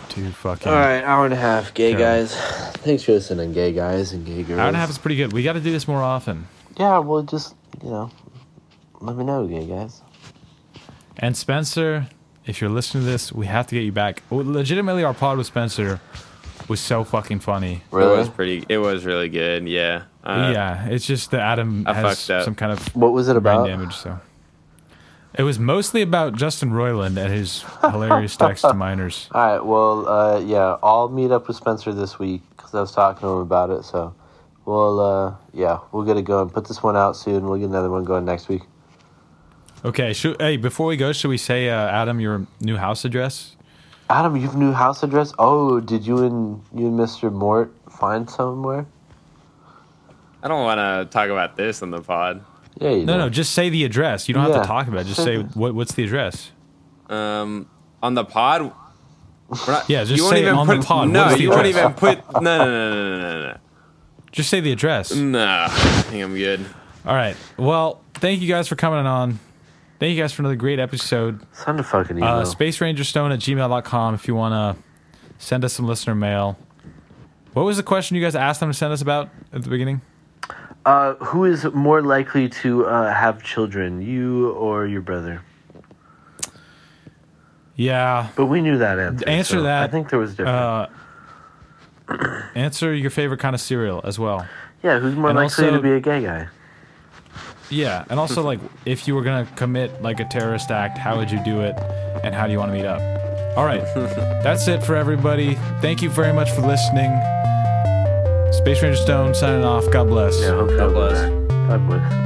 [0.08, 0.70] too fucking.
[0.70, 1.98] All right, hour and a half, gay Yeah.
[1.98, 2.34] guys.
[2.78, 4.58] Thanks for listening, gay guys and gay girls.
[4.60, 5.32] Hour and a half is pretty good.
[5.32, 6.46] We got to do this more often.
[6.78, 8.10] Yeah, well, just you know,
[9.00, 10.02] let me know, gay guys.
[11.18, 12.06] And Spencer,
[12.46, 14.22] if you're listening to this, we have to get you back.
[14.30, 16.00] Legitimately, our pod with Spencer
[16.68, 17.82] was so fucking funny.
[17.92, 18.64] It was pretty.
[18.68, 19.68] It was really good.
[19.68, 20.04] Yeah.
[20.24, 23.38] Uh, yeah, it's just that Adam I has some kind of What was it brain
[23.56, 23.66] about?
[23.66, 23.94] damage.
[23.94, 24.18] So
[25.34, 29.28] it was mostly about Justin Roiland and his hilarious text to minors.
[29.32, 32.90] All right, well, uh, yeah, I'll meet up with Spencer this week because I was
[32.92, 33.84] talking to him about it.
[33.84, 34.14] So,
[34.64, 36.50] we'll, uh, yeah, we'll get it going.
[36.50, 37.44] Put this one out soon.
[37.46, 38.62] We'll get another one going next week.
[39.86, 43.54] Okay, should, hey, before we go, should we say, uh, Adam, your new house address?
[44.10, 45.32] Adam, you've new house address?
[45.38, 47.32] Oh, did you and you and Mr.
[47.32, 48.84] Mort find somewhere?
[50.42, 52.44] I don't want to talk about this on the pod.
[52.80, 53.24] Yeah, you No, know.
[53.26, 54.28] no, just say the address.
[54.28, 55.04] You don't have to talk about it.
[55.06, 56.50] Just say what, what's the address.
[57.08, 57.68] Um,
[58.02, 58.62] on the pod.
[59.48, 61.08] we're not- Yeah, just you won't say even on put, the pod.
[61.10, 61.80] No, the you won't address?
[61.80, 62.18] even put.
[62.42, 63.58] No, no, no, no, no, no,
[64.32, 65.14] Just say the address.
[65.14, 65.22] no.
[65.30, 65.68] No, I
[66.02, 66.64] think I'm good.
[67.06, 67.36] All right.
[67.56, 69.38] Well, thank you guys for coming on.
[69.98, 71.40] Thank you guys for another great episode.
[71.52, 72.28] Send a fucking email.
[72.28, 74.82] Uh, Space Ranger Stone at gmail.com if you want to
[75.38, 76.58] send us some listener mail.
[77.54, 80.02] What was the question you guys asked them to send us about at the beginning?
[80.84, 85.40] Uh, who is more likely to uh, have children, you or your brother?
[87.74, 88.28] Yeah.
[88.36, 89.28] But we knew that answer.
[89.28, 89.84] Answer so that.
[89.84, 90.90] I think there was different.
[92.08, 94.46] Uh, answer your favorite kind of cereal as well.
[94.82, 96.48] yeah, who's more and likely also- to be a gay guy?
[97.70, 101.30] Yeah, and also like if you were gonna commit like a terrorist act, how would
[101.30, 101.76] you do it,
[102.22, 103.00] and how do you want to meet up?
[103.56, 103.82] All right,
[104.42, 105.54] that's it for everybody.
[105.80, 107.10] Thank you very much for listening.
[108.52, 109.90] Space Ranger Stone signing off.
[109.90, 110.40] God bless.
[110.40, 111.20] Yeah, hope God y'all bless.
[111.20, 111.68] back.
[111.68, 112.25] God bless.